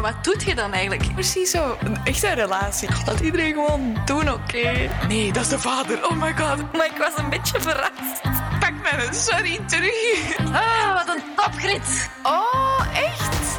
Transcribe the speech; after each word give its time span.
maar 0.00 0.12
wat 0.12 0.24
doet 0.24 0.42
je 0.42 0.54
dan 0.54 0.72
eigenlijk? 0.72 1.14
Precies 1.14 1.50
zo, 1.50 1.76
een 1.80 1.96
echte 2.04 2.32
relatie. 2.32 2.88
Dat 3.04 3.20
iedereen 3.20 3.52
gewoon 3.52 3.96
doen, 4.04 4.32
oké? 4.32 4.90
Nee, 5.08 5.32
dat 5.32 5.42
is 5.42 5.48
de 5.48 5.58
vader. 5.58 6.08
Oh 6.08 6.22
my 6.22 6.36
god. 6.36 6.72
Maar 6.72 6.86
ik 6.86 6.96
was 6.96 7.16
een 7.16 7.30
beetje 7.30 7.60
verrast. 7.60 8.22
Pak 8.60 8.72
mijn 8.82 9.14
sorry 9.14 9.58
terug. 9.66 10.38
Ah, 10.52 10.94
wat 10.94 11.16
een 11.16 11.22
topgrit. 11.36 12.10
Oh, 12.22 12.86
echt? 12.94 13.56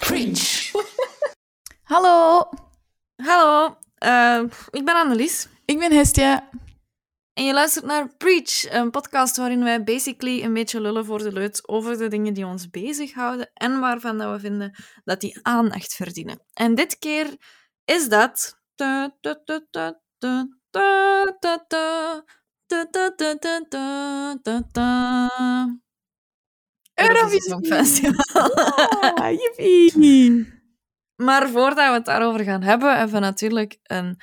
Cringe. 0.00 0.70
Hallo. 1.82 2.48
Hallo, 3.16 3.76
eh, 3.98 4.40
ik 4.70 4.84
ben 4.84 4.94
Annelies. 4.94 5.48
Ik 5.64 5.78
ben 5.78 5.92
Hestia. 5.92 6.48
En 7.34 7.44
je 7.44 7.52
luistert 7.52 7.84
naar 7.84 8.16
Preach, 8.16 8.72
een 8.72 8.90
podcast 8.90 9.36
waarin 9.36 9.64
wij 9.64 9.84
basically 9.84 10.42
een 10.42 10.52
beetje 10.52 10.80
lullen 10.80 11.04
voor 11.04 11.18
de 11.18 11.32
leut 11.32 11.68
over 11.68 11.98
de 11.98 12.08
dingen 12.08 12.34
die 12.34 12.46
ons 12.46 12.70
bezighouden 12.70 13.50
en 13.54 13.80
waarvan 13.80 14.18
dat 14.18 14.32
we 14.32 14.40
vinden 14.40 14.74
dat 15.04 15.20
die 15.20 15.38
aandacht 15.42 15.94
verdienen. 15.94 16.40
En 16.52 16.74
dit 16.74 16.98
keer 16.98 17.36
is 17.84 18.08
dat... 18.08 18.62
Eurovisie 26.94 27.42
Songfestival. 27.42 28.54
Ah, 29.14 29.30
yippie. 29.30 30.52
Maar 31.16 31.48
voordat 31.48 31.88
we 31.88 31.92
het 31.94 32.04
daarover 32.04 32.44
gaan 32.44 32.62
hebben, 32.62 32.96
hebben 32.96 33.14
we 33.14 33.20
natuurlijk 33.20 33.78
een 33.82 34.20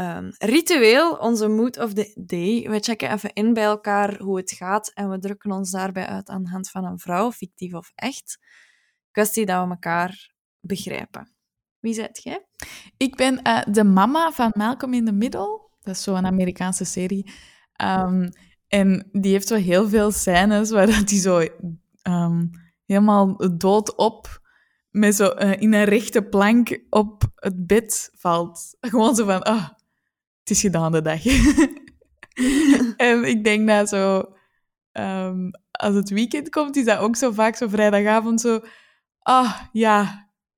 um, 0.00 0.30
ritueel, 0.38 1.12
onze 1.12 1.48
mood 1.48 1.78
of 1.78 1.92
the 1.92 2.12
day. 2.26 2.70
We 2.70 2.78
checken 2.80 3.12
even 3.12 3.32
in 3.32 3.52
bij 3.52 3.64
elkaar 3.64 4.18
hoe 4.18 4.36
het 4.36 4.52
gaat 4.52 4.90
en 4.94 5.10
we 5.10 5.18
drukken 5.18 5.50
ons 5.50 5.70
daarbij 5.70 6.06
uit 6.06 6.28
aan 6.28 6.42
de 6.42 6.50
hand 6.50 6.70
van 6.70 6.84
een 6.84 6.98
vrouw, 6.98 7.32
fictief 7.32 7.74
of 7.74 7.92
echt. 7.94 8.38
Kwestie 9.10 9.46
dat 9.46 9.64
we 9.64 9.70
elkaar 9.70 10.34
begrijpen. 10.60 11.34
Wie 11.78 11.94
zet 11.94 12.22
jij? 12.22 12.46
Ik 12.96 13.16
ben 13.16 13.40
uh, 13.42 13.62
de 13.70 13.84
mama 13.84 14.32
van 14.32 14.52
Malcolm 14.54 14.94
in 14.94 15.04
the 15.04 15.12
Middle. 15.12 15.70
Dat 15.82 15.94
is 15.94 16.02
zo'n 16.02 16.26
Amerikaanse 16.26 16.84
serie. 16.84 17.32
Um, 17.82 18.28
en 18.68 19.08
die 19.12 19.32
heeft 19.32 19.48
zo 19.48 19.54
heel 19.54 19.88
veel 19.88 20.10
scènes 20.10 20.70
waar 20.70 20.88
hij 20.88 21.18
zo 21.18 21.48
um, 22.02 22.50
helemaal 22.84 23.56
doodop 23.58 24.44
met 24.90 25.14
zo 25.14 25.34
uh, 25.38 25.60
in 25.60 25.72
een 25.72 25.84
rechte 25.84 26.22
plank 26.22 26.80
op 26.90 27.22
het 27.34 27.66
bed 27.66 28.10
valt. 28.14 28.76
Gewoon 28.80 29.14
zo 29.14 29.24
van, 29.24 29.42
ah, 29.42 29.68
het 30.46 30.56
is 30.56 30.60
gedaan 30.60 30.92
de 30.92 31.02
dag. 31.02 31.24
en 33.08 33.24
ik 33.24 33.44
denk 33.44 33.68
dat 33.68 33.88
zo, 33.88 34.32
um, 34.92 35.50
als 35.70 35.94
het 35.94 36.08
weekend 36.08 36.48
komt, 36.48 36.76
is 36.76 36.84
dat 36.84 36.98
ook 36.98 37.16
zo 37.16 37.30
vaak 37.30 37.56
zo 37.56 37.68
vrijdagavond 37.68 38.40
zo, 38.40 38.60
ah, 39.18 39.60
ja, 39.72 40.02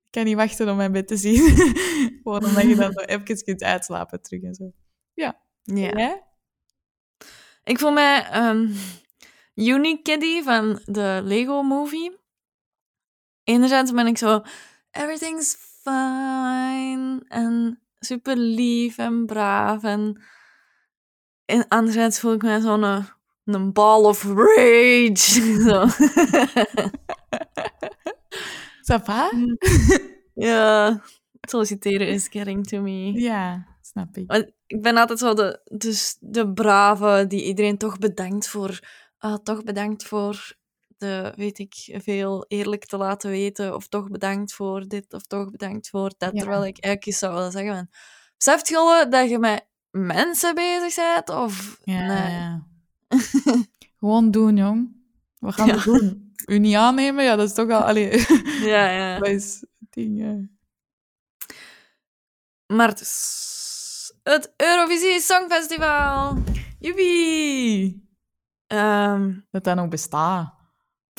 ik 0.05 0.11
kan 0.11 0.23
niet 0.23 0.35
wachten 0.35 0.69
om 0.69 0.75
mijn 0.77 0.91
bed 0.91 1.07
te 1.07 1.17
zien. 1.17 1.55
Gewoon 2.23 2.45
omdat 2.45 2.63
je 2.63 2.75
dan 2.75 2.91
zo 2.91 2.99
even 3.13 3.43
kunt 3.43 3.63
uitslapen 3.63 4.21
terug 4.21 4.41
en 4.41 4.53
zo. 4.53 4.71
Ja. 5.13 5.41
Ja. 5.63 5.97
ja? 5.97 6.27
Ik 7.63 7.79
voel 7.79 7.91
mij 7.91 8.47
um, 8.49 8.75
Unikiddy 9.55 10.41
van 10.41 10.81
de 10.85 11.21
Lego 11.23 11.61
Movie. 11.61 12.17
Enerzijds 13.43 13.91
ben 13.91 14.07
ik 14.07 14.17
zo, 14.17 14.41
everything's 14.91 15.55
fine 15.81 17.25
en 17.27 17.81
super 17.99 18.37
lief 18.37 18.97
en 18.97 19.25
braaf. 19.25 19.83
En, 19.83 20.21
en 21.45 21.67
anderzijds 21.67 22.19
voel 22.19 22.33
ik 22.33 22.41
mij 22.41 22.59
zo'n 22.59 22.83
een, 22.83 23.05
een 23.43 23.73
ball 23.73 24.03
of 24.03 24.23
rage. 24.23 25.15
Zo. 25.67 25.85
Ça 28.91 29.03
va? 29.03 29.31
ja, 30.33 31.01
solliciteren 31.41 32.07
is 32.07 32.27
getting 32.27 32.67
to 32.67 32.81
me. 32.81 33.11
Ja, 33.19 33.67
snap 33.81 34.17
ik. 34.17 34.27
Want 34.27 34.51
ik 34.67 34.81
ben 34.81 34.97
altijd 34.97 35.19
zo 35.19 35.33
de, 35.33 35.61
dus 35.63 36.17
de 36.19 36.53
brave 36.53 37.25
die 37.27 37.43
iedereen 37.43 37.77
toch 37.77 37.97
bedankt 37.97 38.47
voor... 38.47 38.79
Uh, 39.19 39.35
toch 39.35 39.63
bedankt 39.63 40.03
voor 40.03 40.57
de, 40.99 41.33
weet 41.35 41.59
ik 41.59 41.73
veel, 42.03 42.45
eerlijk 42.47 42.85
te 42.85 42.97
laten 42.97 43.29
weten. 43.29 43.75
Of 43.75 43.87
toch 43.87 44.09
bedankt 44.09 44.53
voor 44.53 44.87
dit, 44.87 45.13
of 45.13 45.23
toch 45.23 45.51
bedankt 45.51 45.89
voor 45.89 46.11
dat. 46.17 46.33
Ja. 46.33 46.39
Terwijl 46.39 46.65
ik 46.65 46.77
eigenlijk 46.83 47.17
zou 47.17 47.33
willen 47.33 47.51
zeggen 47.51 47.75
van... 47.75 47.87
Beseft 48.37 48.67
je 48.67 49.05
dat 49.09 49.29
je 49.29 49.39
met 49.39 49.67
mensen 49.91 50.55
bezig 50.55 50.95
bent? 50.95 51.29
Of... 51.29 51.79
Ja, 51.83 52.05
nee. 52.05 52.31
ja. 52.31 52.67
Gewoon 53.99 54.31
doen, 54.31 54.57
jong. 54.57 54.95
Wat 55.39 55.53
gaan 55.53 55.67
we 55.67 55.73
Ja. 55.75 55.83
doen? 55.83 56.33
U 56.45 56.59
niet 56.59 56.75
aannemen? 56.75 57.23
Ja, 57.23 57.35
dat 57.35 57.47
is 57.47 57.53
toch 57.55 57.69
al... 57.69 57.81
Allee, 57.81 58.25
Ja, 58.71 58.89
ja. 58.89 59.19
dat 59.19 59.27
is 59.27 59.59
het 59.59 59.91
ding. 59.91 60.49
Maar 62.67 62.95
dus... 62.95 64.13
Het 64.23 64.53
Eurovisie 64.57 65.19
Songfestival. 65.19 66.37
Joepie! 66.79 68.07
Ehm, 68.67 69.33
Dat 69.51 69.63
dat 69.63 69.75
nog 69.75 69.87
bestaat. 69.87 70.53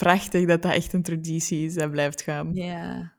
Prachtig 0.01 0.47
dat 0.47 0.63
dat 0.63 0.73
echt 0.73 0.93
een 0.93 1.03
traditie 1.03 1.65
is 1.67 1.75
dat 1.75 1.91
blijft 1.91 2.23
gaan. 2.23 2.55
Ja. 2.55 3.13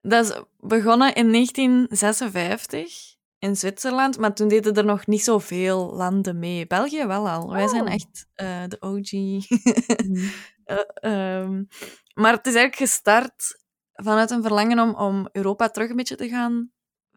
Dat 0.00 0.24
is 0.24 0.42
begonnen 0.58 1.14
in 1.14 1.32
1956 1.32 3.16
in 3.38 3.56
Zwitserland, 3.56 4.18
maar 4.18 4.34
toen 4.34 4.48
deden 4.48 4.74
er 4.74 4.84
nog 4.84 5.06
niet 5.06 5.22
zoveel 5.22 5.92
landen 5.94 6.38
mee. 6.38 6.66
België 6.66 7.06
wel 7.06 7.28
al. 7.28 7.50
Wij 7.52 7.68
zijn 7.68 7.82
Oh. 7.86 7.92
echt 7.92 8.26
eh, 8.34 8.62
de 8.68 8.76
OG. 8.80 9.10
Eh, 10.64 10.78
ehm, 10.94 11.64
maar 12.14 12.32
het 12.32 12.46
is 12.46 12.54
eigenlijk 12.54 12.76
gestart 12.76 13.62
vanuit 13.92 14.30
een 14.30 14.42
verlangen 14.42 14.78
om, 14.78 14.94
om 14.94 15.28
Europa 15.32 15.68
terug 15.68 15.90
een 15.90 15.96
beetje 15.96 16.16
te 16.16 16.28
gaan 16.28 16.70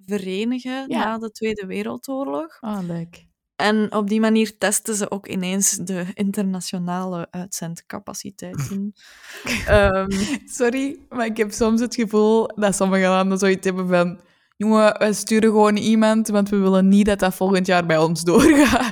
verenigen 0.06 0.86
Ja. 0.88 1.04
na 1.04 1.18
de 1.18 1.32
Tweede 1.32 1.66
Wereldoorlog. 1.66 2.58
Ah, 2.60 2.84
leuk. 2.88 3.26
En 3.64 3.94
op 3.94 4.08
die 4.10 4.20
manier 4.20 4.58
testen 4.58 4.96
ze 4.96 5.12
ook 5.12 5.28
ineens 5.28 5.72
de 5.72 6.06
internationale 6.14 7.28
uitzendcapaciteiten. 7.32 8.94
Ehm, 9.68 10.12
Sorry, 10.46 11.00
maar 11.10 11.26
ik 11.26 11.38
heb 11.38 11.52
soms 11.52 11.82
het 11.82 11.96
gevoel 11.96 12.48
dat 12.56 12.76
sommige 12.76 13.08
landen 13.08 13.38
zoiets 13.38 13.66
hebben 13.66 13.88
van... 13.88 14.20
Jongen, 14.58 14.98
wij 15.00 15.14
sturen 15.14 15.50
gewoon 15.50 15.76
iemand, 15.76 16.28
want 16.28 16.50
we 16.50 16.58
willen 16.58 16.88
niet 16.88 17.06
dat 17.06 17.20
dat 17.20 17.36
volgend 17.36 17.66
jaar 17.66 17.86
bij 17.86 17.98
ons 17.98 18.24
doorgaat. 18.32 18.92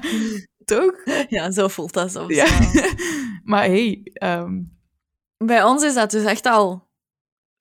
Toch? 0.66 0.94
ja, 1.28 1.52
zo 1.52 1.68
voelt 1.68 1.94
dat 1.94 2.12
soms 2.12 2.36
Ja. 2.36 2.48
maar 3.52 3.64
hey, 3.64 4.02
ehm, 4.14 4.62
Bij 5.38 5.64
ons 5.64 5.84
is 5.84 5.94
dat 5.94 6.12
dus 6.12 6.24
echt 6.24 6.46
al 6.46 6.91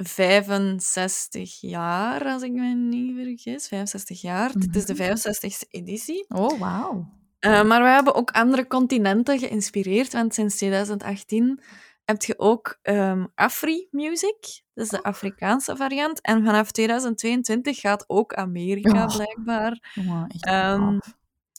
65 0.03 1.61
jaar, 1.61 2.25
als 2.25 2.43
ik 2.43 2.53
me 2.53 2.75
niet 2.75 3.15
vergis. 3.17 3.69
65 3.69 4.21
jaar. 4.21 4.53
Dit 4.53 4.77
is 4.77 4.85
de 4.87 4.95
65e 4.97 5.69
editie. 5.71 6.25
oh, 6.29 6.59
wauw. 6.59 7.19
Eh, 7.39 7.63
maar 7.65 7.83
we 7.83 7.89
hebben 7.89 8.15
ook 8.15 8.31
andere 8.31 8.67
continenten 8.67 9.39
geïnspireerd, 9.39 10.13
want 10.13 10.35
sinds 10.35 10.57
2018 10.57 11.61
heb 12.05 12.23
je 12.23 12.39
ook 12.39 12.79
ehm 12.83 13.27
Afri 13.35 13.89
Music. 13.91 14.63
Dat 14.75 14.85
is 14.85 14.91
de 14.91 15.03
Afrikaanse 15.03 15.77
variant. 15.77 16.21
En 16.21 16.45
vanaf 16.45 16.71
2022 16.71 17.81
gaat 17.81 18.05
ook 18.07 18.35
Amerika, 18.35 19.05
Oh. 19.07 19.15
blijkbaar. 19.17 19.93
Wow, 19.95 20.25
echt 20.29 20.45
Ehm. 20.47 20.99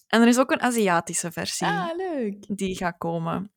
En 0.08 0.22
er 0.22 0.28
is 0.28 0.38
ook 0.40 0.52
een 0.52 0.62
Aziatische 0.62 1.32
versie 1.32 1.68
Ah, 1.68 1.90
leuk. 1.98 2.44
die 2.48 2.76
gaat 2.76 2.98
komen. 2.98 3.52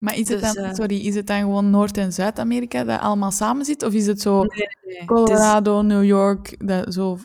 Maar 0.00 0.14
is 0.16 0.28
het, 0.28 0.40
Dus, 0.40 0.54
dan, 0.54 0.64
eh, 0.64 0.74
sorry, 0.74 1.06
is 1.06 1.14
het 1.14 1.26
dan 1.26 1.40
gewoon 1.40 1.70
Noord- 1.70 1.96
en 1.96 2.12
Zuid-Amerika 2.12 2.84
dat 2.84 3.00
allemaal 3.00 3.30
samen 3.30 3.64
zit? 3.64 3.82
Of 3.82 3.92
is 3.92 4.06
het 4.06 4.20
zo 4.20 4.42
Nee, 4.42 4.48
Het 4.50 4.98
is, 5.00 5.06
Colorado, 5.06 5.82
New 5.82 6.04
York, 6.04 6.66
dat, 6.68 6.94
zo, 6.94 7.18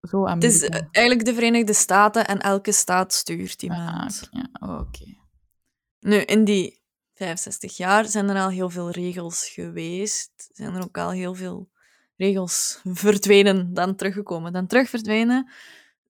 zo 0.00 0.26
het 0.26 0.44
is 0.44 0.54
Amerika? 0.54 0.78
eh, 0.78 0.86
eigenlijk 0.92 1.26
de 1.26 1.34
Verenigde 1.34 1.72
Staten 1.72 2.26
en 2.26 2.38
elke 2.38 2.72
staat 2.72 3.12
stuurt 3.12 3.58
die 3.60 3.70
Ah, 3.72 4.08
oké. 4.22 4.38
Ja, 4.60 4.78
oké. 4.78 5.04
Nu, 6.00 6.16
in 6.16 6.44
die 6.44 6.82
65 7.14 7.76
jaar 7.76 8.04
zijn 8.06 8.28
er 8.28 8.42
al 8.42 8.48
heel 8.48 8.70
veel 8.70 8.90
regels 8.90 9.48
geweest. 9.48 10.30
Zijn 10.52 10.74
er 10.74 10.82
ook 10.82 10.98
al 10.98 11.10
heel 11.10 11.34
veel 11.34 11.68
regels 12.16 12.80
verdwenen, 12.84 13.74
dan 13.74 13.94
teruggekomen, 13.96 14.52
dan 14.52 14.66
terug 14.66 14.88
verdwenen. 14.88 15.50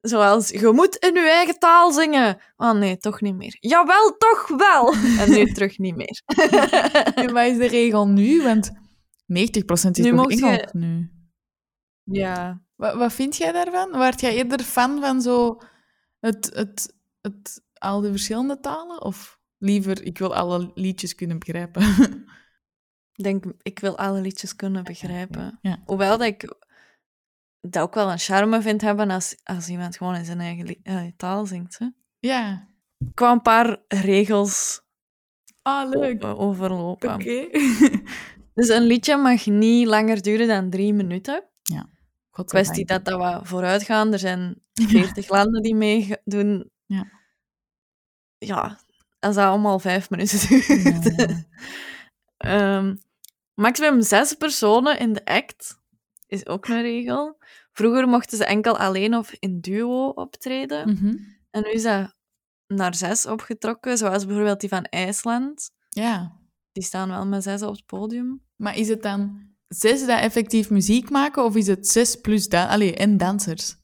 Zoals, 0.00 0.48
je 0.48 0.70
moet 0.74 0.96
in 0.96 1.14
je 1.14 1.20
eigen 1.30 1.58
taal 1.58 1.92
zingen. 1.92 2.38
Oh 2.56 2.72
nee, 2.72 2.96
toch 2.96 3.20
niet 3.20 3.34
meer. 3.34 3.56
Jawel, 3.60 4.16
toch 4.16 4.48
wel. 4.48 4.92
En 5.18 5.30
nu 5.30 5.46
terug 5.52 5.78
niet 5.78 5.96
meer. 5.96 6.22
En 7.14 7.32
wat 7.32 7.44
is 7.46 7.56
de 7.56 7.66
regel 7.68 8.08
nu? 8.08 8.42
Want 8.42 8.70
90% 8.70 8.74
is 9.26 9.80
Nu 10.04 10.16
toch 10.16 10.32
je- 10.32 10.68
nu. 10.72 11.10
Ja. 12.04 12.62
Wat, 12.76 12.94
wat 12.94 13.12
vind 13.12 13.36
jij 13.36 13.52
daarvan? 13.52 13.90
Waart 13.90 14.20
jij 14.20 14.34
eerder 14.34 14.60
fan 14.62 15.00
van 15.00 15.22
zo 15.22 15.58
het, 16.20 16.50
het, 16.54 16.94
het, 17.20 17.62
al 17.74 18.00
die 18.00 18.10
verschillende 18.10 18.60
talen? 18.60 19.02
Of 19.02 19.38
liever, 19.58 20.02
ik 20.04 20.18
wil 20.18 20.34
alle 20.34 20.70
liedjes 20.74 21.14
kunnen 21.14 21.38
begrijpen? 21.38 21.82
Ik 23.14 23.26
denk, 23.26 23.44
ik 23.62 23.78
wil 23.78 23.98
alle 23.98 24.20
liedjes 24.20 24.56
kunnen 24.56 24.84
begrijpen. 24.84 25.58
Ja. 25.62 25.82
Hoewel 25.84 26.18
dat 26.18 26.26
ik 26.26 26.54
dat 27.60 27.82
ook 27.82 27.94
wel 27.94 28.10
een 28.10 28.18
charme 28.18 28.62
vind 28.62 28.80
hebben 28.80 29.10
als, 29.10 29.36
als 29.44 29.68
iemand 29.68 29.96
gewoon 29.96 30.14
in 30.14 30.24
zijn 30.24 30.40
eigen 30.40 30.76
eh, 30.82 31.02
taal 31.16 31.46
zingt. 31.46 31.78
Hè. 31.78 31.86
Ja. 32.18 32.68
Ik 32.98 33.18
wou 33.18 33.32
een 33.32 33.42
paar 33.42 33.76
regels 33.88 34.82
Ah, 35.62 35.90
leuk. 35.90 36.24
overlopen. 36.24 37.14
Oké. 37.14 37.48
Dus 38.54 38.68
een 38.68 38.82
liedje 38.82 39.16
mag 39.16 39.46
niet 39.46 39.86
langer 39.86 40.22
duren 40.22 40.48
dan 40.48 40.70
drie 40.70 40.92
minuten. 40.94 41.44
kwestie 42.44 42.84
dat 42.84 43.04
dat 43.04 43.18
wat 43.18 43.48
vooruit 43.48 43.82
gaan. 43.82 44.12
Er 44.12 44.18
zijn 44.18 44.62
40 44.72 45.28
landen 45.28 45.62
die 45.62 45.74
meedoen. 45.74 46.70
Ja. 46.86 47.06
Ja, 48.38 48.78
als 49.18 49.34
dat 49.34 49.44
allemaal 49.44 49.78
vijf 49.78 50.10
minuten 50.10 50.38
duurt. 50.48 51.14
Ja. 51.16 51.44
Ehm, 52.36 52.96
maximum 53.54 54.02
zes 54.02 54.34
personen 54.34 54.98
in 54.98 55.12
de 55.12 55.24
act 55.24 55.80
is 56.26 56.46
ook 56.46 56.68
een 56.68 56.82
regel. 56.82 57.38
Vroeger 57.80 58.08
mochten 58.08 58.36
ze 58.38 58.44
enkel 58.44 58.78
alleen 58.78 59.14
of 59.16 59.32
in 59.38 59.60
duo 59.60 60.08
optreden. 60.08 60.88
Mhm. 60.88 61.16
En 61.50 61.62
nu 61.62 61.70
is 61.70 61.82
dat 61.82 62.14
naar 62.66 62.94
zes 62.94 63.26
opgetrokken, 63.26 63.98
zoals 63.98 64.26
bijvoorbeeld 64.26 64.60
die 64.60 64.68
van 64.68 64.84
IJsland. 64.84 65.70
Ja. 65.88 66.36
Die 66.72 66.82
staan 66.82 67.08
wel 67.08 67.26
met 67.26 67.42
zes 67.42 67.62
op 67.62 67.74
het 67.74 67.86
podium. 67.86 68.42
Maar 68.56 68.76
is 68.76 68.88
het 68.88 69.02
dan 69.02 69.48
zes 69.68 70.06
dat 70.06 70.20
effectief 70.20 70.70
muziek 70.70 71.10
maken, 71.10 71.44
of 71.44 71.56
is 71.56 71.66
het 71.66 71.88
zes 71.88 72.16
plus 72.16 72.48
dan 72.48 72.68
Allee, 72.68 72.94
en 72.94 73.16
dansers? 73.16 73.76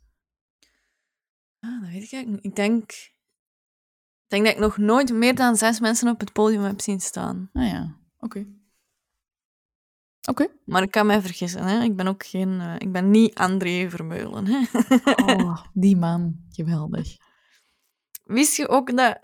Ah, 1.60 1.80
dat 1.80 1.90
weet 1.90 2.02
ik 2.02 2.12
eigenlijk 2.12 2.28
niet. 2.28 2.44
Ik 2.44 2.56
denk, 2.56 2.90
ik 2.90 4.26
denk 4.26 4.44
dat 4.44 4.54
ik 4.54 4.60
nog 4.60 4.76
nooit 4.76 5.12
meer 5.12 5.34
dan 5.34 5.56
zes 5.56 5.80
mensen 5.80 6.08
op 6.08 6.20
het 6.20 6.32
podium 6.32 6.62
heb 6.62 6.80
zien 6.80 7.00
staan. 7.00 7.50
Ah 7.52 7.68
ja, 7.68 7.96
oké. 8.18 8.46
Oké. 10.26 10.46
Maar 10.64 10.82
ik 10.82 10.90
kan 10.90 11.06
mij 11.06 11.20
vergissen, 11.20 11.62
hè. 11.64 11.82
Ik 11.82 11.96
ben 11.96 12.06
ook 12.06 12.26
geen... 12.26 12.60
eh, 12.60 12.74
ik 12.78 12.92
ben 12.92 13.10
niet 13.10 13.34
André 13.34 13.90
Vermeulen, 13.90 14.46
hè. 14.46 14.58
Oh, 15.34 15.64
die 15.72 15.96
man. 15.96 16.44
Geweldig. 16.50 17.16
Wist 18.24 18.56
je 18.56 18.68
ook 18.68 18.96
dat 18.96 19.18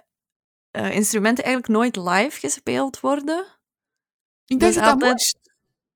eh, 0.70 0.94
instrumenten 0.94 1.44
eigenlijk 1.44 1.74
nooit 1.74 1.96
live 1.96 2.40
gespeeld 2.40 3.00
worden? 3.00 3.46
Ik 4.46 4.60
Dus 4.60 4.74
dacht 4.74 4.74
dat 4.74 4.84
dat 4.84 4.92
altijd- 4.92 5.12
moest. 5.12 5.38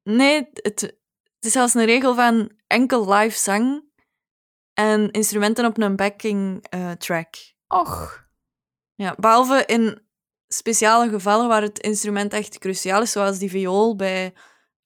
Nee, 0.03 0.49
het, 0.53 0.81
het 0.81 0.97
is 1.41 1.53
zelfs 1.53 1.75
een 1.75 1.85
regel 1.85 2.15
van 2.15 2.51
enkel 2.67 3.13
live 3.13 3.39
zang 3.39 3.85
en 4.73 5.11
instrumenten 5.11 5.65
op 5.67 5.79
een 5.79 5.97
backing 5.97 6.67
eh, 6.69 6.91
track. 6.91 7.35
Och. 7.69 8.25
Ja, 8.95 9.15
behalve 9.19 9.65
in 9.67 10.01
speciale 10.49 11.09
gevallen 11.09 11.49
waar 11.49 11.63
het 11.63 11.79
instrument 11.79 12.33
echt 12.33 12.59
cruciaal 12.59 13.03
is, 13.03 13.13
zoals 13.13 13.39
die 13.39 13.51
viool 13.51 13.97
bij 13.97 14.35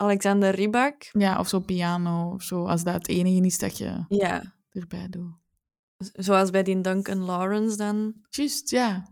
Alexander 0.00 0.54
Rybak. 0.54 1.08
Ja, 1.12 1.38
of 1.38 1.48
zo 1.48 1.60
piano, 1.60 2.30
of 2.34 2.42
zo, 2.42 2.64
als 2.66 2.82
dat 2.84 2.94
het 2.94 3.08
enige 3.08 3.46
is 3.46 3.58
dat 3.58 3.78
je 3.78 4.04
Ja, 4.08 4.54
erbij 4.72 5.06
doet. 5.10 5.32
zoals 6.12 6.50
bij 6.50 6.62
die 6.62 6.80
Duncan 6.80 7.18
Lawrence 7.24 7.76
dan. 7.76 8.14
Juist, 8.30 8.70
ja. 8.70 9.06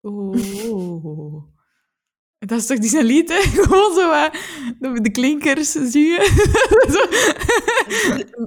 Oh. 0.00 1.44
Dat 2.38 2.58
is 2.58 2.66
toch 2.66 2.78
die 2.78 2.90
zijn 2.90 3.04
lied, 3.04 3.28
hè? 3.28 3.40
Gewoon 3.62 3.94
zo 3.94 4.08
wat 4.10 4.32
de, 4.78 5.00
de 5.00 5.10
klinkers 5.10 5.70
zingen. 5.72 6.24
zo. 6.94 7.06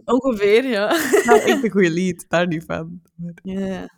ongeveer, 0.06 0.66
ja. 0.68 0.88
Dat 0.88 1.36
is 1.38 1.44
echt 1.52 1.64
een 1.64 1.72
goed 1.72 1.88
lied, 1.88 2.26
daar 2.30 2.48
niet 2.48 2.64
van. 2.66 3.02
Ja. 3.44 3.90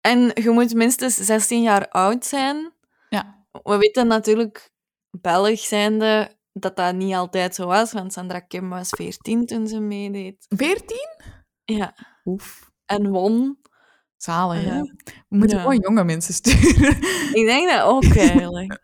En 0.00 0.18
je 0.34 0.50
moet 0.50 0.74
minstens 0.74 1.14
16 1.14 1.62
jaar 1.62 1.88
oud 1.88 2.24
zijn. 2.24 2.72
Ja. 3.08 3.46
We 3.62 3.76
weten 3.78 4.06
natuurlijk, 4.06 4.70
Belg 5.20 5.58
zijnde, 5.58 6.36
dat 6.52 6.76
dat 6.76 6.94
niet 6.94 7.14
altijd 7.14 7.54
zo 7.54 7.66
was, 7.66 7.92
want 7.92 8.12
Sandra 8.12 8.40
Kim 8.40 8.68
was 8.68 8.88
14 8.88 9.46
toen 9.46 9.66
ze 9.68 9.80
meedeed. 9.80 10.46
14? 10.48 10.96
Ja. 11.64 11.96
Oef. 12.24 12.70
En 12.86 13.10
won. 13.10 13.58
Zalig, 14.16 14.64
hè? 14.64 14.74
Ja. 14.76 14.82
We 15.28 15.36
moeten 15.36 15.56
Ja. 15.56 15.62
gewoon 15.62 15.78
jonge 15.78 16.04
mensen 16.04 16.34
sturen. 16.34 16.96
Ik 17.40 17.46
denk 17.46 17.70
dat 17.70 17.82
ook 17.82 18.04
eigenlijk. 18.28 18.78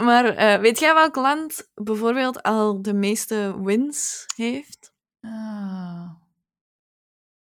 Maar 0.00 0.24
eh, 0.24 0.60
weet 0.60 0.78
jij 0.78 0.94
welk 0.94 1.16
land 1.16 1.70
bijvoorbeeld 1.74 2.42
al 2.42 2.82
de 2.82 2.94
meeste 2.94 3.56
wins 3.62 4.24
heeft? 4.36 4.92
Ah. 5.20 6.10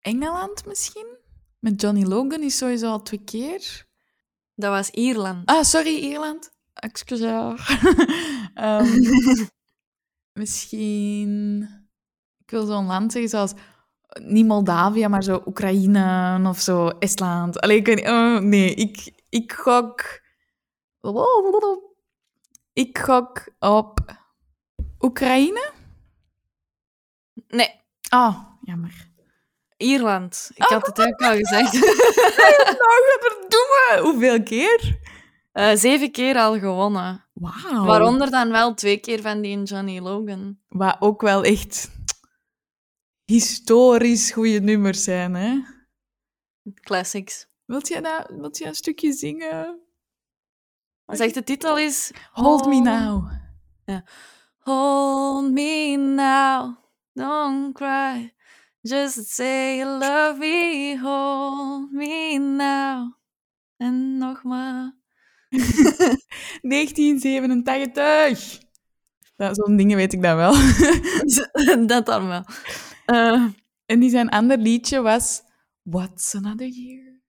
Engeland 0.01 0.65
misschien? 0.65 1.18
Met 1.60 1.81
Johnny 1.81 2.04
Logan 2.04 2.42
is 2.42 2.57
sowieso 2.57 2.88
al 2.92 3.01
twee 3.01 3.24
keer. 3.24 3.86
Dat 4.56 4.71
was 4.71 4.89
Ierland. 4.89 5.45
Ah, 5.50 5.63
sorry, 5.63 5.95
Ierland. 5.95 6.51
Excuseer. 6.83 7.56
Ehm, 8.53 9.00
misschien... 10.39 11.62
Ik 12.38 12.51
wil 12.51 12.65
zo'n 12.65 12.85
land 12.85 13.12
zeggen 13.12 13.30
zoals... 13.30 13.53
Niet 14.21 14.45
Moldavië, 14.45 15.07
maar 15.07 15.24
zo 15.24 15.44
Oekraïne 15.45 16.41
of 16.50 16.59
zo 16.59 16.88
Estland. 16.88 17.59
Allee, 17.59 17.77
ik 17.77 17.85
weet 17.85 17.95
niet... 17.95 18.07
oh, 18.07 18.38
nee, 18.39 18.74
ik, 18.74 19.12
ik 19.30 19.51
gok... 19.53 20.21
Ik 22.74 22.97
gok 22.97 23.47
op 23.59 24.00
Oekraïne? 25.00 25.71
Nee, 27.47 27.81
Ah, 28.13 28.36
jammer. 28.62 29.12
Ierland. 29.77 30.51
Ik 30.53 30.63
had 30.63 30.86
het 30.86 31.00
ook 31.07 31.21
al 31.21 31.36
gezegd. 31.36 31.74
Nou, 31.74 33.01
verdomme! 33.19 34.00
Hoeveel 34.01 34.44
keer? 34.44 35.00
Eh, 35.53 35.75
zeven 35.75 36.11
keer 36.11 36.38
al 36.38 36.59
gewonnen. 36.59 37.25
Wauw. 37.33 37.85
Waaronder 37.85 38.31
dan 38.31 38.50
wel 38.50 38.73
twee 38.73 38.97
keer 38.97 39.21
van 39.21 39.41
die 39.41 39.63
Johnny 39.63 40.00
Logan. 40.00 40.59
Wat 40.67 40.95
ook 41.00 41.21
wel 41.21 41.44
echt 41.44 41.91
historisch 43.25 44.31
goede 44.31 44.59
nummers 44.59 45.03
zijn, 45.03 45.33
hè? 45.33 45.61
Classics. 46.73 47.47
Wilt 47.65 47.88
jij, 47.88 48.01
dat, 48.01 48.29
wilt 48.29 48.57
jij 48.57 48.67
een 48.67 48.75
stukje 48.75 49.11
zingen? 49.11 49.79
Zegt 51.05 51.33
de 51.33 51.44
titel 51.44 51.77
is... 51.77 52.11
Hold 52.31 52.65
me 52.65 52.79
now. 52.79 53.31
Hold 54.57 55.51
me 55.51 55.97
now, 55.97 56.77
don't 57.13 57.73
cry. 57.73 58.33
Just 58.81 59.27
say 59.27 59.77
you 59.77 60.00
love 60.00 60.39
me, 60.39 60.97
hold 61.01 61.91
me 61.91 62.38
now. 62.38 63.13
En 63.77 64.17
nog 64.17 64.44
maar. 64.44 65.02
1987. 66.61 68.61
Ja, 69.35 69.53
Zo'n 69.53 69.75
dingen 69.75 69.97
weet 69.97 70.13
ik 70.13 70.21
dan 70.21 70.35
wel. 70.35 70.53
dat 71.88 72.05
dan 72.05 72.27
wel. 72.27 72.45
Eh, 73.05 73.45
en 73.85 74.00
die 74.00 74.09
zijn 74.09 74.29
ander 74.29 74.57
liedje 74.57 75.01
was 75.01 75.41
What's 75.81 76.35
Another 76.35 76.67
Year? 76.67 77.21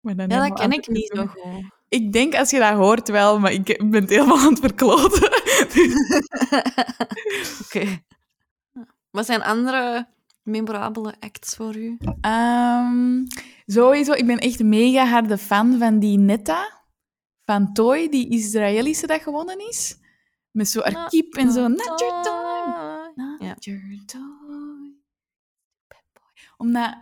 Maar 0.00 0.16
dan 0.16 0.28
ja, 0.28 0.48
dat 0.48 0.60
ken 0.60 0.72
ik 0.72 0.88
niet 0.88 1.10
zo 1.14 1.26
goed. 1.26 1.64
Ik 1.88 2.12
denk 2.12 2.34
als 2.34 2.50
je 2.50 2.58
dat 2.58 2.72
hoort 2.72 3.08
wel, 3.08 3.38
maar 3.38 3.52
ik 3.52 3.90
ben 3.90 4.00
het 4.00 4.10
helemaal 4.10 4.38
aan 4.38 4.50
het 4.50 4.58
verkloten. 4.58 5.22
Oké. 7.64 8.02
Wat 9.10 9.26
zijn 9.26 9.42
andere 9.42 10.08
memorabele 10.42 11.14
acts 11.20 11.56
voor 11.56 11.76
u? 11.76 11.98
Ehm, 12.20 13.24
sowieso, 13.66 14.12
ik 14.12 14.26
ben 14.26 14.38
echt 14.38 14.62
mega 14.62 15.06
harde 15.06 15.38
fan 15.38 15.78
van 15.78 15.98
die 15.98 16.18
Netta 16.18 16.81
van 17.44 17.72
Toy, 17.72 18.08
die 18.08 18.28
Israëlische 18.28 19.06
dat 19.06 19.22
gewonnen 19.22 19.68
is. 19.68 19.96
Met 20.50 20.68
zo 20.68 20.80
haar 20.82 21.08
kiep 21.08 21.34
en 21.34 21.52
zo. 21.52 21.68
Not 21.68 22.00
your 22.00 22.22
time. 22.22 23.12
Not 23.14 23.40
Ja. 23.40 23.56
your 23.58 24.04
toy. 24.06 24.94
Omdat 26.56 26.94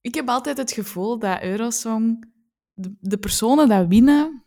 ik 0.00 0.14
heb 0.14 0.28
altijd 0.28 0.56
het 0.56 0.72
gevoel 0.72 1.18
dat 1.18 1.42
Eurosong, 1.42 2.32
de, 2.72 2.96
de 3.00 3.18
personen 3.18 3.68
dat 3.68 3.86
winnen. 3.86 4.42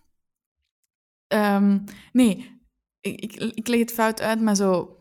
ehm, 1.27 1.79
nee, 2.11 2.59
ik, 3.01 3.19
ik, 3.21 3.33
ik 3.35 3.67
leg 3.67 3.79
het 3.79 3.91
fout 3.91 4.21
uit, 4.21 4.41
maar 4.41 4.55
zo. 4.55 4.95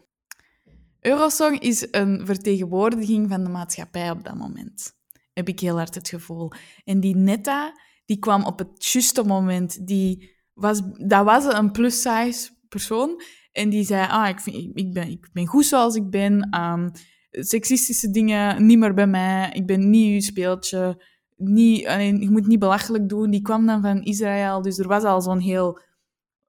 Eurosong 1.00 1.58
is 1.58 1.86
een 1.90 2.26
vertegenwoordiging 2.26 3.28
van 3.28 3.44
de 3.44 3.50
maatschappij 3.50 4.10
op 4.10 4.24
dat 4.24 4.34
moment. 4.36 4.98
Heb 5.32 5.48
ik 5.48 5.60
heel 5.60 5.76
hard 5.76 5.94
het 5.94 6.08
gevoel. 6.08 6.50
En 6.84 7.00
die 7.00 7.16
Netta, 7.16 7.80
die 8.10 8.18
kwam 8.18 8.44
op 8.44 8.58
het 8.58 8.92
juiste 8.92 9.24
moment. 9.24 9.86
Die 9.86 10.36
was, 10.54 10.82
dat 11.06 11.24
was 11.24 11.44
een 11.44 11.70
plus-size 11.70 12.50
persoon. 12.68 13.22
En 13.52 13.68
die 13.68 13.84
zei, 13.84 14.06
ah, 14.08 14.28
ik, 14.28 14.40
vind, 14.40 14.56
ik, 14.74 14.92
ben, 14.92 15.08
ik 15.08 15.28
ben 15.32 15.46
goed 15.46 15.66
zoals 15.66 15.94
ik 15.94 16.10
ben. 16.10 16.48
ehm, 16.50 16.88
seksistische 17.30 18.10
dingen 18.10 18.66
niet 18.66 18.78
meer 18.78 18.94
bij 18.94 19.06
mij. 19.06 19.50
Ik 19.52 19.66
ben 19.66 19.90
niet 19.90 20.12
uw 20.12 20.20
speeltje. 20.20 21.02
Niet, 21.36 21.86
allee, 21.86 22.20
je 22.20 22.30
moet 22.30 22.46
niet 22.46 22.58
belachelijk 22.58 23.08
doen. 23.08 23.30
Die 23.30 23.42
kwam 23.42 23.66
dan 23.66 23.82
van 23.82 24.02
Israël. 24.02 24.62
Dus 24.62 24.78
er 24.78 24.88
was 24.88 25.02
al 25.02 25.20
zo'n 25.20 25.38
heel 25.38 25.80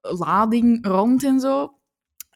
lading 0.00 0.86
rond 0.86 1.24
en 1.24 1.40
zo. 1.40 1.78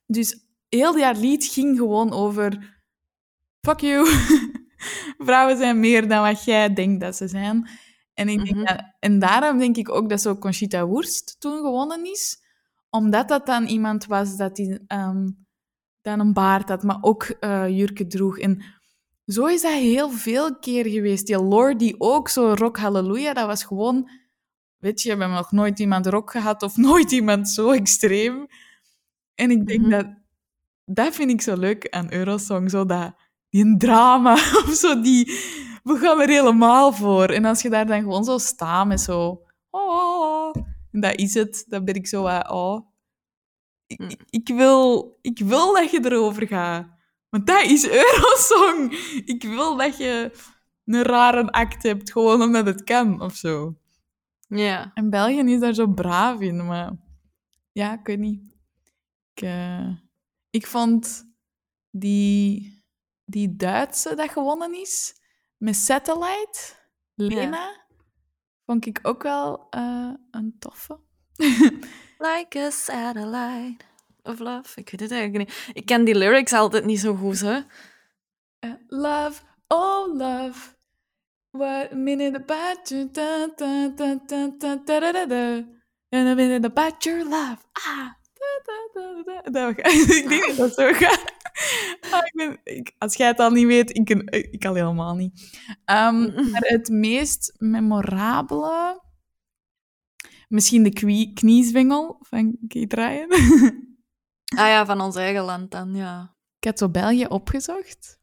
Dus 0.06 0.46
heel 0.68 0.98
dat 0.98 1.18
lied 1.18 1.44
ging 1.44 1.76
gewoon 1.76 2.12
over... 2.12 2.74
Fuck 3.60 3.80
you. 3.80 4.06
Vrouwen 5.26 5.56
zijn 5.56 5.80
meer 5.80 6.08
dan 6.08 6.22
wat 6.22 6.44
jij 6.44 6.72
denkt 6.72 7.00
dat 7.00 7.16
ze 7.16 7.28
zijn. 7.28 7.68
En, 8.16 8.28
ik 8.28 8.44
denk 8.44 8.56
Mhm. 8.56 8.64
dat, 8.64 8.82
en 9.00 9.18
daarom 9.18 9.58
denk 9.58 9.76
ik 9.76 9.90
ook 9.90 10.08
dat 10.08 10.20
zo 10.20 10.36
Conchita 10.36 10.88
Wurst 10.88 11.36
toen 11.40 11.56
gewonnen 11.56 12.04
is. 12.04 12.38
Omdat 12.90 13.28
dat 13.28 13.46
dan 13.46 13.66
iemand 13.66 14.06
was 14.06 14.36
dat 14.36 14.56
die, 14.56 14.78
ehm, 14.86 15.28
dan 16.02 16.20
een 16.20 16.32
baard 16.32 16.68
had, 16.68 16.82
maar 16.82 16.98
ook 17.00 17.22
eh, 17.22 17.68
jurken 17.68 18.08
droeg. 18.08 18.38
En 18.38 18.62
zo 19.26 19.46
is 19.46 19.62
dat 19.62 19.72
heel 19.72 20.10
veel 20.10 20.58
keer 20.58 20.86
geweest. 20.86 21.26
Die 21.26 21.42
Lorde 21.42 21.94
ook, 21.98 22.28
zo 22.28 22.52
Rock 22.54 22.76
Hallelujah, 22.78 23.34
dat 23.34 23.46
was 23.46 23.64
gewoon... 23.64 24.10
Weet 24.76 25.02
je, 25.02 25.14
we 25.14 25.18
hebben 25.20 25.36
nog 25.36 25.52
nooit 25.52 25.78
iemand 25.78 26.06
rock 26.06 26.30
gehad 26.30 26.62
of 26.62 26.76
nooit 26.88 27.12
iemand 27.12 27.48
zo 27.48 27.70
extreem. 27.70 28.46
En 29.34 29.50
ik 29.50 29.66
denk 29.66 29.80
Mhm. 29.80 29.90
dat 29.90 30.06
dat 30.84 31.14
vind 31.14 31.30
ik 31.30 31.40
zo 31.40 31.56
leuk 31.56 31.88
aan 31.90 32.12
Eurosong, 32.12 32.70
zo 32.70 32.84
dat, 32.84 33.14
die 33.50 33.64
een 33.64 33.78
drama 33.78 34.32
of 34.66 34.72
zo, 34.74 35.00
die, 35.00 35.32
we 35.86 35.98
gaan 35.98 36.20
er 36.20 36.28
helemaal 36.28 36.92
voor. 36.92 37.28
En 37.28 37.44
als 37.44 37.62
je 37.62 37.70
daar 37.70 37.86
dan 37.86 38.00
gewoon 38.00 38.24
zo 38.24 38.38
staat 38.38 38.86
met 38.86 39.00
zo, 39.00 39.42
oh, 39.70 40.54
en 40.92 41.00
dat 41.00 41.14
is 41.14 41.34
het, 41.34 41.64
dan 41.68 41.84
ben 41.84 41.94
ik 41.94 42.06
zo, 42.06 42.22
wat, 42.22 42.50
oh, 42.50 42.86
ik, 43.86 44.00
Hm. 44.00 44.10
ik, 44.30 44.48
wil, 44.48 45.18
ik 45.20 45.38
wil 45.38 45.74
dat 45.74 45.90
je 45.90 46.04
erover 46.04 46.46
gaat. 46.46 46.88
Want 47.28 47.46
dat 47.46 47.64
is 47.64 47.88
Eurosong. 47.88 48.92
Ik 49.24 49.42
wil 49.42 49.76
dat 49.76 49.96
je 49.96 50.30
een 50.84 51.02
rare 51.02 51.50
act 51.50 51.82
hebt, 51.82 52.12
gewoon 52.12 52.42
omdat 52.42 52.66
het 52.66 52.84
kan, 52.84 53.20
of 53.20 53.34
zo. 53.34 53.76
Ja. 54.48 54.90
En 54.94 55.10
België 55.10 55.40
is 55.40 55.60
daar 55.60 55.74
zo 55.74 55.86
braaf 55.86 56.40
in, 56.40 56.66
maar 56.66 56.92
ja, 57.72 57.98
ik 57.98 58.06
weet 58.06 58.18
niet. 58.18 58.40
Ik, 59.34 59.42
eh, 59.42 59.88
ik 60.50 60.66
vond 60.66 61.26
die, 61.90 62.82
die 63.24 63.56
Duitse 63.56 64.14
dat 64.14 64.30
gewonnen 64.30 64.80
is, 64.80 65.14
met 65.56 65.76
Satellite, 65.76 66.58
Lena, 67.14 67.86
vond 68.66 68.86
ik 68.86 68.98
ook 69.02 69.22
wel 69.22 69.66
eh, 69.70 70.10
een 70.30 70.56
toffe. 70.58 70.98
Like 72.18 72.58
a 72.58 72.70
satellite 72.70 73.84
of 74.22 74.38
love. 74.38 74.80
Ik 74.80 74.90
weet 74.90 75.00
het 75.00 75.10
eigenlijk 75.10 75.48
niet. 75.48 75.70
Ik 75.74 75.86
ken 75.86 76.04
die 76.04 76.14
lyrics 76.14 76.52
altijd 76.52 76.84
niet 76.84 77.00
zo 77.00 77.14
goed, 77.14 77.40
hè. 77.40 77.60
Eh, 78.58 78.70
love, 78.88 79.42
oh 79.68 80.14
love, 80.16 80.74
what 81.50 81.92
a 81.92 81.94
minute 81.94 82.36
about 82.36 82.88
you, 82.88 83.08
da, 83.12 83.46
da, 83.56 83.88
da, 83.88 84.14
da, 84.26 84.50
da, 84.58 84.76
da, 84.84 85.00
da, 85.00 85.12
da, 85.12 85.26
da. 85.26 85.54
and 86.08 86.28
a 86.28 86.34
minute 86.34 86.66
about 86.66 87.04
your 87.04 87.24
love. 87.24 87.56
Ah, 87.72 88.08
da, 88.34 88.60
da, 88.64 89.22
da, 89.24 89.42
da. 89.50 89.50
Dat- 89.50 89.92
ik 89.92 90.28
denk 90.28 90.46
dat 90.46 90.56
dat 90.56 90.74
zo 90.74 90.92
gaat. 90.92 91.24
Ah, 92.10 92.24
ik 92.24 92.32
ben, 92.34 92.60
ik- 92.64 92.94
als 92.98 93.14
jij 93.16 93.26
het 93.26 93.38
al 93.38 93.50
niet 93.50 93.66
weet, 93.66 93.96
ik, 93.96 94.10
ik 94.50 94.64
al 94.64 94.74
helemaal 94.74 95.14
niet. 95.14 95.58
Ehm, 95.84 96.20
maar 96.50 96.62
het 96.64 96.88
meest 96.88 97.54
memorabele... 97.58 99.04
Misschien 100.48 100.82
de 100.82 101.30
kniezwengel 101.34 102.16
van 102.20 102.56
Keith 102.68 102.92
Ryan. 102.92 103.28
Ah 104.56 104.68
ja, 104.68 104.86
van 104.86 105.00
ons 105.00 105.16
eigen 105.16 105.42
land 105.42 105.70
dan, 105.70 105.94
ja. 105.94 106.36
Ik 106.58 106.64
had 106.64 106.78
zo 106.78 106.88
België 106.88 107.26
opgezocht. 107.26 108.20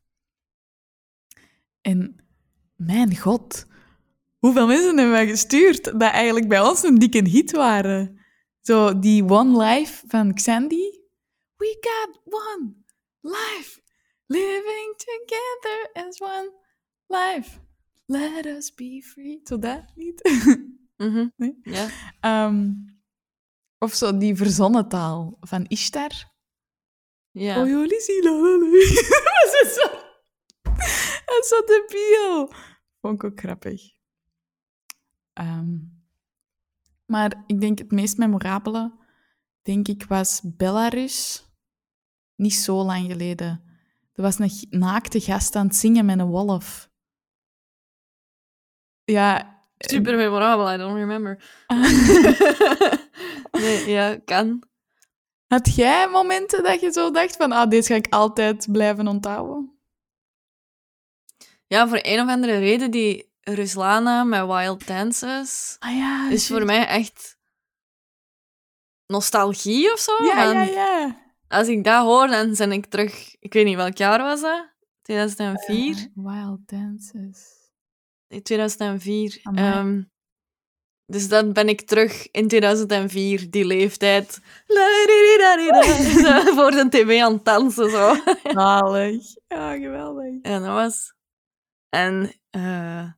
En 1.82 2.16
mijn 2.76 3.18
god, 3.18 3.66
hoeveel 4.38 4.68
mensen 4.68 4.88
hebben 4.98 5.12
wij 5.12 5.28
gestuurd 5.28 5.84
dat 5.84 6.02
eigenlijk 6.02 6.48
bij 6.48 6.60
ons 6.62 6.84
een 6.84 7.00
dikke 7.00 7.30
hit 7.30 7.52
waren? 7.52 8.20
Zo 8.62 9.00
die 9.00 9.24
One 9.30 9.64
Life 9.66 10.04
van 10.08 10.34
Xandy. 10.34 11.00
We 11.58 11.78
got 11.82 12.22
one 12.26 12.74
life, 13.24 13.82
living 14.28 14.94
together 14.98 16.08
as 16.08 16.22
one 16.22 16.52
life. 17.10 17.60
Let 18.08 18.46
us 18.46 18.74
be 18.74 19.02
free. 19.02 19.40
Zo 19.44 19.60
dat 19.60 19.96
niet? 19.96 20.22
Mhm. 20.98 21.28
Nee? 21.36 21.60
Ja. 21.62 21.90
Ehm, 22.20 22.72
of 23.78 23.94
zo 23.94 24.18
die 24.18 24.36
verzonnen 24.36 24.88
taal 24.88 25.38
van 25.40 25.66
Ishtar. 25.68 26.12
Ja. 27.32 27.62
Oh, 27.62 27.90
dat 27.90 28.24
wel, 28.24 28.60
hè? 28.60 28.60
Dat 29.44 29.62
is 29.64 29.74
zo... 29.74 29.88
Dat 31.26 31.40
is 31.42 31.48
zo 31.48 31.62
debiel. 31.66 32.54
Vond 33.02 33.24
ik 33.24 33.24
ook 33.24 33.40
grappig. 33.40 33.82
Ehm, 35.34 35.78
maar 37.06 37.44
ik 37.48 37.62
denk 37.62 37.78
het 37.78 37.92
meest 37.92 38.18
memorabele, 38.18 38.92
denk 39.62 39.88
ik, 39.88 40.04
was 40.04 40.42
Belarus. 40.44 41.46
Niet 42.36 42.54
zo 42.54 42.84
lang 42.84 43.12
geleden. 43.12 43.64
Er 44.14 44.22
was 44.24 44.40
een 44.40 44.52
naakte 44.70 45.20
gast 45.20 45.56
aan 45.56 45.68
het 45.68 45.76
zingen 45.76 46.06
met 46.06 46.20
een 46.20 46.28
wolf. 46.28 46.90
Ja. 49.04 49.40
eh, 49.78 49.90
Super 49.90 50.16
memorabel, 50.16 50.74
I 50.74 50.78
don't 50.78 50.96
remember. 50.98 51.44
nee, 53.62 53.90
ja, 53.90 54.18
kan. 54.26 54.64
Had 55.48 55.76
jij 55.76 56.08
momenten 56.08 56.64
dat 56.64 56.82
je 56.82 56.92
zo 56.92 57.12
dacht 57.12 57.36
van, 57.36 57.52
ah, 57.52 57.70
deze 57.70 57.88
ga 57.88 57.96
ik 57.96 58.14
altijd 58.14 58.68
blijven 58.72 59.08
onthouden? 59.08 59.78
Ja, 61.68 61.88
voor 61.88 62.00
een 62.02 62.22
of 62.22 62.28
andere 62.30 62.58
reden, 62.58 62.92
die 62.92 63.32
Ruslana 63.42 64.24
met 64.24 64.46
Wild 64.46 64.88
Dances 64.88 65.76
Ah 65.80 65.96
ja. 65.98 66.30
is 66.30 66.48
voor 66.48 66.66
mij 66.66 66.88
echt 66.88 67.38
nostalgie 69.06 69.94
of 69.94 70.00
zo. 70.00 70.12
Ja, 70.24 70.52
ja, 70.52 70.64
ja. 70.64 71.23
Als 71.54 71.68
ik 71.68 71.84
dat 71.84 72.04
hoor, 72.04 72.28
dan 72.28 72.56
ben 72.58 72.72
ik 72.72 72.86
terug... 72.86 73.36
Ik 73.40 73.54
weet 73.54 73.66
niet, 73.66 73.76
welk 73.76 73.98
jaar 73.98 74.20
was 74.20 74.42
dat? 74.42 74.72
2004? 75.02 75.96
Eh, 75.96 76.06
wild 76.14 76.60
Dances. 76.70 77.72
Nee, 78.28 78.42
2004. 78.42 79.40
Amai. 79.44 79.72
Ehm, 79.72 80.04
dus 81.06 81.30
dan 81.30 81.54
ben 81.54 81.70
ik 81.70 81.82
terug 81.82 82.32
in 82.32 82.48
2004, 82.48 83.50
die 83.50 83.66
leeftijd. 83.66 84.40
Zo, 86.24 86.54
Voor 86.56 86.72
de 86.72 86.88
tv 86.90 87.22
aan 87.22 87.34
het 87.34 87.46
dansen, 87.46 87.90
zo. 87.90 88.16
Zalig. 88.44 89.24
Ja, 89.48 89.78
geweldig. 89.78 90.42
En 90.42 90.62
dat 90.62 90.74
was... 90.74 91.14
En 91.90 92.34
eh, 92.50 93.12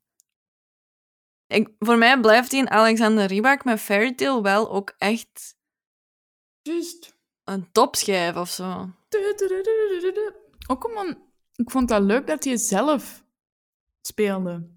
ik, 1.48 1.70
voor 1.80 1.98
mij 1.98 2.20
blijft 2.20 2.50
die 2.50 2.60
in 2.60 2.70
Alexander 2.70 3.26
Rybak 3.26 3.64
met 3.64 3.80
Fairy 3.80 4.14
Tale 4.14 4.42
wel 4.42 4.72
ook 4.72 4.94
echt 4.98 5.56
Juist. 6.62 7.15
Een 7.46 7.72
topschijf 7.72 8.36
of 8.36 8.50
zo. 8.50 8.90
Ook 10.68 10.88
omdat 10.88 11.18
ik 11.56 11.72
vond 11.72 11.88
dat 11.90 12.02
leuk 12.02 12.28
dat 12.28 12.44
je 12.44 12.58
zelf 12.58 13.24
speelde. 14.02 14.70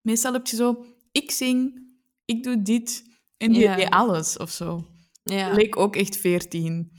Meestal 0.00 0.32
heb 0.32 0.46
je 0.46 0.56
zo, 0.56 0.84
ik 1.12 1.30
zing, 1.30 1.82
ik 2.24 2.42
doe 2.42 2.62
dit 2.62 3.04
en 3.36 3.52
die 3.52 3.60
Ja. 3.62 3.76
deed 3.76 3.90
alles 3.90 4.36
of 4.36 4.50
zo. 4.50 4.84
Ja. 5.22 5.52
Leek 5.52 5.76
ook 5.76 5.96
echt 5.96 6.16
veertien. 6.16 6.92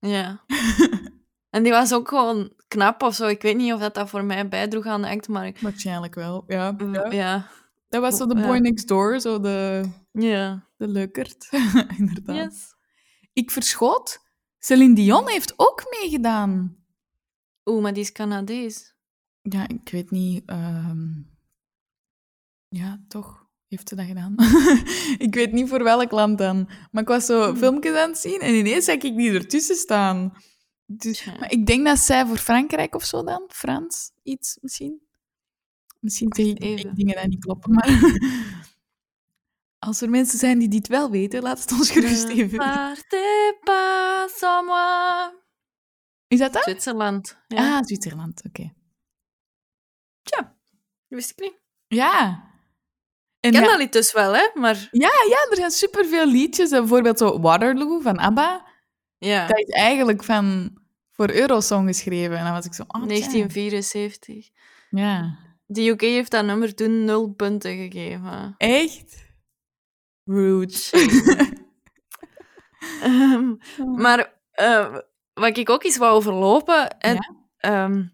ja. 0.00 0.40
En 1.50 1.62
die 1.62 1.72
was 1.72 1.92
ook 1.92 2.08
gewoon 2.08 2.52
knap 2.68 3.02
of 3.02 3.14
zo. 3.14 3.26
Ik 3.26 3.42
weet 3.42 3.56
niet 3.56 3.72
of 3.72 3.80
dat, 3.80 3.94
dat 3.94 4.08
voor 4.10 4.24
mij 4.24 4.48
bijdroeg 4.48 4.86
aan 4.86 5.02
de 5.02 5.08
act, 5.08 5.28
maar... 5.28 5.46
ik- 5.46 5.58
Waarschijnlijk 5.60 6.14
wel, 6.14 6.44
ja. 6.46 6.74
Ja. 6.92 7.10
ja. 7.10 7.48
Dat 7.88 8.00
was 8.00 8.16
zo 8.16 8.26
de 8.26 8.34
boy 8.34 8.56
next 8.58 8.88
door, 8.88 9.20
zo 9.20 9.40
de, 9.40 9.84
ja. 10.12 10.68
de 10.76 10.88
leukert. 10.88 11.48
Inderdaad. 11.98 12.36
Yes. 12.36 12.74
Ik 13.32 13.50
verschoot, 13.50 14.20
Celine 14.64 14.94
Dion 14.94 15.28
heeft 15.28 15.52
ook 15.56 15.84
meegedaan. 16.00 16.76
Oeh, 17.64 17.82
maar 17.82 17.92
die 17.92 18.02
is 18.02 18.12
Canadees. 18.12 18.94
Ja, 19.42 19.68
ik 19.68 19.88
weet 19.90 20.10
niet. 20.10 20.42
ehm, 20.46 21.08
Ja, 22.68 23.04
toch 23.08 23.46
heeft 23.68 23.88
ze 23.88 23.94
dat 23.94 24.06
gedaan. 24.06 24.34
ik 25.26 25.34
weet 25.34 25.52
niet 25.52 25.68
voor 25.68 25.82
welk 25.82 26.10
land 26.10 26.38
dan. 26.38 26.68
Maar 26.90 27.02
ik 27.02 27.08
was 27.08 27.26
zo 27.26 27.48
Hmm. 27.48 27.56
filmpjes 27.56 27.94
aan 27.94 28.08
het 28.08 28.18
zien 28.18 28.40
en 28.40 28.54
ineens 28.54 28.84
zag 28.84 28.94
ik 28.94 29.16
die 29.16 29.32
ertussen 29.32 29.76
staan. 29.76 30.32
Dus, 30.86 31.24
maar 31.24 31.50
ik 31.52 31.66
denk 31.66 31.84
dat 31.86 31.98
zij 31.98 32.26
voor 32.26 32.36
Frankrijk 32.36 32.94
of 32.94 33.04
zo 33.04 33.24
dan, 33.24 33.44
Frans, 33.48 34.10
iets 34.22 34.58
misschien. 34.60 35.00
Misschien 36.00 36.28
ik, 36.30 36.58
ik 36.58 36.96
dingen 36.96 37.16
die 37.16 37.28
niet 37.28 37.44
kloppen, 37.44 37.72
maar 37.72 37.88
als 39.84 40.00
er 40.00 40.10
mensen 40.10 40.38
zijn 40.38 40.58
die 40.58 40.68
dit 40.68 40.88
wel 40.88 41.10
weten, 41.10 41.42
laat 41.42 41.60
het 41.60 41.72
ons 41.72 41.90
gerust 41.90 42.28
even 42.28 42.50
weten. 42.50 42.58
Is 46.28 46.38
dat 46.38 46.52
dat? 46.52 46.62
Zwitserland. 46.62 47.38
Ja. 47.48 47.76
Ah, 47.76 47.82
Zwitserland, 47.84 48.42
oké. 48.46 48.72
Tja, 50.22 50.40
dat 51.08 51.18
wist 51.18 51.30
ik 51.30 51.40
niet. 51.40 51.58
Ja. 51.86 52.42
En 53.40 53.50
Ik 53.50 53.52
ken 53.52 53.62
ja, 53.62 53.68
dat 53.68 53.78
lied 53.78 53.92
dus 53.92 54.12
wel, 54.12 54.34
hè. 54.34 54.48
Maar 54.54 54.88
ja, 54.90 55.10
ja, 55.28 55.46
er 55.50 55.56
zijn 55.56 55.70
superveel 55.70 56.26
liedjes. 56.26 56.70
eh, 56.70 56.78
Bijvoorbeeld 56.78 57.18
zo 57.18 57.40
Waterloo 57.40 58.00
van 58.00 58.18
ABBA. 58.18 58.66
ja, 59.18 59.46
Dat 59.46 59.58
is 59.58 59.68
eigenlijk 59.68 60.24
van, 60.24 60.78
voor 61.10 61.30
Eurosong 61.30 61.86
geschreven. 61.88 62.36
En 62.38 62.44
dan 62.44 62.52
was 62.52 62.66
ik 62.66 62.74
zo... 62.74 62.82
Oh, 62.82 62.88
tja. 62.88 63.06
1974. 63.06 64.48
Ja. 64.90 65.38
De 65.66 65.88
UK 65.88 66.00
heeft 66.00 66.30
dat 66.30 66.44
nummer 66.44 66.74
toen 66.74 67.04
nul 67.04 67.28
punten 67.32 67.76
gegeven. 67.76 68.54
Echt? 68.56 69.23
Rude. 70.24 70.74
Ehm, 73.02 73.54
maar 73.96 74.32
eh, 74.50 74.96
wat 75.34 75.56
ik 75.56 75.70
ook 75.70 75.84
eens 75.84 75.96
wou 75.96 76.12
overlopen, 76.14 76.98
en, 76.98 77.14
Ja? 77.14 77.34
ehm, 77.56 78.04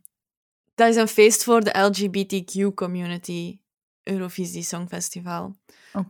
dat 0.74 0.88
is 0.88 0.96
een 0.96 1.08
feest 1.08 1.44
voor 1.44 1.60
de 1.60 1.78
LGBTQ-community, 1.78 3.58
Eurovisie 4.02 4.62
Songfestival. 4.62 5.56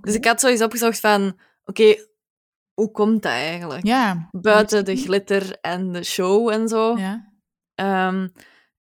Dus 0.00 0.14
ik 0.14 0.24
had 0.24 0.40
zoiets 0.40 0.62
opgezocht 0.62 1.00
van, 1.00 1.38
oké, 1.64 1.94
hoe 2.74 2.90
komt 2.90 3.22
dat 3.22 3.32
eigenlijk? 3.32 3.86
Ja. 3.86 4.28
Buiten 4.30 4.84
de 4.84 4.96
glitter 4.96 5.58
en 5.60 5.92
de 5.92 6.04
show 6.04 6.48
en 6.48 6.68
zo. 6.68 6.96
Ja. 6.98 7.32
Ehm, 7.74 8.28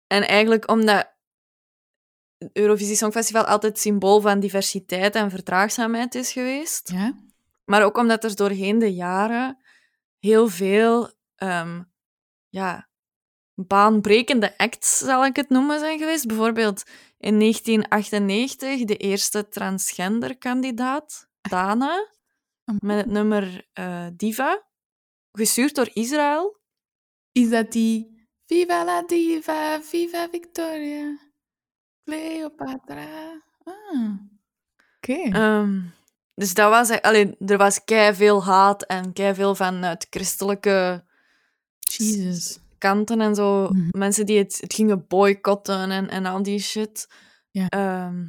en 0.06 0.26
eigenlijk 0.26 0.70
omdat 0.70 1.12
Eurovisie 2.52 2.97
Songfestival 2.97 3.45
altijd 3.45 3.78
symbool 3.78 4.21
van 4.21 4.40
diversiteit 4.40 5.14
en 5.14 5.30
verdraagzaamheid 5.30 6.14
is 6.14 6.33
geweest. 6.33 6.90
Ja. 6.90 7.14
Maar 7.64 7.85
ook 7.85 7.97
omdat 7.97 8.25
er 8.25 8.37
doorheen 8.37 8.78
de 8.78 8.95
jaren 8.95 9.59
heel 10.18 10.49
veel 10.49 11.11
ehm, 11.35 11.83
ja, 12.49 12.88
baanbrekende 13.54 14.59
acts, 14.59 14.99
zal 14.99 15.25
ik 15.25 15.37
het 15.37 15.49
noemen, 15.49 15.78
zijn 15.78 15.99
geweest. 15.99 16.26
Bijvoorbeeld 16.26 16.83
in 17.18 17.38
1998 17.38 18.85
de 18.85 18.97
eerste 18.97 19.49
transgender-kandidaat, 19.49 21.28
Dana, 21.40 22.09
met 22.78 22.97
het 22.97 23.07
nummer 23.07 23.68
eh, 23.73 24.07
Diva, 24.16 24.66
gestuurd 25.33 25.75
door 25.75 25.90
Israël. 25.92 26.61
Is 27.33 27.50
dat 27.50 27.73
die 27.73 28.18
Viva 28.49 28.85
la 28.85 29.02
diva, 29.02 29.76
viva 29.83 30.28
Victoria, 30.28 31.18
Cleopatra? 32.08 33.42
Ah, 33.64 34.10
oké. 34.96 35.12
Ehm, 35.12 35.80
dus 36.34 36.54
dat 36.54 36.70
was... 36.70 36.88
e- 36.88 37.00
Allee, 37.00 37.36
er 37.38 37.56
was 37.56 37.84
kei 37.84 38.14
veel 38.14 38.44
haat 38.44 38.82
en 38.82 39.12
kei 39.12 39.34
veel 39.34 39.54
vanuit 39.54 40.06
christelijke 40.10 41.04
Jesus. 41.78 42.58
kanten 42.78 43.20
en 43.20 43.34
zo. 43.34 43.68
Mhm. 43.68 43.98
Mensen 43.98 44.26
die 44.26 44.38
het, 44.38 44.60
het 44.60 44.74
gingen 44.74 45.06
boycotten 45.06 45.90
en, 45.90 46.08
en 46.08 46.26
al 46.26 46.42
die 46.42 46.58
shit. 46.58 47.08
Ehm, 47.52 48.26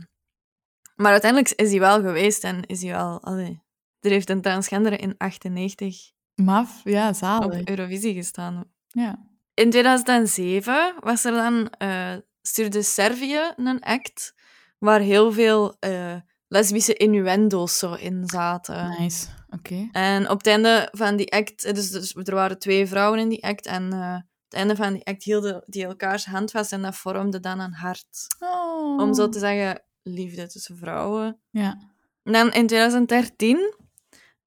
maar 0.96 1.12
uiteindelijk 1.12 1.52
is 1.52 1.70
hij 1.70 1.80
wel 1.80 2.02
geweest 2.02 2.44
en 2.44 2.66
is 2.66 2.82
hij 2.82 2.92
wel... 2.92 3.24
Allee, 3.24 3.62
er 4.00 4.12
heeft 4.12 4.30
een 4.30 4.42
transgender 4.42 5.02
in 5.02 5.16
98 5.18 6.12
Maf, 6.36 6.82
ja, 6.84 7.10
op 7.10 7.16
zalig. 7.16 7.68
Eurovisie 7.68 8.14
gestaan. 8.14 8.72
Ja. 8.88 9.28
In 9.54 9.70
2007 9.70 10.96
was 11.00 11.26
er 11.26 11.32
dan, 11.32 11.70
eh, 11.70 12.16
stuurde 12.50 12.82
Servië 12.82 13.54
een 13.56 13.84
act 13.84 14.34
waar 14.78 15.00
heel 15.00 15.32
veel 15.32 15.76
eh, 15.80 16.16
lesbische 16.48 16.94
innuendo's 16.94 17.78
zo 17.78 17.94
in 17.94 18.24
zaten. 18.26 18.96
Nice. 19.00 19.28
Oké. 19.50 19.90
En 19.92 20.30
op 20.30 20.38
het 20.38 20.48
einde 20.48 20.88
van 20.92 21.16
die 21.16 21.32
act, 21.32 21.64
eh, 21.64 21.74
dus, 21.74 21.92
dus 21.92 22.16
er 22.16 22.36
waren 22.36 22.60
twee 22.60 22.88
vrouwen 22.88 23.20
in 23.20 23.30
die 23.30 23.44
act, 23.44 23.66
en 23.66 23.94
eh, 23.94 24.16
op 24.16 24.46
het 24.46 24.54
einde 24.54 24.76
van 24.76 24.94
die 24.94 25.06
act 25.06 25.24
hielden 25.24 25.64
die 25.66 25.86
elkaars 25.86 26.26
hand 26.26 26.52
vast 26.52 26.72
en 26.72 26.82
dat 26.82 26.96
vormde 26.96 27.40
dan 27.40 27.60
een 27.60 27.74
hart. 27.74 28.28
Oh. 28.40 29.02
Om 29.02 29.14
zo 29.14 29.30
te 29.30 29.40
zeggen, 29.40 29.84
liefde 30.04 30.48
tussen 30.48 30.78
vrouwen. 30.78 31.40
Ja. 31.50 31.78
En 32.24 32.34
dan 32.34 32.52
in 32.52 32.68
2013 32.68 33.76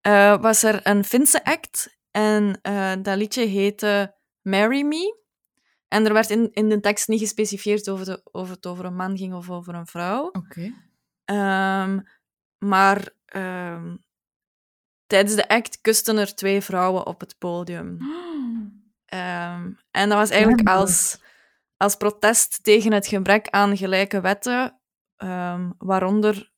eh, 0.00 0.40
was 0.40 0.62
er 0.62 0.80
een 0.87 1.04
Finse 1.04 1.44
act 1.44 1.97
en 2.11 2.59
dat 3.02 3.16
liedje 3.16 3.44
heette 3.44 4.14
Marry 4.42 4.82
Me. 4.82 5.22
En 5.92 6.06
er 6.06 6.12
werd 6.12 6.30
in, 6.30 6.49
in 6.52 6.68
de 6.68 6.80
tekst 6.80 7.08
niet 7.08 7.20
gespecificeerd 7.20 7.88
of, 7.88 8.04
de, 8.04 8.20
of 8.30 8.49
het 8.49 8.66
over 8.66 8.84
een 8.84 8.96
man 8.96 9.16
ging 9.16 9.34
of 9.34 9.50
over 9.50 9.75
een 9.75 9.87
vrouw. 9.87 10.26
Oké. 10.26 10.75
Ehm, 11.25 12.00
maar 12.58 13.11
ehm, 13.25 13.96
tijdens 15.06 15.34
de 15.34 15.49
act 15.49 15.80
kusten 15.80 16.16
er 16.16 16.34
twee 16.34 16.61
vrouwen 16.61 17.06
op 17.06 17.20
het 17.20 17.38
podium. 17.38 17.99
Ehm, 19.04 19.72
en 19.90 20.08
dat 20.08 20.18
was 20.18 20.30
eigenlijk 20.30 20.68
als, 20.68 21.20
als 21.76 21.96
protest 21.96 22.64
tegen 22.64 22.92
het 22.92 23.06
gebrek 23.06 23.49
aan 23.49 23.76
gelijke 23.76 24.20
wetten, 24.20 24.80
waaronder 25.78 26.52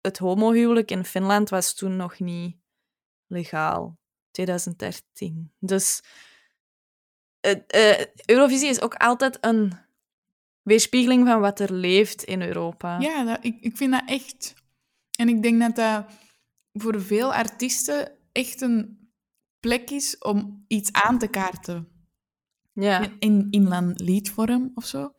het 0.00 0.18
homohuwelijk 0.18 0.90
in 0.90 1.04
Finland 1.04 1.48
was 1.48 1.74
toen 1.74 1.96
nog 1.96 2.18
niet 2.18 2.56
legaal. 3.26 3.98
2013. 4.30 5.52
Dus 5.58 6.02
Eurovisie 8.26 8.68
is 8.68 8.80
ook 8.80 8.94
altijd 8.94 9.38
een 9.40 9.72
weerspiegeling 10.62 11.26
van 11.26 11.40
wat 11.40 11.60
er 11.60 11.72
leeft 11.72 12.22
in 12.22 12.42
Europa. 12.42 12.98
Ja, 12.98 13.24
dat, 13.24 13.38
ik, 13.40 13.56
ik 13.60 13.76
vind 13.76 13.92
dat 13.92 14.02
echt... 14.06 14.54
En 15.18 15.28
ik 15.28 15.42
denk 15.42 15.60
dat 15.60 15.76
dat 15.76 16.04
voor 16.72 17.02
veel 17.02 17.34
artiesten 17.34 18.12
echt 18.32 18.60
een 18.60 19.10
plek 19.60 19.90
is 19.90 20.18
om 20.18 20.64
iets 20.68 20.92
aan 20.92 21.18
te 21.18 21.26
kaarten. 21.28 21.88
Ja. 22.72 23.08
In, 23.18 23.46
in, 23.50 23.92
liedvorm 23.96 24.70
of 24.74 24.84
zo. 24.84 25.12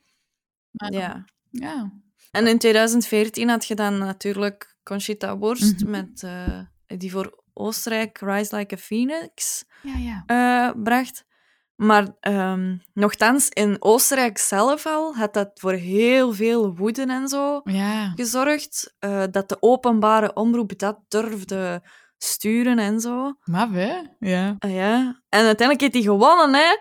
Maar, 0.72 0.92
ja. 0.94 1.26
ja. 1.50 1.94
En 2.32 2.48
in 2.48 2.58
2014 2.58 3.50
had 3.50 3.66
je 3.66 3.76
dan 3.76 3.98
natuurlijk 3.98 4.78
Conchita 4.84 5.38
Wurst, 5.38 5.82
Mhm. 5.82 5.90
met, 5.90 6.24
eh, 6.24 6.60
die 6.86 7.12
voor 7.12 7.44
Oostenrijk 7.54 8.18
Rise 8.18 8.56
Like 8.56 8.76
a 8.76 8.78
Phoenix 8.78 9.66
Ja, 9.82 9.96
ja. 9.98 10.24
eh, 10.26 10.82
bracht. 10.84 11.26
Maar 11.82 12.08
ehm 12.20 12.76
nochtans, 12.94 13.50
in 13.50 13.76
Oostenrijk 13.80 14.38
zelf 14.38 14.86
al 14.86 15.16
had 15.16 15.34
dat 15.34 15.50
voor 15.54 15.72
heel 15.74 16.34
veel 16.34 16.76
woede 16.76 17.02
en 17.06 17.28
zo 17.28 17.62
Ja. 17.64 18.12
gezorgd. 18.16 18.96
eh, 19.00 19.24
dat 19.32 19.50
de 19.50 19.58
openbare 19.60 20.34
omroep 20.34 20.78
dat 20.80 20.98
durfde 21.08 21.82
sturen 22.18 22.80
en 22.80 23.00
zo. 23.00 23.34
Maf, 23.44 23.72
hè? 23.72 23.94
Ja. 24.20 24.56
Ah 24.60 24.74
ja. 24.74 25.22
En 25.30 25.46
uiteindelijk 25.46 25.82
heeft 25.82 25.94
hij 25.94 26.02
gewonnen, 26.02 26.54
hè? 26.54 26.78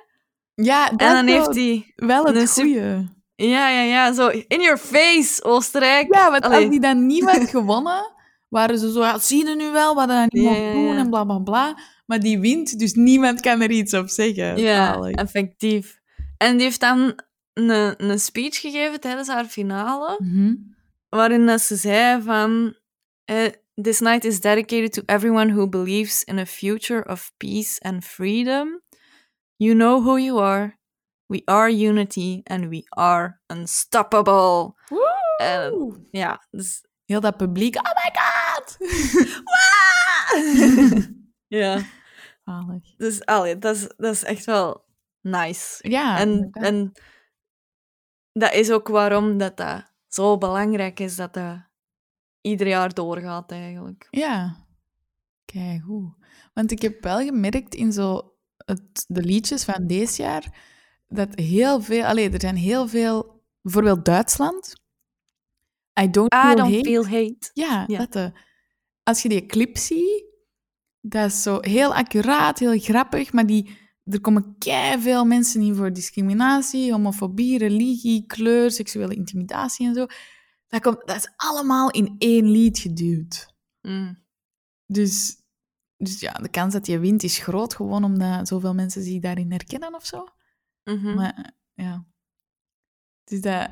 Ja, 0.54 0.90
dat 0.90 1.00
En 1.00 1.14
dan 1.14 1.26
heeft 1.26 1.54
hij... 1.54 1.92
wel 1.96 2.24
het 2.24 2.52
goeie. 2.52 3.08
Ja, 3.34 3.68
ja, 3.68 3.80
ja. 3.82 4.12
Zo, 4.12 4.28
in 4.28 4.60
your 4.60 4.78
face, 4.78 5.44
Oostenrijk. 5.44 6.14
Ja, 6.14 6.30
want 6.30 6.42
Allee. 6.44 6.60
als 6.60 6.68
die 6.70 6.80
dan 6.80 7.06
niet 7.06 7.24
had 7.30 7.48
gewonnen, 7.56 8.12
waren 8.48 8.78
ze 8.78 8.92
zo, 8.92 9.00
ja, 9.00 9.18
zie 9.18 9.46
je 9.48 9.54
nu 9.56 9.70
wel 9.70 9.94
wat 9.94 10.08
hij 10.08 10.26
niet 10.28 10.42
Ja, 10.42 10.72
doen 10.72 10.96
en 10.96 11.10
bla 11.10 11.24
bla 11.24 11.38
bla. 11.38 11.78
Maar 12.10 12.20
die 12.20 12.38
wint, 12.40 12.78
dus 12.78 12.92
niemand 12.94 13.40
kan 13.40 13.60
er 13.60 13.70
iets 13.70 13.94
op 13.94 14.08
zeggen. 14.08 14.56
Ja, 14.56 14.92
Zalig. 14.92 15.14
effectief. 15.14 16.00
En 16.36 16.56
die 16.56 16.62
heeft 16.66 16.80
dan 16.80 17.20
een, 17.52 18.10
een 18.10 18.20
speech 18.20 18.60
gegeven 18.60 19.00
tijdens 19.00 19.28
haar 19.28 19.44
finale, 19.44 20.16
Mhm. 20.22 20.54
waarin 21.08 21.46
dat 21.46 21.60
ze 21.60 21.76
zei 21.76 22.22
van... 22.22 22.76
eh, 23.24 23.46
This 23.82 24.00
night 24.00 24.24
is 24.24 24.40
dedicated 24.40 24.92
to 24.92 25.02
everyone 25.06 25.52
who 25.52 25.68
believes 25.68 26.24
in 26.24 26.38
a 26.38 26.46
future 26.46 27.04
of 27.08 27.32
peace 27.36 27.80
and 27.80 28.04
freedom. 28.04 28.82
You 29.56 29.74
know 29.74 30.02
who 30.04 30.18
you 30.18 30.40
are. 30.42 30.78
We 31.26 31.42
are 31.44 31.88
unity 31.88 32.40
and 32.44 32.68
we 32.68 32.82
are 32.88 33.40
unstoppable. 33.46 34.74
En, 35.36 35.70
Woe! 35.70 35.94
ja, 36.10 36.46
dus... 36.50 36.84
Heel 37.04 37.20
dat 37.20 37.36
publiek, 37.36 37.76
oh 37.76 37.82
my 37.82 38.10
god! 38.20 38.76
ja, 41.60 41.80
Zalig. 42.50 42.96
dus 42.96 43.24
allee, 43.24 43.58
dat, 43.58 43.76
is, 43.76 43.88
dat 43.96 44.14
is 44.14 44.24
echt 44.24 44.44
wel 44.44 44.84
nice. 45.20 45.88
Ja, 45.88 46.18
En, 46.18 46.48
en 46.50 46.92
dat 48.32 48.52
is 48.52 48.70
ook 48.70 48.88
waarom 48.88 49.38
dat, 49.38 49.56
dat 49.56 49.92
zo 50.08 50.38
belangrijk 50.38 51.00
is 51.00 51.16
dat 51.16 51.34
dat 51.34 51.58
ieder 52.40 52.66
jaar 52.66 52.94
doorgaat, 52.94 53.50
eigenlijk. 53.52 54.06
Ja. 54.10 54.66
Kijk, 55.44 55.82
hoe. 55.82 56.14
Want 56.54 56.70
ik 56.70 56.82
heb 56.82 57.02
wel 57.02 57.18
gemerkt 57.24 57.74
in 57.74 57.92
zo 57.92 58.34
het, 58.56 59.04
de 59.08 59.22
liedjes 59.22 59.64
van 59.64 59.86
deze 59.86 60.22
jaar 60.22 60.68
dat 61.08 61.28
heel 61.34 61.80
veel, 61.80 62.04
allee, 62.04 62.30
er 62.30 62.40
zijn 62.40 62.56
heel 62.56 62.88
veel, 62.88 63.42
bijvoorbeeld 63.62 64.04
Duitsland. 64.04 64.74
I 66.00 66.10
don't 66.10 66.34
I 66.34 66.36
feel 66.38 66.56
don't 66.56 66.72
hate. 66.74 66.84
feel 66.88 67.04
hate. 67.06 67.50
Ja, 67.52 67.84
Ja. 67.86 67.98
dat 67.98 68.14
eh, 68.16 68.40
als 69.02 69.22
je 69.22 69.28
die 69.28 69.46
clip 69.46 69.76
ziet, 69.76 70.24
dat 71.00 71.30
is 71.30 71.42
zo 71.42 71.58
heel 71.60 71.94
accuraat, 71.94 72.58
heel 72.58 72.78
grappig, 72.78 73.32
maar 73.32 73.46
die, 73.46 73.78
er 74.04 74.20
komen 74.20 74.56
veel 74.98 75.24
mensen 75.24 75.60
in 75.60 75.74
voor 75.74 75.92
discriminatie, 75.92 76.92
homofobie, 76.92 77.58
religie, 77.58 78.26
kleur, 78.26 78.70
seksuele 78.70 79.14
intimidatie 79.14 79.86
en 79.86 79.94
zo. 79.94 80.06
Dat, 80.66 80.80
komt, 80.80 81.06
dat 81.06 81.16
is 81.16 81.32
allemaal 81.36 81.90
in 81.90 82.14
één 82.18 82.50
lied 82.50 82.78
geduwd. 82.78 83.54
Mm. 83.80 84.18
Dus, 84.86 85.36
dus 85.96 86.20
ja, 86.20 86.32
de 86.32 86.48
kans 86.48 86.72
dat 86.72 86.86
je 86.86 86.98
wint 86.98 87.22
is 87.22 87.38
groot, 87.38 87.74
gewoon 87.74 88.04
omdat 88.04 88.48
zoveel 88.48 88.74
mensen 88.74 89.02
zich 89.02 89.20
daarin 89.20 89.50
herkennen 89.50 89.94
of 89.94 90.06
zo. 90.06 90.24
Mhm. 90.84 91.14
Maar 91.14 91.34
eh, 91.34 91.84
ja. 91.84 92.06
Dus 93.24 93.40
dat... 93.40 93.70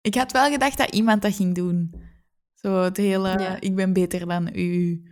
Ik 0.00 0.14
had 0.14 0.32
wel 0.32 0.50
gedacht 0.50 0.78
dat 0.78 0.94
iemand 0.94 1.22
dat 1.22 1.34
ging 1.34 1.54
doen. 1.54 1.94
Zo 2.54 2.82
het 2.82 2.96
hele, 2.96 3.28
Ja. 3.28 3.60
ik 3.60 3.74
ben 3.74 3.92
beter 3.92 4.26
dan 4.26 4.48
u, 4.54 5.02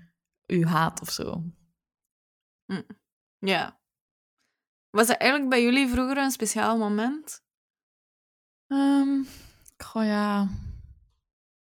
u 0.47 0.67
haat 0.67 1.01
of 1.01 1.11
zo. 1.11 1.43
Ja. 3.39 3.81
Was 4.91 5.07
dat 5.07 5.17
eigenlijk 5.17 5.51
bij 5.51 5.63
jullie 5.63 5.89
vroeger 5.89 6.17
een 6.17 6.31
speciaal 6.31 6.79
moment? 6.79 7.43
Ehm 8.67 9.23
goh 9.85 10.05
ja, 10.05 10.41
er 10.41 10.49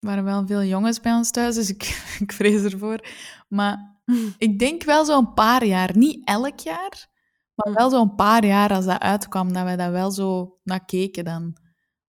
waren 0.08 0.24
wel 0.24 0.48
veel 0.48 0.64
jongens 0.64 1.00
bij 1.02 1.14
ons 1.14 1.32
thuis, 1.32 1.56
dus 1.56 1.70
ik, 1.70 1.84
ik 2.20 2.32
vrees 2.32 2.64
ervoor. 2.64 3.08
Maar 3.48 4.00
ik 4.38 4.60
denk 4.60 4.84
wel 4.84 5.06
zo'n 5.06 5.34
paar 5.34 5.66
jaar, 5.66 5.98
niet 5.98 6.28
elk 6.28 6.60
jaar, 6.60 7.08
maar 7.56 7.74
Hm. 7.74 7.74
wel 7.74 7.90
zo'n 7.90 8.16
paar 8.16 8.46
jaar 8.46 8.70
als 8.74 8.86
dat 8.86 9.00
uitkwam, 9.02 9.54
dat 9.54 9.64
wij 9.64 9.76
dat 9.76 9.92
wel 9.92 10.12
zo 10.12 10.60
naar 10.64 10.86
keken 10.86 11.24
dan. 11.26 11.58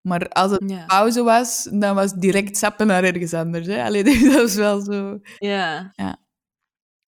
Maar 0.00 0.29
als 0.29 0.50
het 0.50 0.70
Ja. 0.70 0.85
pauze 0.87 1.22
was, 1.22 1.68
dan 1.72 1.94
was 1.94 2.11
het 2.11 2.20
direct 2.20 2.57
sappen 2.57 2.87
naar 2.87 3.05
ergens 3.05 3.35
anders. 3.35 3.66
Hè? 3.66 3.85
Allee, 3.85 4.05
dus 4.05 4.22
dat 4.22 4.33
was 4.35 4.55
wel 4.55 4.81
zo. 4.81 5.18
Ja. 5.38 5.92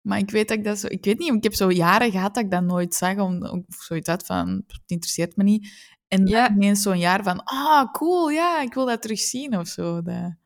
Maar 0.00 0.18
ik 0.18 0.30
weet 0.30 0.48
dat 0.48 0.58
ik 0.58 0.64
dat 0.64 0.78
zo... 0.78 0.86
Ik 0.86 1.04
weet 1.04 1.18
niet, 1.18 1.34
ik 1.34 1.42
heb 1.42 1.54
zo 1.54 1.70
jaren 1.70 2.10
gehad 2.10 2.34
dat 2.34 2.44
ik 2.44 2.50
dat 2.50 2.62
nooit 2.62 2.94
zag, 2.94 3.18
om, 3.18 3.42
of 3.44 3.64
zoiets 3.68 4.08
had 4.08 4.26
van, 4.26 4.62
het 4.66 4.82
interesseert 4.86 5.36
me 5.36 5.42
niet. 5.42 5.96
En 6.08 6.24
dan 6.24 6.52
ineens 6.52 6.82
zo'n 6.82 6.98
jaar 6.98 7.22
van, 7.22 7.44
ah, 7.44 7.92
cool, 7.92 8.30
ja, 8.30 8.60
ik 8.60 8.74
wil 8.74 8.86
dat 8.86 9.02
terugzien 9.02 9.58
of 9.58 9.68
zo. 9.68 10.02
Dat... 10.02 10.36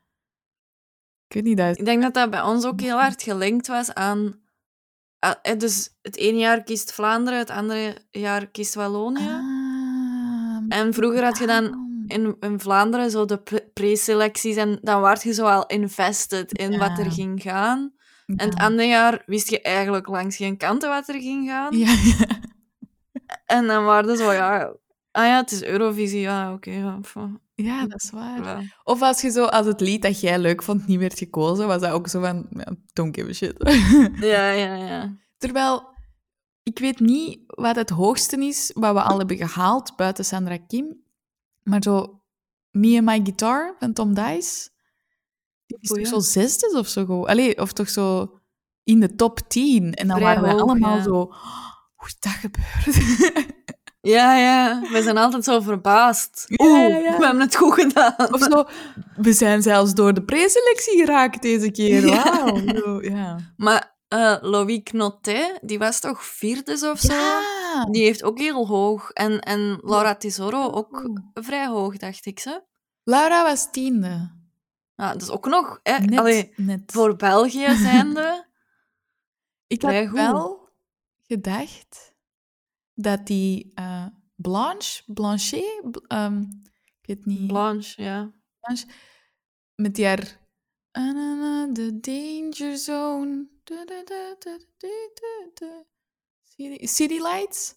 Ik 1.27 1.35
weet 1.35 1.45
niet, 1.45 1.57
dat. 1.57 1.79
Ik 1.79 1.85
denk 1.85 2.03
dat 2.03 2.15
dat 2.15 2.31
bij 2.31 2.43
ons 2.43 2.65
ook 2.65 2.81
heel 2.81 2.99
hard 2.99 3.23
gelinkt 3.23 3.67
was 3.67 3.95
aan... 3.95 4.41
Dus 5.59 5.99
het 6.01 6.17
ene 6.17 6.39
jaar 6.39 6.63
kiest 6.63 6.93
Vlaanderen, 6.93 7.39
het 7.39 7.51
andere 7.51 8.07
jaar 8.11 8.47
kiest 8.47 8.75
Wallonië. 8.75 9.29
Ah, 9.29 10.65
En 10.69 10.95
vroeger 10.95 11.25
had 11.25 11.39
je 11.39 11.47
dan 11.47 11.91
in, 12.07 12.37
in 12.41 12.61
Vlaanderen 12.61 13.11
zo 13.11 13.25
de 13.25 13.39
pre- 13.39 13.71
preselecties 13.73 14.57
en 14.57 14.79
dan 14.81 15.01
werd 15.01 15.23
je 15.23 15.33
zo 15.33 15.45
al 15.45 15.67
invested 15.67 16.53
in 16.53 16.79
wat 16.79 16.99
er 16.99 17.13
ging 17.13 17.43
gaan. 17.43 17.93
En 18.27 18.49
het 18.49 18.59
andere 18.59 18.89
jaar 18.89 19.23
wist 19.27 19.51
je 19.51 19.61
eigenlijk 19.61 20.07
langs 20.07 20.37
geen 20.37 20.57
kanten 20.57 20.89
wat 20.89 21.09
er 21.09 21.21
ging 21.21 21.49
gaan. 21.49 21.77
Ja, 21.77 21.93
ja. 21.93 22.27
En 23.47 23.67
dan 23.67 23.85
waren 23.85 24.17
zo, 24.17 24.33
ja... 24.33 24.73
Ah 25.11 25.25
ja, 25.25 25.37
het 25.37 25.51
is 25.51 25.63
Eurovisie, 25.63 26.21
ja, 26.21 26.53
oké. 26.53 26.71
ja, 26.71 26.99
pff, 27.01 27.17
ja, 27.55 27.87
dat 27.87 28.03
is 28.03 28.11
waar. 28.11 28.81
Of 28.85 29.03
als 29.03 29.21
je 29.21 29.31
zo, 29.31 29.45
als 29.45 29.67
het 29.67 29.81
lied 29.81 30.03
dat 30.03 30.21
jij 30.21 30.39
leuk 30.39 30.63
vond 30.63 30.87
niet 30.87 30.99
werd 30.99 31.19
gekozen, 31.19 31.67
was 31.67 31.81
dat 31.81 31.91
ook 31.91 32.09
zo 32.09 32.21
van, 32.21 32.47
ja, 32.51 32.75
don't 32.93 33.15
give 33.17 33.29
a 33.29 33.33
shit. 33.33 33.55
Ja, 34.31 34.51
ja, 34.51 34.75
ja. 34.75 35.17
Terwijl, 35.39 35.89
ik 36.63 36.79
weet 36.79 37.01
niet 37.01 37.41
wat 37.47 37.77
het 37.77 37.91
hoogste 37.91 38.47
is 38.47 38.71
wat 38.75 38.95
we 38.95 39.03
al 39.03 39.19
hebben 39.19 39.37
gehaald 39.37 39.97
buiten 39.97 40.25
Sandra 40.25 40.59
Kim. 40.67 41.03
Maar 41.63 41.83
zo 41.83 42.23
Me 42.71 42.97
and 42.97 43.05
My 43.05 43.21
Guitar 43.23 43.75
van 43.79 43.93
Tom 43.93 44.15
Dice. 44.15 44.71
Is 45.81 45.89
toch 45.89 46.07
zo 46.07 46.19
zesde 46.21 46.79
of 46.79 46.89
zo? 46.89 47.05
gewoon? 47.05 47.27
Allee, 47.27 47.59
of 47.61 47.73
toch 47.73 47.89
zo 47.89 48.39
in 48.85 49.01
de 49.01 49.15
top 49.15 49.41
10. 49.49 49.95
En 49.95 50.09
dan 50.09 50.17
Vrij 50.17 50.29
waren 50.29 50.43
we 50.43 50.51
hoog, 50.51 50.61
allemaal 50.61 50.97
ja. 50.97 51.03
zo... 51.03 51.15
"Oh, 51.15 51.35
hoe 51.95 52.07
is 52.07 52.17
dat 52.19 52.33
gebeurd? 52.33 52.97
Ja, 54.05 54.37
ja. 54.37 54.81
We 54.93 55.03
zijn 55.03 55.17
altijd 55.19 55.45
zo 55.45 55.61
verbaasd. 55.61 56.47
Oeh, 56.57 56.89
ja, 56.89 56.97
ja. 56.97 57.19
we 57.19 57.25
hebben 57.25 57.41
het 57.43 57.57
goed 57.57 57.75
gedaan. 57.75 58.15
of 58.33 58.41
zo, 58.43 58.65
we 59.17 59.33
zijn 59.33 59.63
zelfs 59.63 59.95
door 59.95 60.15
de 60.15 60.23
preselectie 60.25 60.99
geraakt 60.99 61.43
deze 61.43 61.71
keer. 61.71 62.07
Wauw. 62.07 63.03
Ja. 63.03 63.39
Maar 63.57 63.97
eh 64.09 64.37
Loïc 64.41 64.93
Notet, 64.93 65.59
die 65.63 65.79
was 65.79 66.01
toch 66.01 66.25
vierde 66.25 66.91
of 66.93 66.99
zo? 67.01 67.13
Ja. 67.13 67.85
Die 67.91 68.03
heeft 68.03 68.23
ook 68.23 68.39
heel 68.39 68.67
hoog. 68.67 69.11
En, 69.11 69.41
en 69.41 69.79
Laura 69.83 70.15
Tesoro 70.15 70.71
ook 70.71 71.03
Oeh. 71.05 71.19
vrij 71.33 71.67
hoog, 71.67 71.97
dacht 71.97 72.27
ik. 72.27 72.41
Ze. 72.41 72.63
Laura 73.03 73.43
was 73.43 73.71
tiende. 73.71 74.31
Dat 75.13 75.23
is 75.23 75.31
ook 75.31 75.47
nog... 75.47 75.81
Hè, 75.83 75.99
Net, 75.99 76.19
allee, 76.19 76.53
net. 76.57 76.93
voor 76.93 77.17
België 77.17 77.77
zijnde... 77.87 78.51
Ik 79.67 79.83
had 79.83 79.95
goed. 79.95 80.11
wel 80.11 80.69
gedacht 81.27 82.15
dat 82.95 83.27
die 83.27 83.73
eh, 83.75 84.07
Blanche, 84.35 85.03
Blanchet, 85.13 85.91
bl- 85.91 86.05
ehm, 86.07 86.41
ik 87.01 87.07
weet 87.07 87.25
niet, 87.27 87.47
Blanche, 87.47 88.03
ja. 88.03 88.33
Blanche, 88.61 88.87
met 89.75 89.95
die 89.95 90.07
haar 90.07 90.41
The 91.73 91.99
Danger 92.01 92.77
Zone, 92.77 93.49
da, 93.65 93.85
da, 93.85 94.03
da. 95.55 95.85
City 96.87 97.19
Lights. 97.19 97.75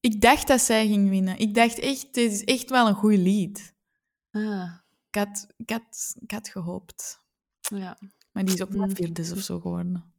Ik 0.00 0.20
dacht 0.20 0.46
dat 0.46 0.60
zij 0.60 0.86
ging 0.86 1.08
winnen. 1.08 1.38
Ik 1.38 1.54
dacht 1.54 1.78
echt, 1.78 2.14
dit 2.14 2.32
is 2.32 2.44
echt 2.44 2.70
wel 2.70 2.88
een 2.88 2.94
goed 2.94 3.16
lied. 3.16 3.74
Ah, 4.30 4.78
Ik 5.14 5.20
had, 5.20 5.46
ik 5.56 5.70
had, 5.70 6.14
ik 6.20 6.30
had 6.30 6.48
gehoopt. 6.48 7.22
ja. 7.60 7.98
Maar 8.32 8.44
die 8.44 8.54
is 8.54 8.62
ook 8.62 8.74
maar 8.74 8.88
Mm. 8.88 8.94
vierde 8.94 9.32
of 9.32 9.38
zo 9.40 9.60
geworden. 9.60 10.12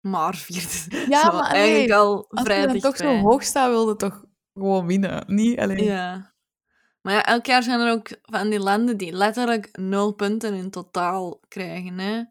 Maar 0.00 0.34
vierde. 0.36 1.06
Ja, 1.14 1.20
Zo, 1.20 1.32
maar 1.32 1.50
eigenlijk 1.50 1.90
al 1.92 2.30
Als 2.30 2.42
vrij 2.42 2.60
je 2.60 2.66
dan 2.66 2.78
toch 2.78 2.96
zo 2.96 3.16
hoog 3.18 3.42
staat, 3.42 3.68
wilde 3.70 3.96
toch 3.96 4.24
gewoon 4.54 4.86
winnen. 4.86 5.24
Niet 5.34 5.58
alleen. 5.58 5.84
Ja. 5.84 6.34
Maar 7.00 7.12
ja, 7.14 7.24
elk 7.24 7.46
jaar 7.46 7.62
zijn 7.62 7.80
er 7.80 7.92
ook 7.92 8.08
van 8.22 8.50
die 8.50 8.58
landen 8.60 8.96
die 8.96 9.12
letterlijk 9.12 9.76
nul 9.78 10.12
punten 10.12 10.54
in 10.54 10.70
totaal 10.70 11.40
krijgen. 11.48 11.98
Hè? 11.98 12.24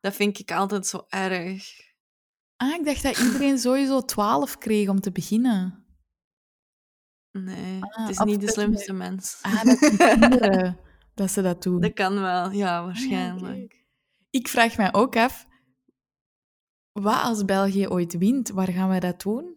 Dat 0.00 0.14
vind 0.14 0.38
ik 0.38 0.50
altijd 0.52 0.86
zo 0.86 1.04
erg. 1.08 1.80
Ah, 2.56 2.74
ik 2.74 2.84
dacht 2.84 3.02
dat 3.02 3.18
iedereen 3.18 3.58
sowieso 3.68 4.00
12 4.04 4.58
kreeg 4.58 4.88
om 4.88 5.00
te 5.00 5.12
beginnen. 5.12 5.84
Nee, 7.38 7.80
Ah, 7.82 8.00
het 8.06 8.08
is 8.10 8.18
niet 8.18 8.40
de 8.40 8.46
je 8.46 8.52
slimste 8.52 8.92
mens. 8.92 9.38
Ah, 9.42 9.64
dat 9.64 9.78
zijn 9.78 9.96
kinderen 10.18 10.78
dat 11.14 11.30
ze 11.30 11.42
dat 11.42 11.62
doen. 11.62 11.80
Dat 11.80 11.92
kan 11.92 12.20
wel, 12.20 12.50
ja, 12.50 12.84
waarschijnlijk. 12.84 13.84
Ik 14.30 14.48
vraag 14.48 14.76
mij 14.76 14.92
ook 14.92 15.16
af, 15.16 15.46
wat 16.92 17.22
als 17.22 17.44
België 17.44 17.88
ooit 17.88 18.18
wint, 18.18 18.48
waar 18.50 18.68
gaan 18.72 18.88
wij 18.88 19.00
dat 19.00 19.22
doen? 19.22 19.56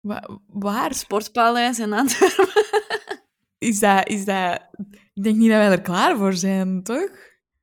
Wa- 0.00 0.38
waar 0.46 0.94
Sportpaleis 0.94 1.78
in 1.78 1.92
Antwerpen. 1.92 2.48
is 3.58 3.78
dat, 3.78 4.08
is 4.08 4.24
dat... 4.24 4.68
Ik 5.14 5.22
denk 5.22 5.36
niet 5.36 5.48
dat 5.50 5.58
wij 5.58 5.70
er 5.70 5.82
klaar 5.82 6.16
voor 6.16 6.32
zijn, 6.32 6.82
toch? 6.82 7.10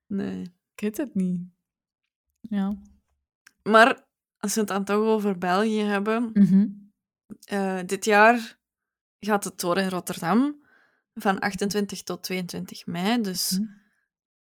Nee. 0.08 0.42
Ik 0.74 0.82
weet 0.82 0.98
het 0.98 1.16
niet. 1.16 1.40
Ja. 2.42 2.78
Maar 3.64 4.06
als 4.38 4.54
we 4.54 4.60
het 4.60 4.70
dan 4.70 4.84
toch 4.84 5.04
over 5.06 5.38
België 5.38 5.82
hebben, 5.82 6.30
Mhm. 6.34 6.68
eh, 7.44 7.80
dit 7.86 8.06
jaar 8.06 8.60
gaat 9.20 9.44
het 9.44 9.60
door 9.60 9.78
in 9.78 9.90
Rotterdam 9.90 10.66
van 11.18 11.40
28 11.40 12.04
tot 12.04 12.24
22 12.24 12.86
mei, 12.86 13.22
dus 13.22 13.50
Hm. 13.50 13.64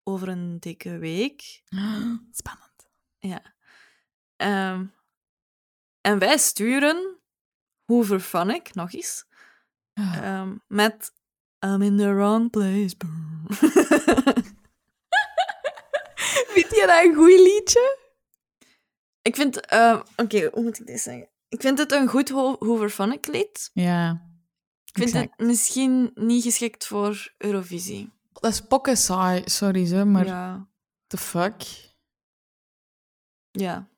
over 0.02 0.28
een 0.28 0.58
dikke 0.60 0.98
week. 0.98 1.62
Spannend. 2.40 2.88
Ja. 3.18 3.54
Ehm, 4.36 4.86
en 6.00 6.18
wij 6.18 6.38
sturen 6.38 7.18
Hoover 7.84 8.20
Phonic, 8.20 8.74
nog 8.74 8.92
eens, 8.92 9.24
Ah. 9.94 10.16
ehm, 10.16 10.56
met 10.66 11.12
I'm 11.66 11.82
in 11.82 11.96
the 11.96 12.14
wrong 12.14 12.50
place. 12.50 12.94
Vind 16.54 16.70
je 16.70 16.84
dat 16.86 17.04
een 17.04 17.14
goed 17.14 17.38
liedje? 17.40 17.98
ik 19.22 19.34
vind... 19.36 19.60
eh, 19.66 20.00
Oké, 20.16 20.48
hoe 20.52 20.62
moet 20.62 20.80
ik 20.80 20.86
dit 20.86 21.00
zeggen? 21.00 21.28
Ik 21.48 21.60
vind 21.60 21.78
het 21.78 21.92
een 21.92 22.08
goed 22.08 22.28
Ho- 22.28 22.56
Hoover 22.58 22.90
Phonic 22.90 23.26
lied. 23.26 23.70
Ja. 23.72 24.22
Ik 24.96 25.02
vind 25.02 25.14
Exact. 25.14 25.32
het 25.36 25.46
misschien 25.46 26.10
niet 26.14 26.42
geschikt 26.42 26.86
voor 26.86 27.32
Eurovisie. 27.38 28.10
Dat 28.32 28.52
is 28.52 28.60
pokken 28.60 28.96
saai, 28.96 29.42
sorry 29.44 29.86
zo, 29.86 30.04
maar 30.04 30.26
Ja. 30.26 30.68
the 31.06 31.16
fuck? 31.16 31.54
Ja. 33.50 33.88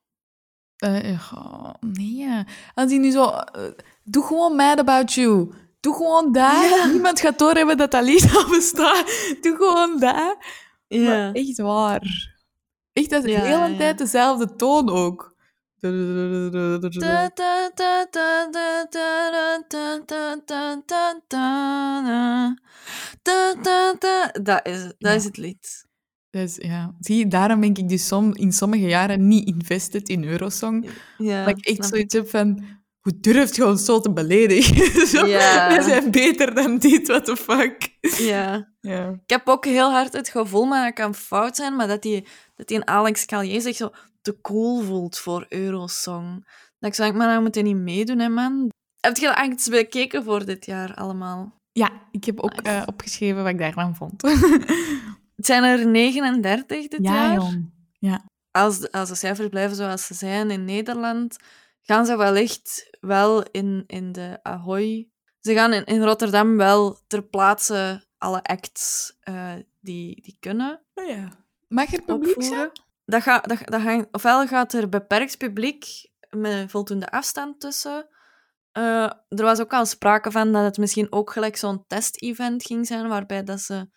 Eh, 0.77 1.33
oh, 1.35 1.75
nee. 1.81 2.45
Als 2.75 2.89
die 2.89 2.99
nu 2.99 3.11
zo... 3.11 3.29
eh, 3.31 3.63
doe 4.05 4.25
gewoon 4.27 4.57
Mad 4.57 4.79
About 4.79 5.13
You. 5.13 5.53
Doe 5.81 5.95
gewoon. 5.95 6.29
Ja. 6.33 6.87
Niemand 6.87 7.21
gaat 7.21 7.39
doorhebben 7.39 7.77
dat 7.77 7.91
dat 7.91 8.05
lied 8.05 8.35
al 8.35 8.49
bestaat. 8.49 9.07
Doe 9.41 9.57
gewoon 9.57 9.99
dat. 10.01 10.37
Ja. 10.89 11.03
Maar 11.09 11.33
echt 11.33 11.59
waar. 11.59 12.37
Echt, 12.93 13.11
dat 13.11 13.25
is 13.25 13.33
Ja, 13.33 13.41
de 13.41 13.47
hele 13.47 13.69
ja. 13.71 13.77
tijd 13.77 13.99
dezelfde 13.99 14.55
toon 14.55 14.89
ook. 14.91 15.37
Dat 24.43 24.67
is, 24.67 24.93
dat 24.99 25.15
is 25.15 25.25
het 25.25 25.37
lied. 25.37 25.87
Dus, 26.31 26.57
ja. 26.57 26.95
Zie, 27.01 27.27
daarom 27.27 27.61
ben 27.61 27.75
ik 27.75 27.89
dus 27.89 28.07
som, 28.07 28.35
in 28.35 28.53
sommige 28.53 28.87
jaren 28.87 29.29
niet 29.29 29.47
invested 29.47 30.09
in 30.09 30.25
Eurosong. 30.25 30.91
Ja, 31.19 31.45
dat 31.45 31.59
ik 31.59 31.67
echt 31.67 31.87
zoiets 31.87 32.15
heb 32.15 32.29
van... 32.29 32.77
Hoe 32.99 33.21
durft 33.21 33.57
je 33.57 33.67
ons 33.67 33.85
zo 33.85 34.01
te 34.01 34.13
beledigen? 34.13 34.75
We 35.23 35.27
ja. 35.27 35.83
Zijn 35.83 36.11
beter 36.11 36.55
dan 36.55 36.79
dit, 36.79 37.07
what 37.07 37.25
the 37.25 37.37
fuck? 37.37 37.89
Ja. 38.01 38.73
ja. 38.81 39.09
Ik 39.09 39.31
heb 39.31 39.49
ook 39.49 39.65
heel 39.65 39.91
hard 39.91 40.13
het 40.13 40.29
gevoel, 40.29 40.65
maar 40.65 40.85
dat 40.85 40.95
kan 40.95 41.15
fout 41.15 41.57
zijn, 41.57 41.77
maar 41.77 41.87
dat 41.87 42.03
die, 42.03 42.27
dat 42.55 42.69
die 42.69 42.77
een 42.77 42.87
Alex 42.87 43.25
Calier 43.25 43.61
zegt 43.61 43.77
zo 43.77 43.91
te 44.21 44.41
cool 44.41 44.81
voelt 44.81 45.19
voor 45.19 45.47
Eurosong. 45.49 46.47
Dat 46.79 46.91
ik 46.91 46.95
zo 46.95 47.03
denk, 47.03 47.17
maar 47.17 47.35
dan 47.35 47.43
moet 47.43 47.55
je 47.55 47.63
niet 47.63 47.77
meedoen, 47.77 48.19
hè, 48.19 48.29
man. 48.29 48.71
Heb 49.01 49.17
je 49.17 49.27
dat 49.27 49.37
echt 49.37 49.71
bekeken 49.71 50.25
voor 50.25 50.45
dit 50.45 50.67
jaar 50.67 50.95
allemaal? 50.95 51.59
ja, 51.79 51.91
ik 52.11 52.25
heb 52.25 52.41
ook 52.41 52.53
eh, 52.53 52.83
opgeschreven 52.87 53.43
wat 53.43 53.53
ik 53.53 53.59
daarvan 53.59 53.97
vond. 53.97 54.23
Het 55.37 55.47
zijn 55.47 55.65
er 55.65 55.87
39 55.87 56.89
dit 56.89 57.05
ja, 57.05 57.13
jaar. 57.13 57.35
jong. 57.35 57.77
Als 58.51 58.79
de, 58.79 58.93
als 58.93 59.09
de 59.09 59.15
cijfers 59.15 59.49
blijven 59.49 59.77
zoals 59.77 60.07
ze 60.07 60.15
zijn 60.15 60.51
in 60.51 60.65
Nederland, 60.65 61.37
gaan 61.83 62.07
ze 62.07 62.17
wellicht 62.17 62.97
wel 63.01 63.43
in, 63.43 63.85
in 63.87 64.13
de 64.13 64.39
Ahoy... 64.43 65.09
Ze 65.41 65.55
gaan 65.55 65.73
in, 65.73 65.85
in 65.85 66.03
Rotterdam 66.03 66.57
wel 66.57 66.99
ter 67.07 67.23
plaatse 67.23 68.07
alle 68.19 68.43
acts 68.43 69.17
eh, 69.21 69.53
die, 69.81 70.23
die 70.23 70.37
kunnen 70.41 70.83
Oh, 70.95 71.07
ja. 71.07 71.29
Mag 71.69 71.93
er 71.93 72.03
publiek 72.03 72.43
zijn? 72.43 72.71
Dat 73.11 73.23
gaat, 73.23 73.49
dat, 73.49 73.59
dat 73.65 73.81
gaan, 73.83 74.07
ofwel 74.11 74.47
gaat 74.47 74.73
er 74.73 74.89
beperkt 74.89 75.39
publiek 75.39 76.11
met 76.31 76.71
voldoende 76.71 77.11
afstand 77.11 77.61
tussen. 77.61 78.09
Eh, 78.73 79.13
er 79.29 79.43
was 79.43 79.61
ook 79.61 79.73
al 79.73 79.87
sprake 79.87 80.31
van 80.31 80.53
dat 80.53 80.65
het 80.65 80.79
misschien 80.79 81.13
ook 81.13 81.31
gelijk 81.33 81.57
zo'n 81.57 81.85
test-event 81.87 82.65
ging 82.67 82.87
zijn, 82.87 83.09
waarbij 83.09 83.45
dat 83.45 83.61
ze 83.61 83.89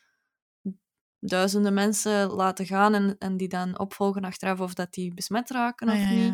duizenden 1.20 1.74
mensen 1.74 2.30
laten 2.30 2.66
gaan 2.66 2.94
en, 2.94 3.16
en 3.20 3.38
die 3.38 3.48
dan 3.48 3.80
opvolgen 3.80 4.24
achteraf 4.24 4.60
of 4.60 4.74
dat 4.74 4.94
die 4.94 5.14
besmet 5.14 5.50
raken 5.50 5.88
Ah, 5.90 5.94
of 5.96 6.02
ja, 6.02 6.10
niet. 6.10 6.34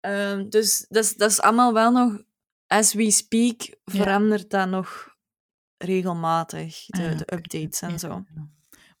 Ehm, 0.00 0.48
dus 0.48 0.86
dat 0.88 1.04
is, 1.04 1.14
dat 1.14 1.30
is 1.30 1.40
allemaal 1.40 1.72
wel 1.72 1.92
nog, 1.92 2.22
as 2.66 2.92
we 2.94 3.10
speak, 3.10 3.62
Ja. 3.62 3.76
verandert 3.84 4.50
dat 4.50 4.68
nog 4.68 5.14
regelmatig, 5.76 6.86
de, 6.86 7.10
Ah, 7.10 7.18
de 7.18 7.32
updates 7.34 7.80
en 7.80 7.98
zo. 7.98 8.24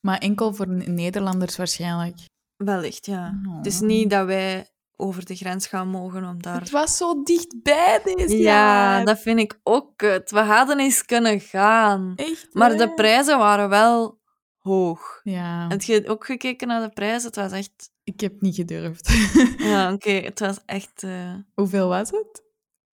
Maar 0.00 0.18
enkel 0.18 0.54
voor 0.54 0.68
Nederlanders 0.68 1.56
waarschijnlijk. 1.56 2.16
Wellicht, 2.56 3.06
ja. 3.06 3.40
Oh. 3.48 3.56
Het 3.56 3.66
is 3.66 3.80
niet 3.80 4.10
dat 4.10 4.26
wij 4.26 4.66
over 4.96 5.24
de 5.24 5.34
grens 5.36 5.66
gaan 5.66 5.88
mogen 5.88 6.24
om 6.24 6.42
daar... 6.42 6.60
Het 6.60 6.70
was 6.70 6.96
zo 6.96 7.22
dichtbij 7.22 8.00
deze 8.04 8.36
Ja, 8.36 8.42
jaar. 8.42 9.04
dat 9.04 9.18
vind 9.20 9.38
ik 9.38 9.60
ook 9.62 9.92
kut. 9.96 10.30
We 10.30 10.38
hadden 10.40 10.78
eens 10.78 11.04
kunnen 11.04 11.40
gaan. 11.40 12.12
Echt, 12.16 12.48
Maar 12.54 12.70
hè? 12.70 12.76
de 12.76 12.94
prijzen 12.94 13.38
waren 13.38 13.68
wel 13.68 14.20
hoog. 14.58 15.20
Ja, 15.22 15.68
Heb 15.68 15.82
je 15.82 16.08
ook 16.08 16.24
gekeken 16.26 16.68
naar 16.68 16.80
de 16.82 16.88
prijzen? 16.90 17.26
Het 17.26 17.36
was 17.36 17.52
echt... 17.52 17.90
ik 18.04 18.20
heb 18.20 18.40
niet 18.40 18.54
gedurfd. 18.54 19.08
Ja, 19.58 19.92
oké. 19.92 20.10
Het 20.10 20.38
was 20.40 20.58
echt... 20.66 21.02
eh, 21.02 21.34
Hoeveel 21.54 21.88
was 21.88 22.10
het? 22.10 22.42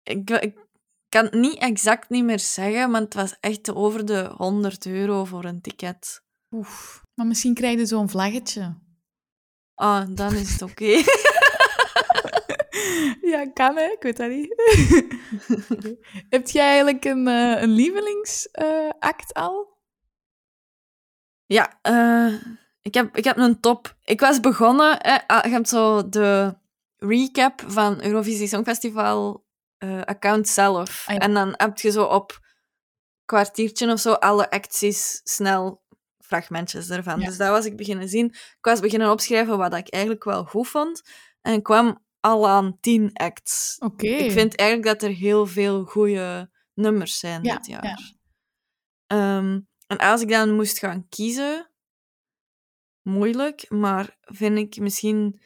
Ik, 0.02 0.30
ik 0.30 0.58
kan 1.08 1.24
het 1.24 1.34
niet 1.34 1.58
exact 1.58 2.08
niet 2.10 2.24
meer 2.24 2.38
zeggen, 2.38 2.90
maar 2.90 3.00
het 3.00 3.14
was 3.14 3.36
echt 3.40 3.74
over 3.74 4.04
de 4.04 4.32
100 4.36 4.86
euro 4.86 5.24
voor 5.24 5.44
een 5.44 5.60
ticket. 5.60 6.22
Oef. 6.54 7.02
Maar 7.14 7.26
misschien 7.26 7.54
krijg 7.54 7.78
je 7.78 7.86
zo'n 7.86 8.08
vlaggetje. 8.08 8.74
Ah, 9.80 10.06
dan 10.08 10.34
is 10.34 10.52
het 10.52 10.62
oké. 10.62 10.84
Ja, 13.20 13.50
kan 13.54 13.76
hè? 13.76 13.84
Ik 13.84 14.02
weet 14.02 14.16
dat 14.16 14.28
niet. 14.28 14.54
Heb 16.34 16.48
jij 16.48 16.66
eigenlijk 16.66 17.04
een, 17.04 17.28
eh, 17.28 17.62
een 17.62 17.70
lievelingsact 17.70 19.34
al? 19.34 19.78
Ja, 21.46 21.78
eh, 21.82 22.32
ik, 22.82 22.94
heb, 22.94 23.16
ik 23.16 23.24
heb 23.24 23.36
een 23.36 23.60
top. 23.60 23.96
Ik 24.04 24.20
was 24.20 24.40
begonnen... 24.40 25.00
eh, 25.00 25.18
ah, 25.26 25.44
je 25.44 25.50
hebt 25.50 25.68
zo 25.68 26.08
de 26.08 26.56
recap 26.96 27.62
van 27.66 28.02
Eurovisie 28.02 28.48
Songfestival 28.48 29.46
eh, 29.78 30.02
account 30.02 30.48
zelf. 30.48 31.04
Ah, 31.06 31.14
ja. 31.14 31.20
En 31.20 31.34
dan 31.34 31.54
heb 31.56 31.78
je 31.78 31.90
zo 31.90 32.04
op 32.04 32.40
kwartiertje 33.24 33.92
of 33.92 34.00
zo 34.00 34.12
alle 34.12 34.50
acties 34.50 35.20
snel 35.24 35.82
fragmentjes 36.30 36.90
ervan. 36.90 37.20
Ja. 37.20 37.26
Dus 37.26 37.36
dat 37.36 37.48
was 37.48 37.64
ik 37.64 37.76
beginnen 37.76 38.08
zien. 38.08 38.26
Ik 38.26 38.58
was 38.60 38.80
beginnen 38.80 39.10
opschrijven 39.10 39.58
wat 39.58 39.74
ik 39.74 39.88
eigenlijk 39.88 40.24
wel 40.24 40.44
goed 40.44 40.68
vond. 40.68 41.02
En 41.40 41.52
ik 41.54 41.62
kwam 41.62 42.04
al 42.20 42.48
aan 42.48 42.78
tien 42.80 43.10
acts. 43.12 43.76
Oké. 43.78 44.06
Ik 44.06 44.30
vind 44.30 44.56
eigenlijk 44.56 44.88
dat 45.00 45.08
er 45.10 45.16
heel 45.16 45.46
veel 45.46 45.84
goede 45.84 46.50
nummers 46.74 47.18
zijn 47.18 47.42
Ja, 47.42 47.56
dit 47.56 47.66
jaar. 47.66 47.84
ja. 47.84 47.98
Ehm, 49.06 49.60
en 49.86 49.96
als 49.98 50.20
ik 50.20 50.28
dan 50.28 50.54
moest 50.54 50.78
gaan 50.78 51.08
kiezen, 51.08 51.70
moeilijk, 53.02 53.70
maar 53.70 54.16
vind 54.20 54.58
ik 54.58 54.78
misschien 54.78 55.40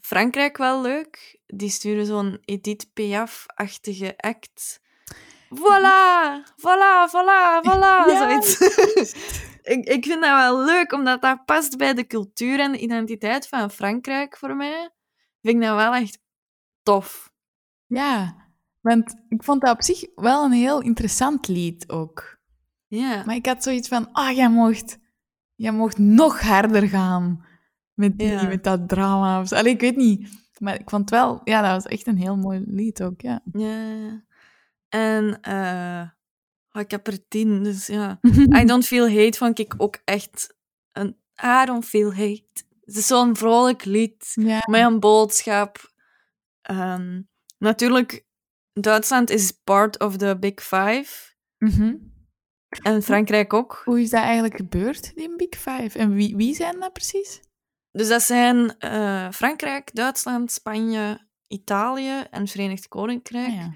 Frankrijk 0.00 0.56
wel 0.56 0.82
leuk. 0.82 1.40
Die 1.46 1.70
sturen 1.70 2.06
zo'n 2.06 2.38
Edith 2.44 2.90
Piaf-achtige 2.92 4.14
act. 4.16 4.80
Voilà, 5.56 6.42
voilà, 6.56 7.08
voilà, 7.10 7.60
voilà, 7.62 8.04
Ja. 8.10 8.16
zoiets. 8.18 8.58
ik, 9.74 9.84
ik 9.88 10.04
vind 10.04 10.22
dat 10.22 10.30
wel 10.36 10.64
leuk, 10.64 10.92
omdat 10.92 11.22
dat 11.22 11.44
past 11.44 11.76
bij 11.76 11.94
de 11.94 12.06
cultuur 12.06 12.60
en 12.60 12.72
de 12.72 12.78
identiteit 12.78 13.48
van 13.48 13.70
Frankrijk 13.70 14.36
voor 14.36 14.56
mij. 14.56 14.90
Vind 15.42 15.54
ik 15.56 15.60
dat 15.62 15.76
wel 15.76 15.94
echt 15.94 16.18
tof. 16.82 17.32
Ja, 17.86 18.34
want 18.80 19.14
ik 19.28 19.42
vond 19.44 19.60
dat 19.60 19.74
op 19.74 19.82
zich 19.82 20.04
wel 20.14 20.44
een 20.44 20.52
heel 20.52 20.80
interessant 20.80 21.48
lied 21.48 21.88
ook. 21.88 22.38
Ja. 22.86 23.22
Maar 23.26 23.34
ik 23.34 23.46
had 23.46 23.62
zoiets 23.62 23.88
van, 23.88 24.12
ah, 24.12 24.36
jij 24.36 24.48
mocht, 24.48 24.98
jij 25.54 25.72
mocht 25.72 25.98
nog 25.98 26.40
harder 26.40 26.88
gaan 26.88 27.44
met, 27.94 28.18
die, 28.18 28.28
Ja. 28.28 28.46
met 28.46 28.64
dat 28.64 28.88
drama. 28.88 29.40
Of 29.40 29.48
zo. 29.48 29.54
Allee, 29.54 29.72
ik 29.72 29.80
weet 29.80 29.96
niet. 29.96 30.42
Maar 30.58 30.74
ik 30.80 30.90
vond 30.90 31.10
wel, 31.10 31.40
ja, 31.44 31.60
dat 31.62 31.70
was 31.70 31.84
echt 31.92 32.06
een 32.06 32.18
heel 32.18 32.36
mooi 32.36 32.62
lied 32.66 33.02
ook, 33.02 33.20
ja. 33.20 33.40
Ja. 33.52 34.22
En 34.94 35.40
eh, 35.40 36.08
oh, 36.72 36.82
ik 36.82 36.90
heb 36.90 37.06
er 37.06 37.28
tien, 37.28 37.62
dus 37.62 37.86
ja. 37.86 38.20
I 38.60 38.64
Don't 38.66 38.86
Feel 38.86 39.08
Hate 39.08 39.38
vond 39.38 39.58
ik 39.58 39.74
ook 39.76 39.98
echt 40.04 40.56
een... 40.92 41.16
I 41.42 41.64
Don't 41.64 41.84
Feel 41.84 42.14
Hate. 42.14 42.64
Het 42.84 42.96
is 42.96 43.06
zo'n 43.06 43.36
vrolijk 43.36 43.84
lied 43.84 44.32
ja. 44.34 44.62
met 44.66 44.80
een 44.80 45.00
boodschap. 45.00 45.92
Ehm, 46.62 47.22
natuurlijk, 47.58 48.26
Duitsland 48.72 49.30
is 49.30 49.50
part 49.50 50.00
of 50.00 50.16
the 50.16 50.36
Big 50.40 50.62
Five. 50.62 51.34
Mhm. 51.58 51.96
En 52.82 53.02
Frankrijk 53.02 53.52
ook. 53.52 53.82
Hoe 53.84 54.00
is 54.00 54.10
dat 54.10 54.22
eigenlijk 54.22 54.56
gebeurd, 54.56 55.14
die 55.14 55.36
Big 55.36 55.58
Five? 55.58 55.98
En 55.98 56.14
wie, 56.14 56.36
wie 56.36 56.54
zijn 56.54 56.80
dat 56.80 56.92
precies? 56.92 57.40
Dus 57.90 58.08
dat 58.08 58.22
zijn 58.22 58.78
eh, 58.78 59.30
Frankrijk, 59.30 59.94
Duitsland, 59.94 60.52
Spanje, 60.52 61.26
Italië 61.46 62.24
en 62.30 62.46
Verenigd 62.46 62.88
Koninkrijk. 62.88 63.48
Ah, 63.48 63.54
ja. 63.54 63.72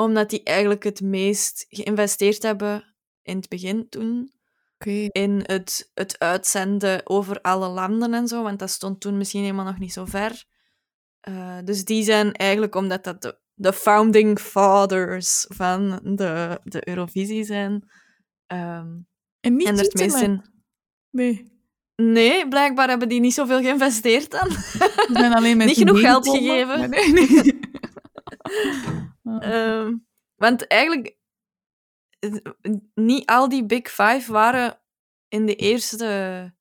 Omdat 0.00 0.30
die 0.30 0.42
eigenlijk 0.42 0.82
het 0.84 1.00
meest 1.00 1.66
geïnvesteerd 1.68 2.42
hebben 2.42 2.94
in 3.22 3.36
het 3.36 3.48
begin 3.48 3.88
toen. 3.88 4.32
In 5.12 5.42
het, 5.46 5.90
het 5.94 6.18
uitzenden 6.18 7.00
over 7.04 7.40
alle 7.40 7.68
landen 7.68 8.14
en 8.14 8.28
zo, 8.28 8.42
want 8.42 8.58
dat 8.58 8.70
stond 8.70 9.00
toen 9.00 9.16
misschien 9.16 9.42
helemaal 9.42 9.64
nog 9.64 9.78
niet 9.78 9.92
zo 9.92 10.04
ver. 10.04 10.44
Eh, 11.20 11.58
dus 11.64 11.84
die 11.84 12.02
zijn 12.02 12.32
eigenlijk, 12.32 12.74
omdat 12.74 13.04
dat 13.04 13.22
de, 13.22 13.38
de 13.54 13.72
founding 13.72 14.38
fathers 14.40 15.44
van 15.48 16.00
de, 16.02 16.60
de 16.64 16.88
Eurovisie 16.88 17.44
zijn. 17.44 17.90
ehm, 18.46 18.96
En 19.40 19.56
niet 19.56 19.66
en 19.66 19.76
er 19.76 19.82
het 19.84 19.94
meest 19.94 20.20
in... 20.20 20.42
Nee. 21.10 21.56
Nee, 21.96 22.48
blijkbaar 22.48 22.88
hebben 22.88 23.08
die 23.08 23.20
niet 23.20 23.34
zoveel 23.34 23.60
geïnvesteerd 23.60 24.30
dan. 24.30 24.50
Ze 24.50 25.08
zijn 25.12 25.32
alleen 25.32 25.56
met 25.56 25.66
Niet 25.68 25.76
genoeg 25.76 26.00
geld 26.00 26.28
gegeven. 26.28 26.90
Nee, 26.90 27.12
nee. 27.12 27.58
Ehm, 29.40 29.96
want 30.36 30.66
eigenlijk, 30.66 31.16
niet 32.94 33.26
al 33.26 33.48
die 33.48 33.66
Big 33.66 33.88
Five 33.88 34.32
waren 34.32 34.80
in 35.28 35.46
de 35.46 35.54
eerste 35.56 36.54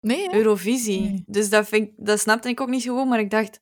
nee? 0.00 0.34
Eurovisie. 0.34 1.00
Nee. 1.00 1.22
Dus 1.26 1.50
dat, 1.50 1.68
vind 1.68 1.88
ik, 1.88 1.94
dat 1.96 2.20
snapte 2.20 2.48
ik 2.48 2.60
ook 2.60 2.68
niet 2.68 2.82
zo 2.82 2.98
goed, 2.98 3.08
maar 3.08 3.18
ik 3.18 3.30
dacht, 3.30 3.60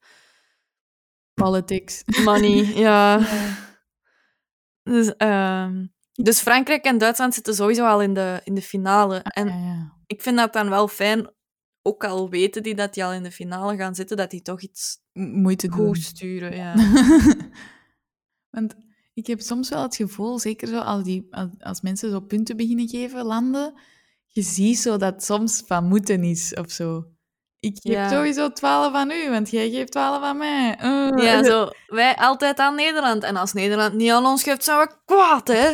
Politics. 1.42 2.02
money, 2.24 2.64
ja. 2.74 3.20
Dus, 4.83 5.16
ehm, 5.16 5.87
dus 6.12 6.40
Frankrijk 6.40 6.85
en 6.85 6.98
Duitsland 6.98 7.35
zitten 7.35 7.55
sowieso 7.55 7.85
al 7.85 8.02
in 8.02 8.14
de, 8.14 8.40
in 8.44 8.55
de 8.55 8.62
finale. 8.62 9.16
En 9.16 9.48
Ja, 9.48 9.55
ja. 9.55 9.92
ik 10.07 10.22
vind 10.22 10.37
dat 10.37 10.52
dan 10.52 10.68
wel 10.68 10.88
fijn, 10.88 11.31
ook 11.87 12.05
al 12.05 12.31
weten 12.31 12.62
die 12.62 12.75
dat 12.75 12.94
die 12.94 13.05
al 13.05 13.12
in 13.12 13.22
de 13.22 13.31
finale 13.31 13.77
gaan 13.77 13.94
zitten, 13.94 14.16
dat 14.16 14.31
die 14.31 14.42
toch 14.42 14.61
iets 14.61 14.99
Moeite 15.12 15.68
doen. 15.68 15.77
goed 15.77 16.03
sturen. 16.03 16.57
Ja. 16.57 16.75
Want 18.55 18.75
ik 19.14 19.27
heb 19.27 19.40
soms 19.40 19.68
wel 19.68 19.83
het 19.83 19.96
gevoel, 19.96 20.38
zeker 20.38 20.68
zo 20.68 20.79
als, 20.79 21.05
die, 21.05 21.27
als, 21.31 21.49
als 21.59 21.81
mensen 21.81 22.11
zo 22.11 22.20
punten 22.20 22.57
beginnen 22.57 22.88
geven, 22.88 23.25
landen, 23.25 23.75
je 24.27 24.42
ziet 24.42 24.79
zo 24.79 24.96
dat 24.96 25.25
soms 25.25 25.62
van 25.66 25.88
moeten 25.88 26.25
is 26.25 26.55
of 26.55 26.70
zo. 26.70 27.15
Ik 27.66 27.79
geef 27.83 27.92
Ja. 27.92 28.09
sowieso 28.09 28.52
12 28.52 28.94
aan 28.94 29.11
u, 29.11 29.31
want 29.31 29.50
jij 29.50 29.70
geeft 29.70 29.92
12 29.92 30.22
aan 30.22 30.37
mij. 30.37 30.79
Uh. 30.83 31.24
ja, 31.24 31.42
zo, 31.50 31.68
wij 31.87 32.16
altijd 32.16 32.59
aan 32.59 32.74
Nederland. 32.74 33.22
En 33.22 33.37
als 33.37 33.52
Nederland 33.52 33.94
niet 33.94 34.11
aan 34.11 34.26
ons 34.26 34.42
geeft, 34.42 34.64
zijn 34.64 34.79
we 34.79 34.96
kwaad, 35.05 35.48
hè? 35.48 35.68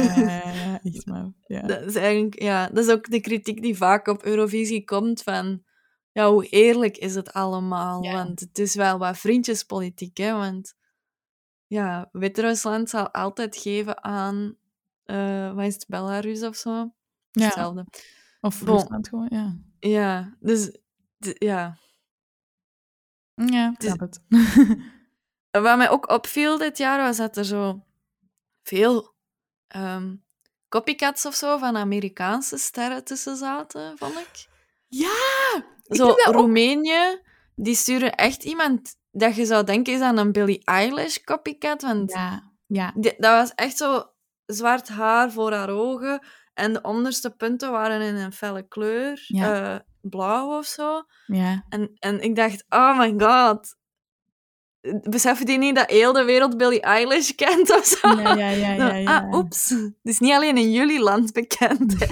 Ja, 0.00 0.80
echt 0.82 1.06
maar. 1.06 1.32
Ja. 1.46 1.60
Dat 1.60 1.82
is 1.82 1.94
eigenlijk, 1.94 2.42
ja, 2.42 2.68
dat 2.72 2.84
is 2.84 2.92
ook 2.92 3.10
de 3.10 3.20
kritiek 3.20 3.62
die 3.62 3.76
vaak 3.76 4.06
op 4.06 4.24
Eurovisie 4.24 4.84
komt 4.84 5.22
van, 5.22 5.62
ja, 6.12 6.30
hoe 6.30 6.46
eerlijk 6.48 6.96
is 6.96 7.14
het 7.14 7.32
allemaal? 7.32 8.02
Ja. 8.02 8.12
Want 8.12 8.40
het 8.40 8.58
is 8.58 8.74
wel 8.74 8.98
wat 8.98 9.18
vriendjespolitiek, 9.18 10.16
hè? 10.16 10.32
Want 10.32 10.74
ja, 11.66 12.08
Wit-Rusland 12.12 12.90
zal 12.90 13.10
altijd 13.10 13.56
geven 13.56 14.04
aan, 14.04 14.56
eh 15.04 15.54
wat 15.54 15.64
is 15.64 15.74
het, 15.74 15.84
Belarus 15.88 16.42
of 16.42 16.56
zo? 16.56 16.92
Ja. 17.30 17.44
Hetzelfde. 17.44 17.86
Of 18.40 18.62
Bon. 18.64 18.74
Rusland 18.76 19.08
gewoon, 19.08 19.26
ja. 19.30 19.56
Ja, 19.78 20.36
dus 20.40 20.78
ja. 21.38 21.78
Ja, 23.34 23.70
ik 23.72 23.82
is- 23.82 23.86
snap 23.92 24.00
het. 24.00 24.20
Wat 25.50 25.76
mij 25.76 25.90
ook 25.90 26.10
opviel 26.10 26.58
dit 26.58 26.78
jaar 26.78 27.02
was 27.02 27.16
dat 27.16 27.36
er 27.36 27.44
zo 27.44 27.84
veel 28.62 29.14
ehm, 29.66 30.16
copycats 30.68 31.26
of 31.26 31.34
zo 31.34 31.58
van 31.58 31.76
Amerikaanse 31.76 32.58
sterren 32.58 33.04
tussen 33.04 33.36
zaten, 33.36 33.98
vond 33.98 34.18
ik. 34.18 34.46
ja! 34.88 35.62
Ik 35.86 35.96
Zo, 35.96 36.08
ook- 36.08 36.18
Roemenië, 36.18 37.20
die 37.54 37.74
sturen 37.74 38.14
echt 38.14 38.44
iemand 38.44 38.96
dat 39.10 39.36
je 39.36 39.44
zou 39.46 39.64
denken 39.64 39.92
is 39.92 40.00
aan 40.00 40.16
een 40.18 40.32
Billie 40.32 40.64
Eilish 40.64 41.16
copycat. 41.24 41.82
Want 41.82 42.12
Ja, 42.12 42.52
ja. 42.66 42.92
die- 42.96 43.14
dat 43.18 43.32
was 43.40 43.54
echt 43.54 43.76
zo 43.76 44.10
zwart 44.46 44.88
haar 44.88 45.32
voor 45.32 45.52
haar 45.52 45.70
ogen. 45.70 46.26
En 46.54 46.72
de 46.72 46.82
onderste 46.82 47.30
punten 47.30 47.70
waren 47.70 48.00
in 48.00 48.14
een 48.14 48.32
felle 48.32 48.68
kleur. 48.68 49.24
Ja. 49.26 49.74
eh, 49.74 49.80
blauw 50.00 50.58
of 50.58 50.66
zo. 50.66 51.02
ja. 51.26 51.64
En, 51.68 51.90
en 51.98 52.20
ik 52.20 52.36
dacht, 52.36 52.64
oh 52.68 52.98
my 52.98 53.14
god. 53.18 53.76
Beseffen 55.02 55.46
die 55.46 55.58
niet 55.58 55.74
dat 55.76 55.90
heel 55.90 56.12
de 56.12 56.24
wereld 56.24 56.56
Billie 56.56 56.80
Eilish 56.80 57.30
kent 57.30 57.70
of 57.76 57.84
zo? 57.84 58.08
Ja, 58.08 58.34
ja, 58.34 58.48
ja, 58.48 58.72
ja, 58.88 58.94
ja. 58.94 59.18
Ah, 59.18 59.34
oeps. 59.34 59.68
Het 59.68 59.92
is 60.02 60.18
niet 60.18 60.32
alleen 60.32 60.56
in 60.56 60.72
jullie 60.72 61.00
land 61.00 61.32
bekend. 61.32 61.94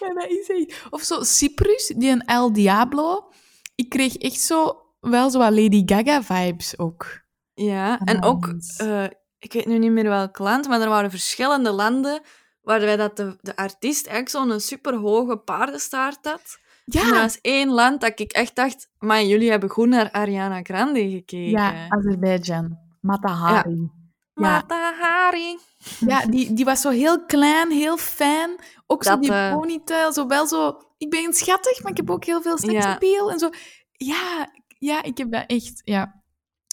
Ja, 0.00 0.14
dat 0.14 0.28
is 0.30 0.48
echt... 0.48 0.86
Of 0.90 1.02
zo 1.02 1.22
Cyprus, 1.22 1.92
die 1.96 2.10
een 2.10 2.24
El 2.24 2.52
Diablo. 2.52 3.30
Ik 3.74 3.88
kreeg 3.88 4.16
echt 4.16 4.40
zo 4.40 4.82
wel 5.00 5.30
zo 5.30 5.38
wat 5.38 5.52
Lady 5.52 5.82
Gaga-vibes 5.86 6.78
ook. 6.78 7.20
Ja, 7.54 7.98
en 8.04 8.22
ook, 8.22 8.46
Nice. 8.52 9.16
Ik 9.38 9.52
weet 9.52 9.66
nu 9.66 9.78
niet 9.78 9.90
meer 9.90 10.08
welk 10.08 10.38
land, 10.38 10.68
maar 10.68 10.80
er 10.80 10.88
waren 10.88 11.10
verschillende 11.10 11.70
landen 11.70 12.20
waarbij 12.62 12.96
dat 12.96 13.16
de, 13.16 13.36
de 13.40 13.56
artiest 13.56 14.06
eigenlijk 14.06 14.50
zo'n 14.50 14.60
superhoge 14.60 15.36
paardenstaart 15.36 16.18
had. 16.26 16.58
En 16.86 17.06
Ja, 17.06 17.10
was 17.10 17.38
één 17.40 17.68
land 17.68 18.00
dat 18.00 18.20
ik 18.20 18.32
echt 18.32 18.54
dacht, 18.54 18.90
maar 18.98 19.22
jullie 19.22 19.50
hebben 19.50 19.70
goed 19.70 19.88
naar 19.88 20.10
Ariana 20.10 20.60
Grande 20.62 21.10
gekeken. 21.10 21.50
ja 21.50 21.86
Azerbeidzjan. 21.88 22.78
Matahari. 23.00 23.90
Ja, 24.34 24.50
Mata 24.50 24.94
Hari. 25.00 25.58
ja 26.06 26.26
die, 26.26 26.52
die 26.52 26.64
was 26.64 26.80
zo 26.80 26.90
heel 26.90 27.24
klein, 27.24 27.70
heel 27.70 27.96
fijn. 27.96 28.50
Ook 28.86 29.04
zo 29.04 29.18
die 29.18 29.32
eh, 29.32 29.52
ponytail, 29.52 30.12
zo 30.12 30.26
wel 30.26 30.46
zo... 30.46 30.80
Ik 30.98 31.10
ben 31.10 31.34
schattig, 31.34 31.82
maar 31.82 31.90
ik 31.90 31.96
heb 31.96 32.10
ook 32.10 32.24
heel 32.24 32.42
veel 32.42 32.58
seksappeal. 32.58 33.30
En 33.30 33.38
zo. 33.38 33.50
Ja, 33.92 34.50
ja, 34.78 35.02
ik 35.02 35.18
heb 35.18 35.32
dat 35.32 35.44
echt... 35.46 35.80
Ja, 35.84 36.22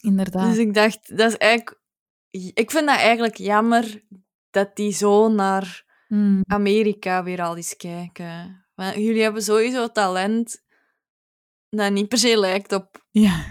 inderdaad. 0.01 0.47
Dus 0.47 0.57
ik 0.57 0.73
dacht, 0.73 1.17
dat 1.17 1.31
is 1.31 1.37
eigenlijk... 1.37 1.83
Ik 2.53 2.71
vind 2.71 2.87
dat 2.87 2.97
eigenlijk 2.97 3.37
jammer 3.37 4.03
dat 4.49 4.75
die 4.75 4.91
zo 4.91 5.29
naar 5.29 5.83
Hmm. 6.07 6.43
Amerika 6.47 7.23
weer 7.23 7.41
al 7.41 7.55
eens 7.55 7.75
kijken. 7.77 8.65
Want 8.75 8.95
jullie 8.95 9.21
hebben 9.21 9.41
sowieso 9.41 9.87
talent 9.87 10.63
dat 11.69 11.91
niet 11.91 12.07
per 12.07 12.17
se 12.17 12.39
lijkt 12.39 12.71
op 12.73 13.05
Ja. 13.11 13.45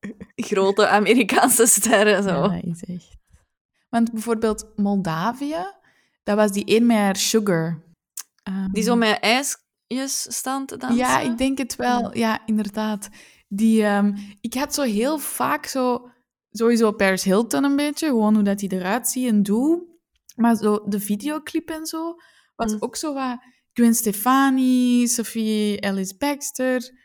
grote 0.50 0.88
Amerikaanse 0.88 1.66
sterren. 1.66 2.22
Zo. 2.22 2.28
Ja, 2.28 2.48
dat 2.48 2.64
is 2.64 2.84
echt. 2.84 3.16
Want 3.88 4.12
bijvoorbeeld 4.12 4.72
Moldavië, 4.76 5.64
dat 6.22 6.36
was 6.36 6.52
die 6.52 6.76
een 6.76 6.86
met 6.86 6.96
haar 6.96 7.16
sugar. 7.16 7.82
Ehm, 8.42 8.70
Die 8.72 8.82
zo 8.82 8.96
met 8.96 9.18
ijsjes 9.20 10.36
staan 10.36 10.66
te 10.66 10.76
dansen. 10.76 10.98
Ja, 10.98 11.20
ik 11.20 11.38
denk 11.38 11.58
het 11.58 11.76
wel. 11.76 12.16
Ja, 12.16 12.46
inderdaad. 12.46 13.08
Die, 13.48 13.84
ehm, 13.84 14.16
ik 14.40 14.54
had 14.54 14.74
zo 14.74 14.82
heel 14.82 15.18
vaak 15.18 15.66
zo... 15.66 16.10
Sowieso 16.50 16.92
Paris 16.92 17.22
Hilton 17.24 17.64
een 17.64 17.76
beetje, 17.76 18.06
gewoon 18.06 18.34
hoe 18.34 18.42
dat 18.44 18.58
die 18.58 18.72
eruit 18.72 19.08
ziet 19.08 19.28
en 19.28 19.42
doe. 19.42 19.82
Maar 20.36 20.56
zo 20.56 20.82
de 20.88 21.00
videoclip 21.00 21.68
en 21.70 21.86
zo, 21.86 22.14
was 22.56 22.72
Mm. 22.72 22.76
ook 22.80 22.96
zo 22.96 23.14
wat... 23.14 23.38
Gwen 23.72 23.94
Stefani, 23.94 25.06
Sophie 25.08 25.80
Ellis 25.80 26.16
Baxter. 26.16 26.98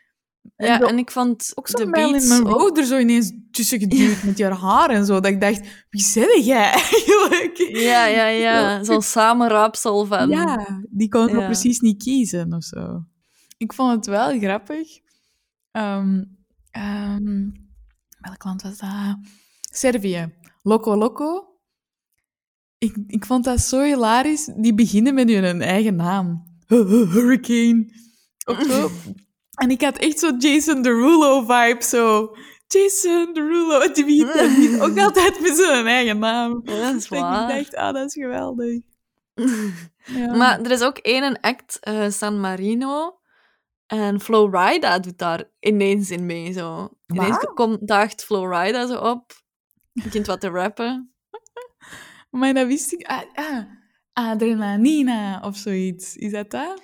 En 0.56 0.66
Ja, 0.66 0.78
zo- 0.78 0.84
en 0.86 0.98
ik 0.98 1.10
vond 1.10 1.52
ook 1.54 1.68
zo 1.68 1.78
de 1.78 1.90
beats 1.90 2.28
Monroe 2.28 2.54
ook- 2.58 2.78
er 2.78 2.84
zo 2.84 2.98
ineens 2.98 3.32
tussen 3.50 3.78
geduwd 3.78 4.22
met 4.22 4.40
haar 4.40 4.52
haar 4.52 4.90
en 4.90 5.04
zo. 5.06 5.14
Dat 5.20 5.26
ik 5.32 5.40
dacht, 5.40 5.60
wie 5.90 6.02
zeg 6.02 6.44
jij 6.44 6.70
eigenlijk? 6.82 7.56
Ja, 7.72 8.06
ja, 8.06 8.26
ja. 8.26 8.84
Zo'n 8.84 9.02
samenraapsel 9.02 10.04
van... 10.06 10.28
Ja, 10.28 10.66
die 10.90 11.08
kon 11.08 11.28
Ja. 11.28 11.44
precies 11.46 11.80
niet 11.80 12.02
kiezen 12.02 12.52
of 12.52 12.64
zo. 12.64 13.04
Ik 13.56 13.72
vond 13.72 13.92
het 13.92 14.06
wel 14.06 14.38
grappig. 14.38 14.88
Ehm, 15.70 16.22
welk 18.26 18.44
land 18.44 18.62
was 18.62 18.78
dat? 18.78 19.16
Servië. 19.72 20.34
Loco 20.62 20.96
Loco. 20.96 21.48
Ik, 22.78 22.96
ik 23.06 23.24
vond 23.24 23.44
dat 23.44 23.60
zo 23.60 23.82
hilarisch. 23.82 24.50
Die 24.56 24.74
beginnen 24.74 25.14
met 25.14 25.28
hun 25.28 25.62
eigen 25.62 25.96
naam. 25.96 26.44
Hurricane. 27.12 27.90
Of 28.44 28.62
zo. 28.62 28.90
En 29.56 29.70
ik 29.70 29.80
had 29.82 29.96
echt 29.96 30.18
zo 30.18 30.36
Jason 30.38 30.82
Derulo 30.82 31.40
vibe. 31.40 31.84
Zo. 31.84 32.36
Jason 32.66 33.32
Derulo. 33.32 33.78
Die 33.92 34.04
begint 34.04 34.80
ook 34.80 34.98
altijd 34.98 35.40
met 35.40 35.56
zijn 35.56 35.86
eigen 35.86 36.18
naam. 36.18 36.60
Ja, 36.64 36.74
dat 36.76 36.94
is 36.94 37.08
Dus 37.08 37.18
ik 37.18 37.24
waar. 37.24 37.48
dacht, 37.48 37.74
ah, 37.74 37.94
dat 37.94 38.06
is 38.06 38.12
geweldig. 38.12 38.80
Ja. 40.04 40.36
Maar 40.36 40.60
er 40.60 40.70
is 40.70 40.82
ook 40.82 40.98
één 40.98 41.40
act, 41.40 41.78
eh, 41.80 42.10
San 42.10 42.40
Marino. 42.40 43.18
En 43.86 44.20
Flowrida 44.20 44.98
doet 44.98 45.18
daar 45.18 45.44
ineens 45.60 46.10
in 46.10 46.26
mee. 46.26 46.52
Zo. 46.52 46.88
Ineens 47.06 47.46
komt, 47.54 47.88
daagt 47.88 48.24
Flowrida 48.24 48.86
zo 48.86 48.98
op. 48.98 49.32
Begint 49.92 50.26
wat 50.26 50.40
te 50.40 50.48
rappen. 50.48 51.10
Maar 52.30 52.54
dat 52.54 52.66
wist 52.66 52.92
ik. 52.92 53.06
Ah, 53.06 53.22
ah, 53.34 53.64
adrenalina 54.12 55.40
of 55.40 55.56
zoiets. 55.56 56.16
Is 56.16 56.32
dat 56.32 56.50
dat? 56.50 56.82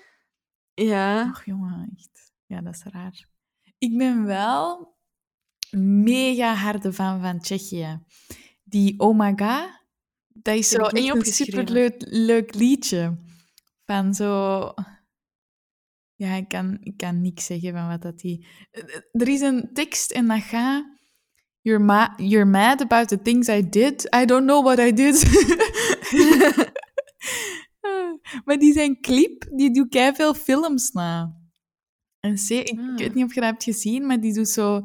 Ja. 0.74 1.22
Ach, 1.22 1.44
jongen, 1.44 1.92
echt. 1.96 2.32
Ja, 2.46 2.60
dat 2.60 2.74
is 2.74 2.82
raar. 2.84 3.26
Ik 3.78 3.96
ben 3.96 4.24
wel 4.24 4.96
mega 5.76 6.54
harde 6.54 6.92
fan 6.92 7.20
van 7.20 7.40
Tsjechië. 7.40 8.00
Die 8.64 9.00
Oh 9.00 9.18
My 9.18 9.32
God, 9.36 9.70
dat 10.28 10.56
is 10.56 10.68
zo 10.68 10.78
een 10.88 11.24
superleuk 11.24 11.94
leuk 11.98 12.54
liedje. 12.54 13.18
Van 13.86 14.14
zo... 14.14 14.60
Ja, 16.22 16.34
ik 16.34 16.48
kan, 16.48 16.78
ik 16.80 16.96
kan 16.96 17.20
niks 17.20 17.44
zeggen 17.44 17.72
van 17.72 17.88
wat 17.88 18.02
dat 18.02 18.18
die... 18.18 18.46
Er 19.12 19.28
is 19.28 19.40
een 19.40 19.70
tekst 19.72 20.10
en 20.10 20.28
dat 20.28 20.42
gaat... 20.42 20.84
You're, 21.60 21.84
ma 21.84 22.14
you're 22.16 22.44
mad 22.44 22.80
about 22.80 23.08
the 23.08 23.22
things 23.22 23.48
I 23.48 23.68
did. 23.68 24.14
I 24.16 24.24
don't 24.24 24.46
know 24.46 24.64
what 24.64 24.78
I 24.78 24.92
did. 24.92 25.14
maar 28.44 28.58
die 28.58 28.72
zijn 28.72 29.00
clip, 29.00 29.48
die 29.54 29.72
doet 29.72 30.10
veel 30.14 30.34
films 30.34 30.90
na. 30.90 31.36
En 32.20 32.38
ze, 32.38 32.54
ik, 32.54 32.78
Ah. 32.78 32.92
ik 32.92 32.98
weet 32.98 33.14
niet 33.14 33.24
of 33.24 33.34
je 33.34 33.40
dat 33.40 33.50
hebt 33.50 33.64
gezien, 33.64 34.06
maar 34.06 34.20
die 34.20 34.34
doet 34.34 34.48
zo... 34.48 34.80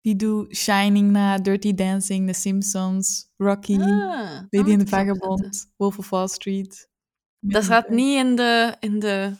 Die 0.00 0.16
doet 0.16 0.56
Shining 0.56 1.10
na, 1.10 1.38
Dirty 1.38 1.74
Dancing, 1.74 2.26
The 2.26 2.34
Simpsons, 2.34 3.30
Rocky, 3.36 3.74
Ah, 3.74 3.80
Lady 3.80 4.46
dat 4.50 4.68
in 4.68 4.78
the. 4.78 4.86
Vagabond, 4.86 5.72
Wolf 5.76 5.98
of 5.98 6.10
Wall 6.10 6.28
Street. 6.28 6.88
Dat 7.40 7.64
staat 7.64 7.88
niet 7.88 8.18
in 8.18 8.36
de, 8.36 8.76
in 8.80 8.98
de 8.98 9.32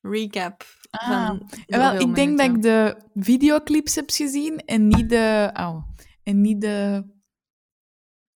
recap. 0.00 0.64
Ah, 0.92 1.26
van 1.26 1.48
wel, 1.66 2.00
ik 2.00 2.14
denk 2.14 2.38
dat 2.38 2.46
ik 2.50 2.62
de 2.62 2.96
videoclips 3.14 3.94
heb 3.94 4.10
gezien 4.10 4.58
en 4.58 4.88
niet 4.88 5.08
de... 5.08 5.50
Au, 5.52 5.82
en 6.22 6.40
niet 6.40 6.60
de 6.60 7.04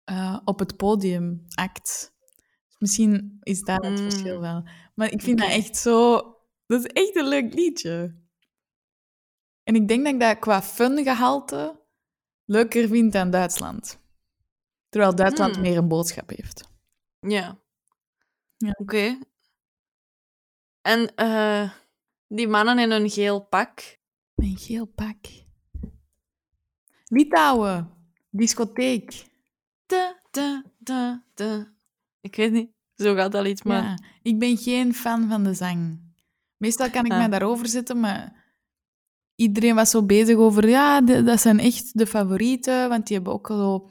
eh, 0.05 0.39
op 0.45 0.59
het 0.59 0.77
podium 0.77 1.45
act. 1.55 2.15
Dus 2.69 2.77
misschien 2.79 3.37
is 3.41 3.61
dat 3.61 3.85
het 3.85 4.01
Mm. 4.01 4.11
verschil 4.11 4.41
wel. 4.41 4.69
Maar 4.95 5.11
ik 5.13 5.23
vind 5.23 5.39
dat 5.39 5.49
echt 5.51 5.77
zo... 5.77 6.17
Dat 6.67 6.85
is 6.85 6.91
echt 6.93 7.17
een 7.17 7.29
leuk 7.29 7.55
liedje. 7.55 8.25
En 9.63 9.75
ik 9.75 9.89
denk 9.89 10.05
dat 10.05 10.15
ik 10.15 10.21
dat 10.21 10.39
qua 10.39 10.63
fun-gehalte 10.63 11.81
leuker 12.45 12.89
vind 12.89 13.13
dan 13.13 13.31
Duitsland. 13.31 13.99
Terwijl 14.89 15.15
Duitsland 15.15 15.57
Mm. 15.57 15.63
meer 15.63 15.77
een 15.77 15.89
boodschap 15.89 16.29
heeft. 16.29 16.69
Ja. 17.21 17.59
Ja. 18.57 18.71
Oké. 18.79 19.19
En 20.81 21.15
eh, 21.15 21.71
die 22.29 22.49
mannen 22.49 22.79
in 22.79 22.91
een 22.91 23.11
geel 23.11 23.41
pak. 23.41 23.99
Mijn 24.35 24.57
geel 24.57 24.87
pak. 24.87 25.17
Litouwen. 27.09 27.91
Discotheek. 28.31 29.25
Da, 29.87 30.21
da, 30.31 30.63
da, 30.79 31.25
da. 31.35 31.73
Ik 32.21 32.37
weet 32.37 32.53
niet. 32.53 32.71
Zo 32.95 33.15
gaat 33.15 33.33
dat 33.33 33.47
iets, 33.47 33.63
maar... 33.63 33.83
Ja, 33.83 33.99
ik 34.23 34.39
ben 34.39 34.57
geen 34.57 34.95
fan 34.95 35.29
van 35.29 35.45
de 35.45 35.55
zang. 35.55 36.01
Meestal 36.57 36.91
kan 36.91 37.05
ik 37.05 37.11
mij 37.11 37.29
daarover 37.29 37.67
zetten, 37.69 38.01
maar 38.01 38.45
iedereen 39.35 39.75
was 39.75 39.91
zo 39.91 40.05
bezig 40.05 40.37
over, 40.37 40.69
ja, 40.69 41.01
de- 41.01 41.23
dat 41.23 41.41
zijn 41.41 41.59
echt 41.59 41.99
de 41.99 42.07
favorieten, 42.07 42.89
want 42.89 43.07
die 43.07 43.17
hebben 43.17 43.33
ook 43.35 43.51
al 43.51 43.57
zo 43.59 43.91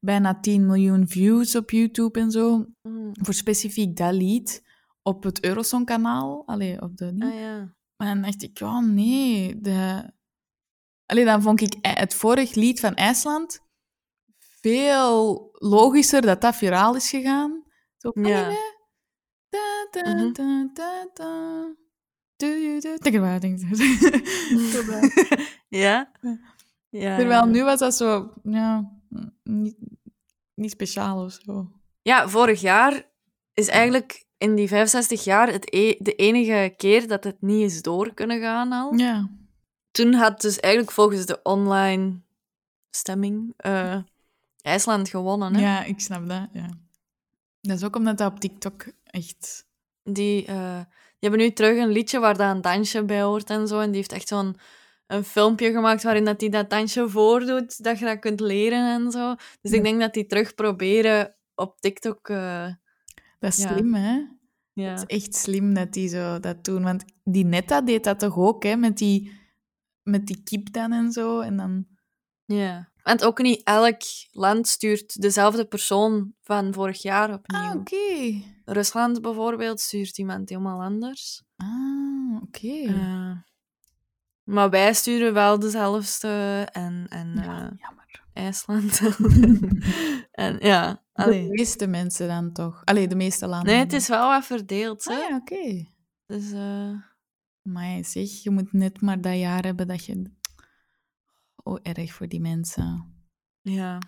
bijna 0.00 0.40
10 0.40 0.66
miljoen 0.66 1.08
views 1.08 1.56
op 1.56 1.70
YouTube 1.70 2.20
en 2.20 2.30
zo. 2.30 2.66
Mm. 2.82 3.10
Voor 3.12 3.34
specifiek 3.34 3.96
dat 3.96 4.12
lied 4.14 4.62
op 5.02 5.22
het 5.22 5.44
Eurosong-kanaal. 5.44 6.42
Allee, 6.46 6.82
op 6.82 6.96
de... 6.96 7.16
Ah 7.18 7.34
ja. 7.34 7.74
Maar 7.96 8.14
dan 8.14 8.22
dacht 8.22 8.42
ik, 8.42 8.58
ja, 8.58 8.80
nee. 8.80 9.60
De... 9.60 10.10
Allee, 11.06 11.24
dan 11.24 11.42
vond 11.42 11.60
ik 11.60 11.74
het 11.82 12.14
vorig 12.14 12.54
lied 12.54 12.80
van 12.80 12.94
IJsland 12.94 13.60
veel 14.60 15.48
logischer 15.52 16.20
dat 16.22 16.40
dat 16.40 16.56
viraal 16.56 16.94
is 16.96 17.10
gegaan. 17.10 17.64
Zo, 17.96 18.10
Ja. 18.14 18.50
Da, 19.48 19.86
da, 19.90 20.30
da, 20.32 20.68
da, 20.74 21.08
da. 21.14 21.64
Do 22.36 22.46
you 22.46 22.80
do- 22.80 22.96
Think 22.96 23.16
about 23.16 23.44
it. 23.44 23.60
Zo 24.72 24.84
dat. 24.86 25.12
ja? 25.68 26.12
Ja. 26.88 27.16
Terwijl 27.16 27.46
nu 27.46 27.64
was 27.64 27.78
dat 27.78 27.94
zo, 27.94 28.32
ja, 28.42 28.92
niet, 29.42 29.76
niet 30.54 30.70
speciaal 30.70 31.24
of 31.24 31.32
zo. 31.32 31.72
Ja, 32.02 32.28
vorig 32.28 32.60
jaar 32.60 33.10
is 33.54 33.68
eigenlijk 33.68 34.26
in 34.42 34.54
die 34.54 34.68
65 34.68 35.24
jaar 35.24 35.52
het 35.52 35.74
e- 35.74 35.96
de 35.98 36.14
enige 36.14 36.74
keer 36.76 37.06
dat 37.08 37.24
het 37.24 37.36
niet 37.40 37.70
is 37.70 37.82
door 37.82 38.14
kunnen 38.14 38.40
gaan 38.40 38.72
al. 38.72 38.94
Ja. 38.94 39.30
Toen 39.90 40.12
had 40.14 40.40
dus 40.40 40.60
eigenlijk 40.60 40.92
volgens 40.94 41.26
de 41.26 41.40
online 41.42 42.20
stemming 42.90 43.54
eh, 43.56 43.96
IJsland 44.62 45.08
gewonnen. 45.08 45.54
Hè? 45.54 45.60
ja, 45.60 45.84
ik 45.84 46.00
snap 46.00 46.28
dat, 46.28 46.48
ja. 46.52 46.68
Dat 47.60 47.76
is 47.76 47.84
ook 47.84 47.96
omdat 47.96 48.18
dat 48.18 48.32
op 48.32 48.40
TikTok 48.40 48.84
echt... 49.04 49.66
Die, 50.04 50.46
eh, 50.46 50.76
die 51.18 51.30
hebben 51.30 51.40
nu 51.40 51.52
terug 51.52 51.78
een 51.78 51.88
liedje 51.92 52.18
waar 52.18 52.36
dat 52.36 52.54
een 52.54 52.60
dansje 52.60 53.04
bij 53.04 53.22
hoort 53.22 53.50
en 53.50 53.68
zo. 53.68 53.78
En 53.80 53.86
die 53.86 53.96
heeft 53.96 54.12
echt 54.12 54.28
zo'n 54.28 54.56
een 55.06 55.24
filmpje 55.24 55.72
gemaakt 55.72 56.02
waarin 56.02 56.24
dat 56.24 56.40
hij 56.40 56.50
dat 56.50 56.70
dansje 56.70 57.08
voordoet, 57.08 57.84
dat 57.84 57.98
je 57.98 58.04
dat 58.04 58.18
kunt 58.18 58.40
leren 58.40 58.92
en 59.04 59.10
zo. 59.10 59.34
Dus 59.60 59.70
Ja. 59.70 59.76
ik 59.76 59.82
denk 59.82 60.00
dat 60.00 60.14
die 60.14 60.26
terug 60.26 60.54
proberen 60.54 61.34
op 61.54 61.80
TikTok. 61.80 62.28
eh, 62.28 62.66
Dat 63.38 63.52
is 63.52 63.62
Ja. 63.62 63.68
slim, 63.72 63.94
hè? 63.94 64.20
Ja. 64.72 64.90
Het 64.90 65.04
is 65.08 65.16
echt 65.16 65.34
slim 65.34 65.74
dat 65.74 65.92
die 65.92 66.08
zo 66.08 66.40
dat 66.40 66.64
doen. 66.64 66.82
Want 66.82 67.04
die 67.24 67.44
Netta 67.44 67.80
deed 67.80 68.04
dat 68.04 68.18
toch 68.18 68.36
ook, 68.36 68.62
hè? 68.62 68.76
Met 68.76 68.96
die, 68.98 69.32
met 70.02 70.26
die 70.26 70.42
kip 70.42 70.72
dan 70.72 70.92
en 70.92 71.12
zo. 71.12 71.40
En 71.40 71.56
dan... 71.56 71.86
ja. 72.44 72.90
Want 73.02 73.24
ook 73.24 73.42
niet 73.42 73.62
elk 73.64 74.00
land 74.30 74.68
stuurt 74.68 75.20
dezelfde 75.22 75.64
persoon 75.64 76.34
van 76.40 76.72
vorig 76.74 77.02
jaar 77.02 77.32
opnieuw. 77.32 77.60
Ah, 77.60 77.74
oké. 77.74 78.42
Rusland 78.64 79.20
bijvoorbeeld 79.22 79.80
stuurt 79.80 80.18
iemand 80.18 80.48
helemaal 80.48 80.82
anders. 80.82 81.42
Ah, 81.56 82.42
oké. 82.42 82.82
Eh, 82.86 83.36
Maar 84.42 84.70
wij 84.70 84.94
sturen 84.94 85.32
wel 85.32 85.58
dezelfde 85.58 86.68
en, 86.72 87.06
en 87.08 87.34
Ja, 87.34 87.72
jammer. 87.76 88.22
IJsland. 88.32 89.00
en 90.30 90.56
ja, 90.60 91.01
De 91.12 91.46
meeste 91.48 91.86
mensen 91.86 92.28
dan 92.28 92.52
toch? 92.52 92.84
Allee, 92.84 93.08
de 93.08 93.14
meeste 93.14 93.46
landen. 93.46 93.72
Nee, 93.72 93.78
het 93.82 93.92
is 93.92 94.08
wel 94.08 94.28
wat 94.28 94.44
verdeeld. 94.44 95.04
Hè? 95.04 95.14
Ah 95.14 95.28
ja, 95.28 95.36
oké. 95.36 95.86
Dus, 96.26 96.52
eh, 96.52 96.92
Maar 97.62 98.04
zeg, 98.04 98.42
je 98.42 98.50
moet 98.50 98.72
net 98.72 99.00
maar 99.00 99.20
dat 99.20 99.38
jaar 99.38 99.64
hebben 99.64 99.86
dat 99.86 100.04
je... 100.04 100.30
Oh, 101.62 101.78
erg 101.82 102.12
voor 102.12 102.28
die 102.28 102.40
mensen. 102.40 103.14
ja. 103.62 103.98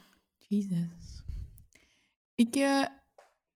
Jezus. 0.49 1.23
Ik 2.35 2.57
eh, 2.57 2.85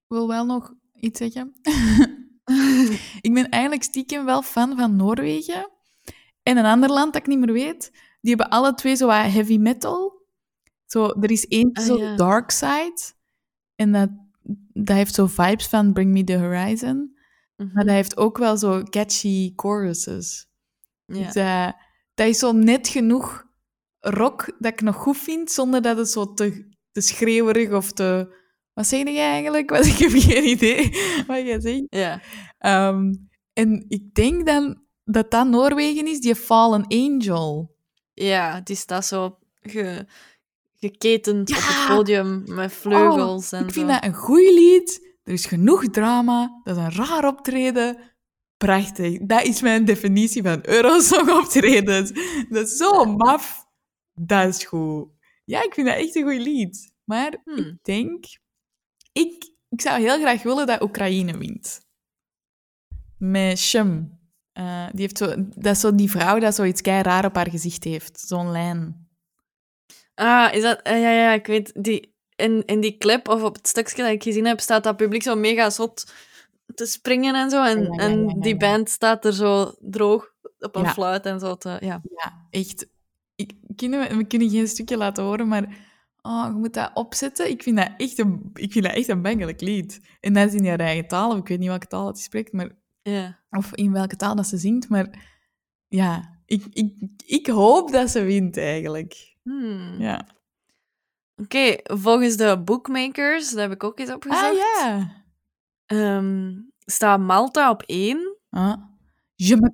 wil 0.07 0.29
wel 0.29 0.45
nog 0.45 0.75
iets 0.95 1.19
zeggen. 1.19 1.53
ik 3.27 3.35
ben 3.35 3.49
eigenlijk 3.49 3.83
stiekem 3.83 4.25
wel 4.25 4.43
fan 4.43 4.77
van 4.77 4.97
Noorwegen. 4.97 5.71
En 6.43 6.57
een 6.57 6.65
ander 6.65 6.89
land 6.91 7.13
dat 7.13 7.23
ik 7.23 7.29
niet 7.29 7.39
meer 7.39 7.53
weet, 7.53 7.91
die 8.21 8.35
hebben 8.35 8.49
alle 8.49 8.75
twee 8.75 8.95
zo 8.97 9.07
wat 9.07 9.17
heavy 9.33 9.57
metal. 9.59 10.27
Zo, 10.87 11.09
er 11.09 11.31
is 11.31 11.47
eentje 11.49 11.83
Ah, 11.83 11.89
zo 11.89 11.99
ja. 11.99 12.17
Dark 12.17 12.51
Side. 12.51 13.17
En 13.79 13.93
dat, 13.93 14.11
dat 14.73 14.97
heeft 14.97 15.15
zo 15.15 15.27
vibes 15.27 15.67
van 15.67 15.93
Bring 15.93 16.13
Me 16.13 16.25
The 16.25 16.37
Horizon. 16.37 17.17
Mhm. 17.57 17.73
Maar 17.73 17.85
dat 17.85 17.95
heeft 17.95 18.17
ook 18.17 18.39
wel 18.39 18.57
zo 18.57 18.83
catchy 18.83 19.53
choruses. 19.57 20.47
ja. 21.05 21.25
Dus, 21.25 21.35
eh, 21.35 21.71
dat 22.15 22.27
is 22.27 22.39
zo 22.39 22.53
net 22.53 22.89
genoeg 22.89 23.47
rock 24.01 24.57
dat 24.59 24.73
ik 24.73 24.81
nog 24.81 24.97
goed 24.97 25.17
vind, 25.17 25.51
zonder 25.51 25.83
dat 25.83 25.97
het 25.97 26.09
zo 26.11 26.35
te, 26.35 26.69
te 26.93 27.01
schreeuwerig 27.01 27.73
of 27.73 27.93
te... 27.93 28.37
Wat 28.73 28.87
zeg 28.87 29.03
jij 29.05 29.31
eigenlijk? 29.31 29.71
Want 29.75 29.87
ik 29.87 29.99
heb 29.99 30.11
geen 30.11 30.45
idee 30.45 30.91
wat 31.27 31.47
jij 31.47 31.61
zegt. 31.61 31.85
ja. 31.89 32.21
Ehm, 32.59 33.15
en 33.53 33.85
ik 33.89 34.15
denk 34.15 34.47
dan 34.47 34.83
dat 35.05 35.31
dat 35.31 35.47
Noorwegen 35.47 36.07
is, 36.07 36.21
die 36.21 36.35
Fallen 36.35 36.87
Angel. 36.87 37.77
Ja, 38.13 38.61
die 38.61 38.77
staat 38.77 39.07
zo 39.07 39.39
ge, 39.61 40.07
geketend 40.79 41.51
op 41.51 41.57
het 41.57 41.87
podium 41.89 42.43
met 42.47 42.73
vleugels 42.73 43.53
en 43.53 43.61
Oh, 43.61 43.67
Ik 43.67 43.73
vind 43.73 43.87
zo. 43.87 43.93
dat 43.95 44.05
een 44.05 44.15
goed 44.15 44.51
lied. 44.55 45.07
Er 45.23 45.33
is 45.33 45.47
genoeg 45.47 45.85
drama. 45.91 46.61
Dat 46.65 46.77
is 46.77 46.83
een 46.83 46.93
raar 46.93 47.27
optreden. 47.27 47.99
Prachtig. 48.57 49.19
Dat 49.21 49.43
is 49.45 49.61
mijn 49.61 49.85
definitie 49.85 50.43
van 50.43 50.59
Eurosong 50.63 51.31
optredens. 51.31 52.13
Dat 52.49 52.67
is 52.69 52.77
zo 52.77 53.05
maf. 53.05 53.67
Dat 54.15 54.49
is 54.55 54.65
goed. 54.65 55.09
Ja, 55.45 55.63
ik 55.65 55.75
vind 55.75 55.87
dat 55.87 55.97
echt 55.97 56.15
een 56.17 56.23
goed 56.23 56.41
lied. 56.47 56.93
Maar 57.05 57.41
Hmm. 57.45 57.57
ik 57.57 57.79
denk... 57.83 58.25
Ik, 59.13 59.51
ik 59.69 59.81
zou 59.81 60.01
heel 60.01 60.19
graag 60.21 60.43
willen 60.43 60.67
dat 60.67 60.83
Oekraïne 60.83 61.39
wint. 61.39 61.81
Met 63.19 63.59
Shem. 63.59 64.19
Eh, 64.53 64.87
die 64.91 65.01
heeft 65.01 65.19
zo, 65.19 65.35
dat 65.49 65.75
is 65.75 65.81
zo 65.81 65.95
die 65.95 66.11
vrouw 66.11 66.39
dat 66.39 66.55
zoiets 66.55 66.81
kei 66.81 67.03
raar 67.03 67.25
op 67.25 67.35
haar 67.35 67.51
gezicht 67.51 67.85
heeft. 67.85 68.21
Zo'n 68.21 68.51
lijn. 68.51 69.08
Ah, 70.19 70.55
is 70.55 70.63
dat... 70.63 70.83
eh, 70.83 71.01
ja, 71.01 71.11
ja, 71.11 71.33
ik 71.33 71.47
weet. 71.47 71.73
Die, 71.75 72.15
in, 72.37 72.63
in 72.67 72.81
die 72.81 72.99
clip, 72.99 73.29
of 73.29 73.43
op 73.43 73.55
het 73.55 73.69
stukje 73.69 74.03
dat 74.03 74.13
ik 74.13 74.23
gezien 74.23 74.47
heb, 74.47 74.61
staat 74.61 74.85
dat 74.85 74.97
publiek 74.97 75.23
zo 75.23 75.37
mega 75.37 75.71
zot 75.71 76.13
te 76.75 76.87
springen 76.87 77.35
en 77.35 77.51
zo. 77.51 77.65
En, 77.65 77.83
Ja, 77.83 77.85
ja, 77.85 77.93
ja, 77.93 77.99
en 77.99 78.41
die 78.41 78.57
band 78.57 78.91
staat 78.91 79.25
er 79.25 79.33
zo 79.33 79.75
droog 79.81 80.33
op 80.59 80.77
een 80.77 80.89
fluit 80.89 81.27
en 81.27 81.41
zo 81.41 81.55
te... 81.55 81.77
Ja. 81.81 82.01
Ja, 82.11 82.47
echt. 82.51 82.87
Ik, 83.35 83.53
kunnen 83.77 84.01
we, 84.01 84.17
we 84.17 84.25
kunnen 84.25 84.51
geen 84.51 84.69
stukje 84.69 84.97
laten 84.97 85.25
horen, 85.25 85.49
maar 85.49 85.63
oh, 86.23 86.45
je 86.47 86.59
moet 86.59 86.75
dat 86.75 86.91
opzetten. 86.95 87.51
Ik 87.51 87.63
vind 87.63 87.77
dat 87.77 87.91
echt 87.97 88.19
een, 88.19 88.51
ik 88.55 88.73
vind 88.73 88.85
dat 88.85 88.95
echt 88.95 89.09
een 89.09 89.23
bangelijk 89.23 89.61
lied. 89.61 90.01
En 90.21 90.33
dat 90.33 90.47
is 90.47 90.55
in 90.55 90.67
haar 90.67 90.81
eigen 90.81 91.09
taal, 91.09 91.31
of 91.31 91.39
ik 91.39 91.49
weet 91.49 91.59
niet 91.59 91.69
welke 91.69 91.87
taal 91.87 92.05
dat 92.05 92.19
spreekt, 92.19 92.53
maar, 92.53 92.71
ja. 93.03 93.39
of 93.51 93.75
in 93.75 93.93
welke 93.93 94.17
taal 94.17 94.35
dat 94.37 94.47
ze 94.47 94.57
zingt. 94.57 94.89
Maar 94.89 95.27
ja, 95.89 96.39
ik, 96.47 96.65
ik, 96.71 96.95
ik 97.27 97.47
hoop 97.47 97.93
dat 97.93 98.11
ze 98.11 98.23
wint 98.23 98.57
eigenlijk. 98.57 99.37
Hmm. 99.49 100.01
Ja. 100.01 100.27
Oké, 101.37 101.77
volgens 101.83 102.37
de 102.37 102.63
bookmakers, 102.65 103.51
dat 103.51 103.59
heb 103.59 103.73
ik 103.73 103.85
ook 103.85 103.99
eens 103.99 104.11
opgezocht, 104.13 104.45
Ah 104.45 104.55
ja. 104.55 105.25
ehm, 105.87 106.55
staat 106.79 107.21
Malta 107.21 107.71
op 107.71 107.83
één. 107.83 108.37
Ah. 108.51 108.83
Je 109.35 109.57
me. 109.57 109.71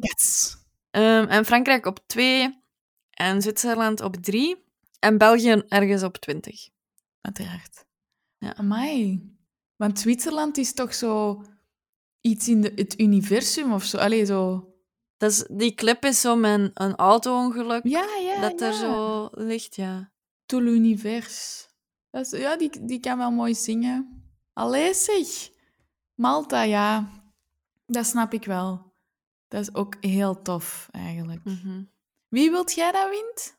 Ehm, 0.91 1.29
en 1.29 1.45
Frankrijk 1.45 1.87
op 1.87 1.99
2 2.07 2.63
en 3.11 3.43
Zwitserland 3.43 4.01
op 4.01 4.17
3 4.17 4.65
en 4.99 5.19
België 5.19 5.63
ergens 5.69 6.03
op 6.03 6.17
20. 6.17 6.69
Uiteraard. 7.21 7.85
Ja. 8.39 8.57
Amai. 8.57 9.23
Want 9.77 9.99
Zwitserland 9.99 10.57
is 10.57 10.75
toch 10.75 10.95
zo 10.95 11.43
iets 12.21 12.49
in 12.49 12.61
de, 12.61 12.73
het 12.75 13.01
universum 13.01 13.73
of 13.73 13.85
zo. 13.85 13.97
Allee, 13.99 14.25
zo... 14.25 14.69
Dat 15.25 15.33
is, 15.33 15.45
die 15.51 15.75
clip 15.75 16.05
is 16.05 16.21
zo 16.21 16.37
met 16.37 16.71
een, 16.75 16.95
auto-ongeluk 16.97 17.81
Ja, 17.85 18.05
ja, 18.21 18.41
dat 18.41 18.61
er 18.61 18.73
zo 18.73 19.29
ligt, 19.33 19.77
ja. 19.77 20.11
Tout 20.47 20.63
l'univers. 20.63 21.67
Dat 22.11 22.33
is- 22.33 22.39
Ja, 22.41 22.57
die, 22.57 22.71
die 22.85 23.01
kan 23.01 23.19
wel 23.19 23.31
mooi 23.31 23.55
zingen. 23.55 24.23
Allee, 24.53 24.95
zeg. 24.95 25.27
Malta, 26.15 26.63
ja. 26.63 27.09
Dat 27.87 28.07
snap 28.07 28.33
ik 28.33 28.45
wel. 28.45 28.93
Dat 29.49 29.61
is 29.61 29.75
ook 29.75 29.95
heel 30.01 30.43
tof, 30.43 30.89
eigenlijk. 30.91 31.41
Mhm. 31.45 31.83
Wie 32.29 32.51
wilt 32.51 32.75
jij 32.75 32.93
dat 32.93 33.09
wint? 33.11 33.57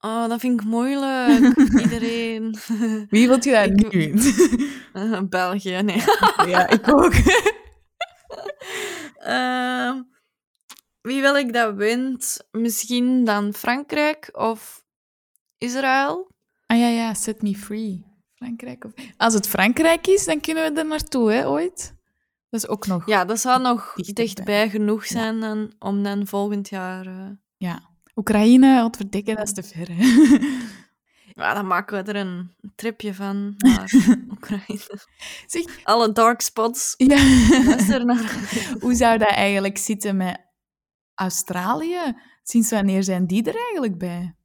Oh, 0.00 0.28
dat 0.28 0.40
vind 0.40 0.60
ik 0.60 0.66
moeilijk. 0.66 1.56
Iedereen. 1.84 2.56
Wie 3.08 3.28
wilt 3.28 3.44
je 3.44 3.50
dat 3.50 3.64
Ik- 3.64 3.74
niet 3.76 3.92
wint? 3.92 4.34
België, 5.38 5.82
nee. 5.82 6.02
ja, 6.46 6.68
ik 6.68 6.88
ook. 6.94 7.12
Ehm, 9.18 10.02
wie 11.02 11.20
wil 11.20 11.36
ik 11.36 11.52
dat 11.52 11.74
wint? 11.74 12.46
Misschien 12.50 13.24
dan 13.24 13.52
Frankrijk 13.54 14.28
of 14.32 14.84
Israël? 15.58 16.30
ah 16.66 16.78
ja, 16.78 16.88
ja, 16.88 17.14
Set 17.14 17.42
Me 17.42 17.54
Free. 17.56 18.04
Frankrijk 18.34 18.84
of... 18.84 18.92
Als 19.16 19.34
het 19.34 19.48
Frankrijk 19.48 20.06
is, 20.06 20.24
dan 20.24 20.40
kunnen 20.40 20.72
we 20.74 20.80
er 20.80 20.86
naartoe, 20.86 21.32
hè, 21.32 21.48
ooit. 21.48 21.94
Dat 22.50 22.62
is 22.62 22.68
ook 22.68 22.86
nog... 22.86 23.06
Ja, 23.06 23.24
dat 23.24 23.40
zou 23.40 23.60
nog 23.62 23.94
dichtbij 23.94 24.70
genoeg 24.70 25.06
zijn 25.06 25.40
dan, 25.40 25.72
om 25.78 26.02
dan 26.02 26.26
volgend 26.26 26.68
jaar... 26.68 27.06
eh, 27.06 27.30
Ja. 27.56 27.90
Oekraïne, 28.16 28.82
wat 28.82 28.96
verdikken, 28.96 29.36
dat 29.36 29.46
is 29.46 29.52
te 29.52 29.62
ver, 29.62 29.88
hè. 29.92 30.04
Ja, 31.34 31.54
dan 31.54 31.66
maken 31.66 32.04
we 32.04 32.12
er 32.12 32.16
een 32.20 32.54
tripje 32.74 33.14
van 33.14 33.54
naar 33.58 33.92
Oekraïne. 34.30 34.98
Zeg, 35.46 35.84
Alle 35.84 36.12
dark 36.12 36.40
spots. 36.40 36.94
ja. 36.96 37.06
Naar. 38.04 38.48
Hoe 38.80 38.94
zou 38.94 39.18
dat 39.18 39.28
eigenlijk 39.28 39.78
zitten 39.78 40.16
met 40.16 40.40
Australië? 41.14 42.16
Sinds 42.42 42.70
wanneer 42.70 43.02
zijn 43.02 43.26
die 43.26 43.44
er 43.44 43.56
eigenlijk 43.56 43.98
bij? 43.98 44.36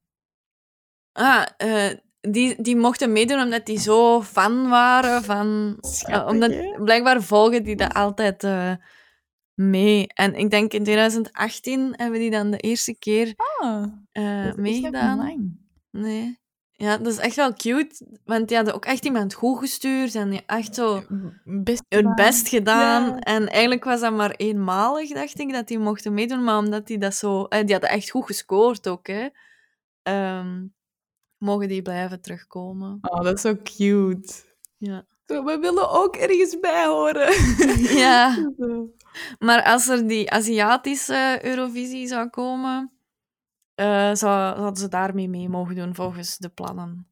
Ah, 1.11 1.45
eh, 1.57 1.97
die, 2.21 2.61
die 2.61 2.75
mochten 2.75 3.11
meedoen 3.11 3.41
omdat 3.41 3.65
die 3.65 3.79
zo 3.79 4.21
fan 4.21 4.69
waren 4.69 5.23
van... 5.23 5.77
Schattig, 5.79 6.21
eh, 6.21 6.27
omdat, 6.27 6.51
hè? 6.51 6.83
blijkbaar 6.83 7.21
volgen 7.21 7.63
die 7.63 7.75
dat 7.75 7.93
altijd 7.93 8.43
eh, 8.43 8.73
mee. 9.53 10.07
En 10.07 10.35
ik 10.35 10.49
denk 10.49 10.73
in 10.73 10.83
2018 10.83 11.93
hebben 11.95 12.19
die 12.19 12.31
dan 12.31 12.51
de 12.51 12.57
eerste 12.57 12.97
keer 12.99 13.33
Ah, 13.35 13.85
meegedaan. 14.55 15.57
Nee. 15.91 16.39
Ja, 16.79 16.97
dat 16.97 17.13
is 17.13 17.17
echt 17.17 17.35
wel 17.35 17.53
cute. 17.53 18.19
Want 18.25 18.47
die 18.47 18.57
hadden 18.57 18.75
ook 18.75 18.85
echt 18.85 19.05
iemand 19.05 19.33
goed 19.33 19.59
gestuurd 19.59 20.15
en 20.15 20.29
die 20.29 20.43
echt 20.45 20.75
zo 20.75 21.03
Best 21.43 21.83
hun 21.89 22.15
best 22.15 22.47
gedaan. 22.47 23.03
Ja. 23.03 23.19
En 23.19 23.47
eigenlijk 23.47 23.83
was 23.83 23.99
dat 23.99 24.13
maar 24.13 24.31
eenmalig, 24.31 25.13
dacht 25.13 25.39
ik, 25.39 25.51
dat 25.51 25.67
die 25.67 25.79
mochten 25.79 26.13
meedoen. 26.13 26.43
Maar 26.43 26.57
omdat 26.57 26.87
die 26.87 26.97
dat 26.97 27.13
zo... 27.13 27.43
eh, 27.43 27.61
die 27.63 27.71
hadden 27.71 27.89
echt 27.89 28.09
goed 28.09 28.25
gescoord 28.25 28.87
ook, 28.87 29.07
hè. 29.07 29.27
Ehm, 30.03 30.65
mogen 31.37 31.67
die 31.67 31.81
blijven 31.81 32.21
terugkomen. 32.21 32.97
Oh, 33.01 33.21
dat 33.21 33.35
is 33.35 33.41
zo 33.41 33.55
cute. 33.63 34.33
Ja. 34.77 35.05
Zo, 35.25 35.43
we 35.43 35.57
willen 35.59 35.89
ook 35.89 36.15
ergens 36.15 36.59
bij 36.59 36.85
horen. 36.85 37.33
Ja, 38.03 38.51
maar 39.47 39.63
als 39.63 39.87
er 39.87 40.07
die 40.07 40.31
Aziatische 40.31 41.39
Eurovisie 41.41 42.07
zou 42.07 42.29
komen, 42.29 42.91
zou, 43.85 44.15
zouden 44.57 44.75
ze 44.75 44.87
daarmee 44.87 45.29
mee 45.29 45.49
mogen 45.49 45.75
doen, 45.75 45.95
volgens 45.95 46.37
de 46.37 46.49
plannen. 46.49 47.07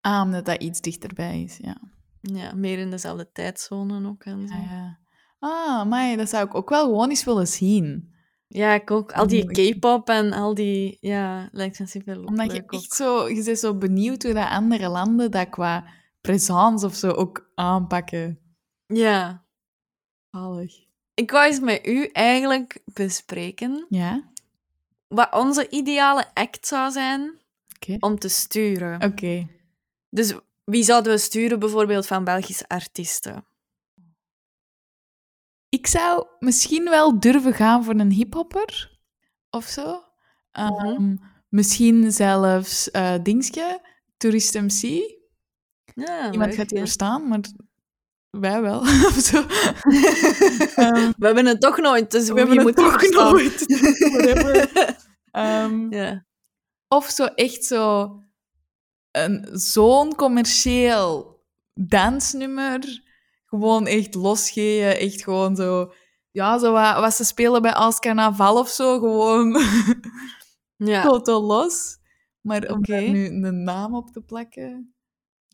Ah, 0.00 0.22
omdat 0.22 0.44
dat 0.44 0.62
iets 0.62 0.80
dichterbij 0.80 1.42
is, 1.42 1.56
ja. 1.56 1.76
Ja, 2.20 2.54
meer 2.54 2.78
in 2.78 2.90
dezelfde 2.90 3.30
tijdzone 3.32 4.08
ook 4.08 4.24
en 4.24 4.48
zo. 4.48 4.54
ja, 4.54 4.60
ja. 4.60 4.98
Ah, 5.38 5.88
maar 5.88 6.16
dat 6.16 6.28
zou 6.28 6.46
ik 6.46 6.54
ook 6.54 6.68
wel 6.68 6.84
gewoon 6.84 7.08
eens 7.08 7.24
willen 7.24 7.46
zien. 7.46 8.14
Ja, 8.48 8.74
ik 8.74 8.90
ook. 8.90 9.12
Al 9.12 9.26
die. 9.26 9.74
K-pop 9.76 10.08
en 10.08 10.32
al 10.32 10.54
die... 10.54 10.98
Ja, 11.00 11.48
lijkt 11.52 11.78
me 11.78 11.86
super 11.86 12.16
leuk 12.16 12.28
Omdat 12.28 12.52
je 12.52 12.62
ook. 12.62 12.72
echt 12.72 12.92
zo... 12.92 13.28
Je 13.28 13.44
bent 13.44 13.58
zo 13.58 13.74
benieuwd 13.74 14.22
hoe 14.22 14.32
dat 14.32 14.48
andere 14.48 14.88
landen 14.88 15.30
dat 15.30 15.48
qua 15.48 15.84
présence 16.20 16.86
of 16.86 16.94
zo 16.94 17.10
ook 17.10 17.50
aanpakken. 17.54 18.38
Ja. 18.86 19.44
Zalig. 20.30 20.74
Ik 21.14 21.30
wou 21.30 21.46
eens 21.46 21.60
met 21.60 21.86
u 21.86 22.06
eigenlijk 22.12 22.82
bespreken 22.84 23.86
Ja? 23.88 24.30
Wat 25.08 25.32
onze 25.32 25.68
ideale 25.68 26.34
act 26.34 26.66
zou 26.66 26.90
zijn 26.90 27.40
om 28.00 28.18
te 28.18 28.28
sturen. 28.28 29.02
Oké. 29.02 29.48
Dus 30.10 30.34
wie 30.64 30.84
zouden 30.84 31.12
we 31.12 31.18
sturen 31.18 31.58
bijvoorbeeld 31.58 32.06
van 32.06 32.24
Belgische 32.24 32.68
artiesten? 32.68 33.44
Ik 35.68 35.86
zou 35.86 36.26
misschien 36.38 36.84
wel 36.84 37.20
durven 37.20 37.54
gaan 37.54 37.84
voor 37.84 37.94
een 37.94 38.10
hiphopper 38.10 38.98
of 39.50 39.64
zo. 39.64 40.04
Ehm, 40.50 41.14
Misschien 41.48 42.12
zelfs 42.12 42.90
eh 42.90 43.14
Dingske, 43.22 43.80
Tourist 44.16 44.54
MC. 44.54 44.82
Ja, 45.94 46.32
Iemand 46.32 46.54
gaat 46.54 46.68
die 46.68 46.78
ja. 46.78 46.84
verstaan, 46.84 47.28
maar 47.28 47.40
wij 48.40 48.62
wel. 48.62 48.82
Ehm, 50.76 51.12
We 51.18 51.26
hebben 51.26 51.46
het 51.46 51.60
toch 51.60 51.78
nooit, 51.78 52.10
dus 52.10 52.28
we 52.28 52.38
hebben 52.38 52.66
het 52.66 52.76
toch 52.76 53.10
nooit. 53.10 53.66
Ehm. 55.30 56.18
Of 56.88 57.10
zo 57.10 57.24
echt 57.24 57.64
zo 57.64 58.12
een 59.10 59.48
zo'n 59.52 60.14
commercieel 60.14 61.40
dansnummer. 61.74 63.02
Gewoon 63.46 63.86
echt 63.86 64.14
losgeven. 64.14 64.98
Echt 64.98 65.22
gewoon 65.22 65.56
zo... 65.56 65.92
Ja, 66.30 66.58
zo 66.58 66.72
wat, 66.72 66.98
wat 67.00 67.14
ze 67.14 67.24
spelen 67.24 67.62
bij 67.62 67.72
Als 67.72 67.98
Carnaval 67.98 68.58
of 68.58 68.68
zo. 68.68 68.98
Gewoon 68.98 69.60
ja. 70.76 71.02
totaal 71.02 71.42
los. 71.42 71.98
Maar 72.40 72.70
om 72.70 72.84
daar 72.84 73.08
nu 73.08 73.26
een 73.26 73.62
naam 73.62 73.94
op 73.94 74.10
te 74.10 74.20
plakken... 74.20 74.95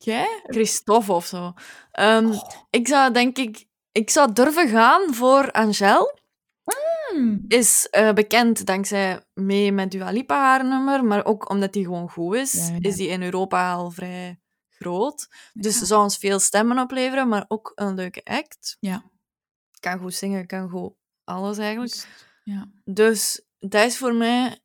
Jij? 0.05 0.41
Christophe 0.47 1.13
of 1.13 1.27
zo. 1.27 1.53
Ehm, 1.93 2.33
Ik 2.71 2.89
zou 2.89 3.13
denk 3.13 3.39
ik... 3.39 3.65
Ik 3.93 4.11
zou 4.11 4.33
durven 4.33 4.69
gaan 4.69 5.15
voor 5.15 5.51
Angèle. 5.51 6.21
Hmm. 7.11 7.45
Is 7.49 7.89
eh, 7.91 8.13
bekend 8.13 8.67
dankzij 8.67 9.25
mee 9.35 9.73
met 9.73 9.91
Dua 9.91 10.11
Lipa 10.11 10.35
haar 10.41 10.65
nummer, 10.65 11.05
maar 11.05 11.25
ook 11.25 11.51
omdat 11.51 11.73
die 11.73 11.85
gewoon 11.85 12.11
goed 12.11 12.35
is, 12.35 12.53
Ja, 12.53 12.73
ja. 12.73 12.79
is 12.81 12.97
die 12.97 13.09
in 13.09 13.23
Europa 13.23 13.73
al 13.73 13.91
vrij 13.91 14.41
groot. 14.71 15.29
Dus 15.53 15.79
Ja. 15.79 15.85
zou 15.85 16.03
ons 16.03 16.17
veel 16.17 16.39
stemmen 16.39 16.79
opleveren, 16.79 17.29
maar 17.29 17.45
ook 17.49 17.73
een 17.75 17.95
leuke 17.95 18.21
act. 18.25 18.77
Ja. 18.81 19.03
Kan 19.81 19.99
goed 19.99 20.15
zingen, 20.15 20.47
kan 20.47 20.69
goed 20.69 20.93
alles 21.25 21.59
eigenlijk. 21.59 22.07
Ja. 22.45 22.71
Dus 22.85 23.43
dat 23.59 23.85
is 23.85 23.99
voor 23.99 24.15
mij 24.15 24.61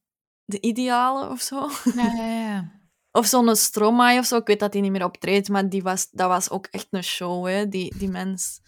de 0.46 0.60
ideale 0.62 1.30
of 1.30 1.42
zo. 1.42 1.70
Ja, 1.96 2.14
ja, 2.16 2.26
ja. 2.26 2.76
Of 3.12 3.26
zo'n 3.26 3.55
Stromae 3.55 4.20
of 4.20 4.26
zo. 4.26 4.38
Ik 4.38 4.47
weet 4.47 4.60
dat 4.60 4.74
hij 4.74 4.82
niet 4.82 4.91
meer 4.91 5.03
optreedt, 5.03 5.49
maar 5.49 5.70
die 5.70 5.84
was, 5.84 6.10
dat 6.12 6.28
was 6.28 6.49
ook 6.49 6.66
echt 6.66 6.88
een 6.89 7.03
show, 7.03 7.47
hè. 7.47 7.68
Die, 7.68 7.97
die 7.97 8.10
mens... 8.10 8.62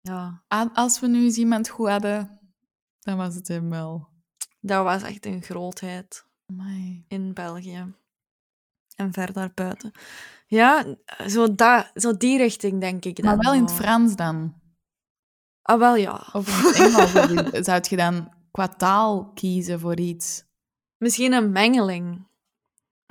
Ja, 0.00 0.44
Als 0.72 1.00
we 1.00 1.06
nu 1.06 1.24
eens 1.24 1.36
iemand 1.36 1.68
goed 1.68 1.88
hadden, 1.88 2.40
dan 3.00 3.16
was 3.16 3.34
het 3.34 3.48
hem 3.48 3.70
wel. 3.70 4.08
dat 4.60 4.84
was 4.84 5.02
echt 5.02 5.26
een 5.26 5.42
grootheid 5.42 6.26
Amai. 6.46 7.04
in 7.08 7.34
België. 7.34 7.94
En 8.96 9.12
ver 9.12 9.32
daarbuiten. 9.32 9.92
Ja, 10.46 10.96
zo, 11.26 11.54
dat, 11.54 11.90
zo 11.94 12.16
die 12.16 12.38
richting, 12.38 12.80
denk 12.80 13.04
ik 13.04 13.16
dan. 13.16 13.24
Maar 13.24 13.44
wel 13.44 13.54
in 13.54 13.62
het. 13.62 13.72
Frans 13.72 14.16
dan. 14.16 14.60
Ah, 15.62 15.78
wel 15.78 15.94
ja. 15.96 16.26
Of 16.32 16.48
in 16.62 16.66
het 16.66 16.76
Engels. 16.94 17.14
of 17.14 17.52
in- 17.54 17.64
Zou 17.64 17.80
je 17.88 17.96
dan 17.96 18.32
qua 18.50 18.68
taal 18.68 19.32
kiezen 19.32 19.80
voor 19.80 19.98
iets? 19.98 20.44
Misschien 20.96 21.32
een 21.32 21.52
mengeling. 21.52 22.28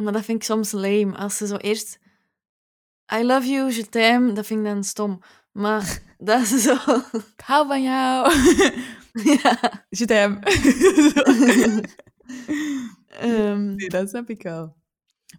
Maar 0.04 0.14
dat 0.14 0.26
vind 0.26 0.38
ik 0.38 0.43
soms 0.43 0.72
lame. 0.72 1.16
Als 1.16 1.38
ze 1.38 1.48
zo 1.48 1.56
eerst... 1.56 2.00
I 3.14 3.24
love 3.24 3.48
you, 3.48 3.74
je 3.74 3.89
t'aime, 3.89 4.34
dat 4.34 4.46
vind 4.46 4.60
ik 4.60 4.66
dan 4.66 4.84
stom. 4.84 5.22
Maar 5.52 6.02
dat 6.18 6.41
is 6.41 6.64
zo... 6.64 6.74
Ik 7.12 7.43
hou 7.46 7.68
van 7.68 7.84
jou. 7.84 8.34
ja. 9.41 9.86
Je 9.89 10.06
t'aime. 10.06 10.39
Ehm, 13.20 13.76
nee, 13.76 13.89
dat 13.89 14.10
snap 14.10 14.30
ik 14.30 14.41
wel. 14.41 14.76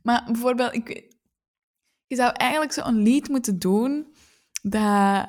Maar 0.02 0.24
bijvoorbeeld, 0.26 0.74
ik, 0.74 1.14
je 2.06 2.16
zou 2.16 2.32
eigenlijk 2.32 2.72
zo'n 2.72 3.02
lied 3.02 3.28
moeten 3.28 3.58
doen 3.58 4.14
dat, 4.62 5.28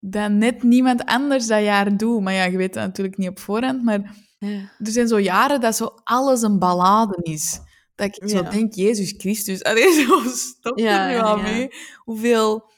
dat 0.00 0.30
net 0.30 0.62
niemand 0.62 1.04
anders 1.04 1.46
dat 1.46 1.62
jaar 1.62 1.96
doet. 1.96 2.22
Maar 2.22 2.32
ja, 2.32 2.44
je 2.44 2.56
weet 2.56 2.74
dat 2.74 2.84
natuurlijk 2.84 3.16
niet 3.16 3.28
op 3.28 3.38
voorhand, 3.38 3.82
maar... 3.82 4.14
ja. 4.38 4.70
Er 4.78 4.90
zijn 4.90 5.08
zo 5.08 5.20
jaren 5.20 5.60
dat 5.60 5.76
zo 5.76 5.94
alles 6.04 6.42
een 6.42 6.58
ballade 6.58 7.18
is. 7.22 7.60
Dat 7.96 8.06
ik 8.06 8.28
zo 8.28 8.36
Ja. 8.36 8.50
denk, 8.50 8.74
Jezus 8.74 9.14
Christus, 9.16 9.62
allee, 9.62 9.92
zo 10.04 10.20
stop 10.24 10.78
Ja, 10.78 11.08
er 11.08 11.16
nu 11.16 11.22
al 11.22 11.36
mee. 11.36 11.70
Hoeveel 12.04 12.70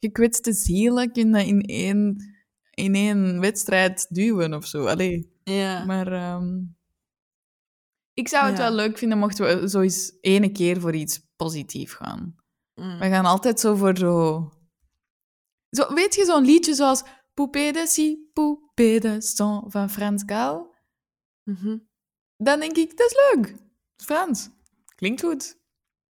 gekwetste 0.00 0.52
zielen 0.52 1.12
kun 1.12 1.34
je 1.34 1.46
in 1.46 1.60
één, 1.62 2.16
in 2.70 2.94
één 2.94 3.40
wedstrijd 3.40 4.06
duwen 4.08 4.54
of 4.54 4.66
zo. 4.66 4.86
Allee, 4.86 5.32
ja. 5.44 5.84
maar 5.84 6.12
ehm, 6.12 6.60
ik 8.14 8.28
zou 8.28 8.48
het 8.48 8.58
wel 8.58 8.72
leuk 8.72 8.98
vinden 8.98 9.18
mochten 9.18 9.60
we 9.60 9.68
zo 9.68 9.80
eens 9.80 10.18
ene 10.20 10.52
keer 10.52 10.80
voor 10.80 10.94
iets 10.94 11.20
positiefs 11.36 11.92
gaan. 11.94 12.36
Mm. 12.74 12.98
We 12.98 13.08
gaan 13.08 13.24
altijd 13.24 13.60
zo 13.60 13.74
voor 13.74 13.96
zo... 13.96 14.50
zo 15.70 15.94
weet 15.94 16.14
je, 16.14 16.24
zo'n 16.24 16.44
liedje 16.44 16.74
zoals 16.74 17.02
Poupée 17.34 17.72
de 17.72 17.86
si, 17.86 18.30
Poupée 18.32 19.00
de 19.00 19.22
son 19.22 19.70
van 19.70 19.90
Frans 19.90 20.22
Gaal? 20.26 20.74
Mhm. 21.44 21.78
Dan 22.36 22.60
denk 22.60 22.76
ik, 22.76 22.96
dat 22.96 23.10
is 23.10 23.16
leuk. 23.34 23.54
Frans. 23.96 24.48
Klinkt 24.98 25.20
goed. 25.20 25.56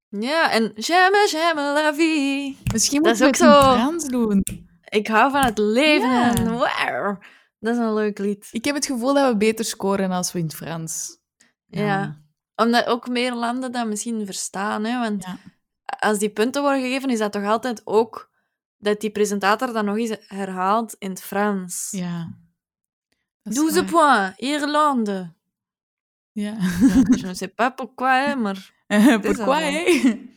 Ja, 0.09 0.51
en 0.51 0.73
j'aime, 0.75 1.29
j'aime 1.31 1.61
la 1.73 1.95
vie. 1.95 2.57
Misschien 2.73 3.03
we 3.03 3.11
is 3.11 3.19
het 3.19 3.37
zo- 3.37 3.61
Frans 3.61 4.05
doen. 4.07 4.43
Ik 4.89 5.07
hou 5.07 5.31
van 5.31 5.45
het 5.45 5.59
leven 5.59 6.11
Ja. 6.11 6.35
en 6.35 6.51
wow. 6.53 7.17
Dat 7.61 7.75
is 7.75 7.81
een 7.81 7.95
leuk 7.95 8.19
lied. 8.19 8.49
Ik 8.53 8.65
heb 8.65 8.75
het 8.75 8.87
gevoel 8.87 9.15
dat 9.15 9.31
we 9.33 9.37
beter 9.37 9.65
scoren 9.65 10.11
als 10.11 10.33
we 10.33 10.39
in 10.39 10.45
het 10.45 10.55
Frans. 10.55 11.19
Ja. 11.67 12.23
Omdat 12.57 12.87
ook 12.87 13.09
meer 13.09 13.35
landen 13.35 13.73
dat 13.73 13.87
misschien 13.87 14.25
verstaan. 14.27 14.85
Hè? 14.85 14.99
Want 15.01 15.25
Ja. 15.25 15.37
als 15.99 16.19
die 16.19 16.31
punten 16.31 16.63
worden 16.63 16.81
gegeven, 16.83 17.11
is 17.11 17.19
dat 17.19 17.33
toch 17.33 17.45
altijd 17.45 17.83
ook 17.85 18.31
dat 18.79 19.01
die 19.01 19.11
presentator 19.11 19.73
dat 19.73 19.85
nog 19.85 19.97
eens 19.97 20.17
herhaalt 20.27 20.95
in 20.99 21.11
het 21.11 21.23
Frans. 21.23 21.89
Ja. 21.91 22.33
Dat 23.43 23.53
is 23.53 23.59
12 23.59 23.91
waar. 23.91 24.35
points, 24.35 24.39
Irlande. 24.39 25.33
Ja. 26.35 26.57
Je 27.17 27.23
ne 27.27 27.35
sais 27.35 27.55
pas 27.55 27.73
pourquoi, 27.75 28.27
hè, 28.27 28.35
maar... 28.37 28.73
Pourquoi, 29.23 29.47
wel. 29.47 29.55
hè? 29.55 29.83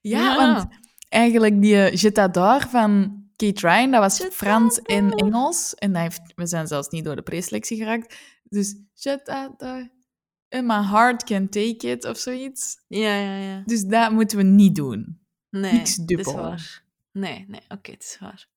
Ja, 0.00 0.20
Ja. 0.20 0.36
want 0.36 0.68
eigenlijk 1.08 1.60
die 1.62 1.76
eh, 1.76 1.94
Je 1.94 2.12
t'adore 2.12 2.68
van 2.68 3.20
Kate 3.36 3.68
Ryan, 3.68 3.90
dat 3.90 4.00
was 4.00 4.28
Frans 4.34 4.78
en 4.82 5.10
Engels. 5.12 5.74
En 5.74 5.92
dat 5.92 6.02
heeft, 6.02 6.20
we 6.34 6.46
zijn 6.46 6.66
zelfs 6.66 6.88
niet 6.88 7.04
door 7.04 7.16
de 7.16 7.22
preselectie 7.22 7.76
geraakt. 7.76 8.16
Dus 8.42 8.76
Je 8.94 9.22
t'adore, 9.22 9.90
and 10.48 10.64
my 10.66 10.82
heart 10.82 11.24
can 11.24 11.48
take 11.48 11.90
it, 11.90 12.04
of 12.04 12.18
zoiets. 12.18 12.84
Ja, 12.88 13.14
ja, 13.16 13.36
ja. 13.36 13.62
Dus 13.64 13.82
dat 13.84 14.12
moeten 14.12 14.36
we 14.38 14.44
niet 14.44 14.74
doen. 14.74 15.20
Nee, 15.50 15.72
Niks 15.72 15.96
dat 15.96 16.10
is 16.10 16.16
dubbel. 16.16 16.34
waar. 16.42 16.82
Nee, 17.12 17.44
nee, 17.48 17.60
oké, 17.68 17.90
het 17.90 18.02
is 18.02 18.16
waar. 18.20 18.48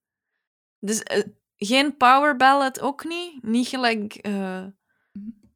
Dus 0.79 1.03
eh, 1.03 1.23
geen 1.57 1.97
power 1.97 2.35
ballad 2.35 2.79
ook 2.81 3.03
niet? 3.05 3.43
Niet 3.43 3.67
gelijk... 3.67 4.13
eh, 4.13 4.65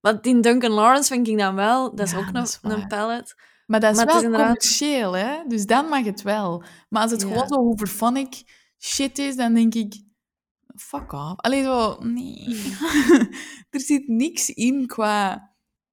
Want 0.01 0.25
in 0.25 0.41
Duncan 0.41 0.71
Lawrence 0.71 1.13
vind 1.13 1.27
ik 1.27 1.37
dan 1.37 1.55
wel, 1.55 1.95
dat 1.95 2.05
is 2.05 2.11
Ja, 2.11 2.17
ook 2.17 2.25
dat 2.25 2.35
een, 2.35 2.41
is 2.43 2.59
waar. 2.61 2.71
een 2.71 2.87
pallet. 2.87 3.35
Maar 3.65 3.79
dat 3.79 3.91
is 3.91 3.97
Maar 3.97 4.05
wel 4.05 4.17
is 4.17 4.23
inderdaad- 4.23 4.47
commercieel, 4.47 5.13
hè? 5.13 5.37
Dus 5.47 5.65
dan 5.65 5.85
mag 5.85 6.03
het 6.05 6.21
wel. 6.21 6.63
Maar 6.89 7.01
als 7.01 7.11
het 7.11 7.21
Ja. 7.21 7.27
gewoon 7.27 7.47
zo 7.47 7.55
hoeverphonic 7.55 8.43
shit 8.77 9.17
is, 9.17 9.35
dan 9.35 9.53
denk 9.53 9.73
ik... 9.75 10.01
Fuck 10.75 11.11
off. 11.13 11.33
Allee, 11.35 11.63
zo... 11.63 11.97
Nee. 11.99 12.73
er 13.69 13.79
zit 13.81 14.07
niks 14.07 14.49
in 14.49 14.87
qua... 14.87 15.47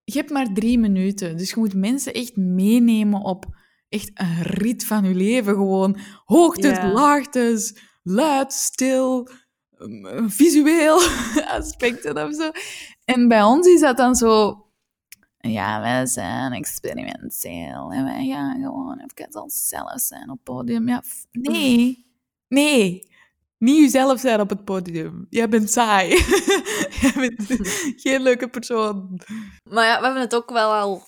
Je 0.04 0.18
hebt 0.18 0.30
maar 0.30 0.52
drie 0.52 0.78
minuten, 0.78 1.36
dus 1.36 1.50
je 1.50 1.58
moet 1.58 1.74
mensen 1.74 2.14
echt 2.14 2.36
meenemen 2.36 3.20
op 3.20 3.44
echt 3.88 4.10
een 4.14 4.42
rit 4.42 4.84
van 4.86 5.04
je 5.04 5.14
leven. 5.14 5.54
Gewoon 5.54 5.98
hoogtes, 6.24 6.76
Ja. 6.76 6.92
laagtes, 6.92 7.78
luid, 8.02 8.52
stil, 8.52 9.28
visueel 10.26 11.00
aspecten 11.58 12.26
of 12.26 12.34
zo. 12.34 12.50
En 13.04 13.28
bij 13.28 13.42
ons 13.42 13.66
is 13.66 13.80
dat 13.80 13.96
dan 13.96 14.14
zo... 14.14 14.60
Ja, 15.38 15.80
wij 15.80 16.06
zijn 16.06 16.52
experimenteel 16.52 17.90
en 17.92 18.04
wij 18.04 18.26
gaan 18.26 18.60
gewoon 18.62 18.98
even 19.06 19.42
onszelf 19.42 20.00
zijn 20.00 20.22
op 20.30 20.36
het 20.36 20.42
podium. 20.42 20.88
Ja, 20.88 21.02
nee. 21.32 22.04
Nee. 22.48 23.08
Niet 23.58 23.78
jezelf 23.78 24.20
zijn 24.20 24.40
op 24.40 24.48
het 24.48 24.64
podium. 24.64 25.26
Jij 25.30 25.48
bent 25.48 25.70
saai. 25.70 26.08
Jij 27.00 27.12
bent 27.14 27.46
geen 28.02 28.22
leuke 28.22 28.48
persoon. 28.48 29.20
Maar 29.70 29.86
ja, 29.86 29.98
we 29.98 30.04
hebben 30.04 30.22
het 30.22 30.34
ook 30.34 30.50
wel 30.50 30.72
al 30.72 31.02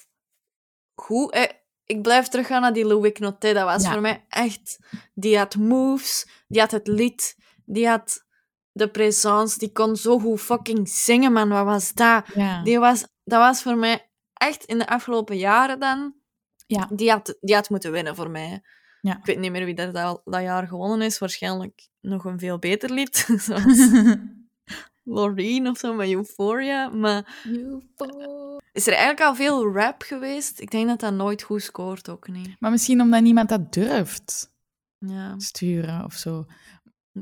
goed... 0.95 1.49
Ik 1.85 2.03
blijf 2.03 2.29
teruggaan 2.29 2.61
naar 2.61 2.73
die 2.73 2.87
Louis 2.87 3.13
Noté. 3.19 3.53
Dat 3.53 3.65
was 3.65 3.83
Ja. 3.83 3.93
voor 3.93 4.01
mij 4.01 4.25
echt... 4.29 4.79
Die 5.15 5.39
had 5.39 5.57
moves, 5.57 6.29
die 6.49 6.61
had 6.61 6.71
het 6.71 6.87
lied, 6.87 7.37
die 7.65 7.89
had 7.89 8.25
de 8.79 8.89
présence, 8.89 9.59
die 9.59 9.73
kon 9.73 9.97
zo 9.97 10.19
goed 10.19 10.41
fucking 10.41 10.89
zingen, 10.89 11.33
man. 11.33 11.49
Wat 11.49 11.65
was 11.65 11.93
dat? 11.95 12.25
Ja. 12.35 12.63
Die 12.63 12.79
was, 12.79 13.07
dat 13.25 13.41
was 13.41 13.63
voor 13.63 13.77
mij 13.77 14.11
echt 14.33 14.65
in 14.65 14.79
de 14.79 14.87
afgelopen 14.89 15.37
jaren 15.37 15.81
dan... 15.81 16.15
Ja. 16.67 16.89
Die 16.93 17.11
had, 17.11 17.37
die 17.41 17.55
had 17.55 17.71
moeten 17.71 17.93
winnen 17.93 18.17
voor 18.17 18.31
mij. 18.31 18.63
Ja. 19.01 19.17
Ik 19.19 19.25
weet 19.25 19.39
niet 19.39 19.51
meer 19.51 19.65
wie 19.65 19.75
er 19.75 19.93
dat, 19.93 20.21
dat 20.25 20.41
jaar 20.43 20.67
gewonnen 20.67 21.03
is. 21.03 21.19
Waarschijnlijk 21.19 21.89
nog 22.01 22.25
een 22.25 22.39
veel 22.39 22.59
beter 22.59 22.91
lied. 22.93 23.17
Zoals 23.45 23.91
Loreen 25.05 25.69
of 25.69 25.79
zo 25.79 25.95
met 25.95 26.09
Euphoria. 26.11 26.89
Maar 26.89 27.43
is 28.73 28.87
er 28.87 28.93
eigenlijk 28.93 29.21
al 29.21 29.35
veel 29.35 29.73
rap 29.73 30.03
geweest? 30.03 30.61
Ik 30.61 30.71
denk 30.71 30.89
dat 30.89 31.01
dat 31.01 31.13
nooit 31.13 31.43
goed 31.43 31.63
scoort 31.63 32.09
ook 32.09 32.29
niet. 32.29 32.57
maar 32.61 32.71
misschien 32.71 33.01
omdat 33.01 33.23
niemand 33.23 33.49
dat 33.49 33.73
durft 33.73 34.53
Ja. 34.99 35.35
sturen 35.39 36.05
of 36.05 36.15
zo. 36.15 36.47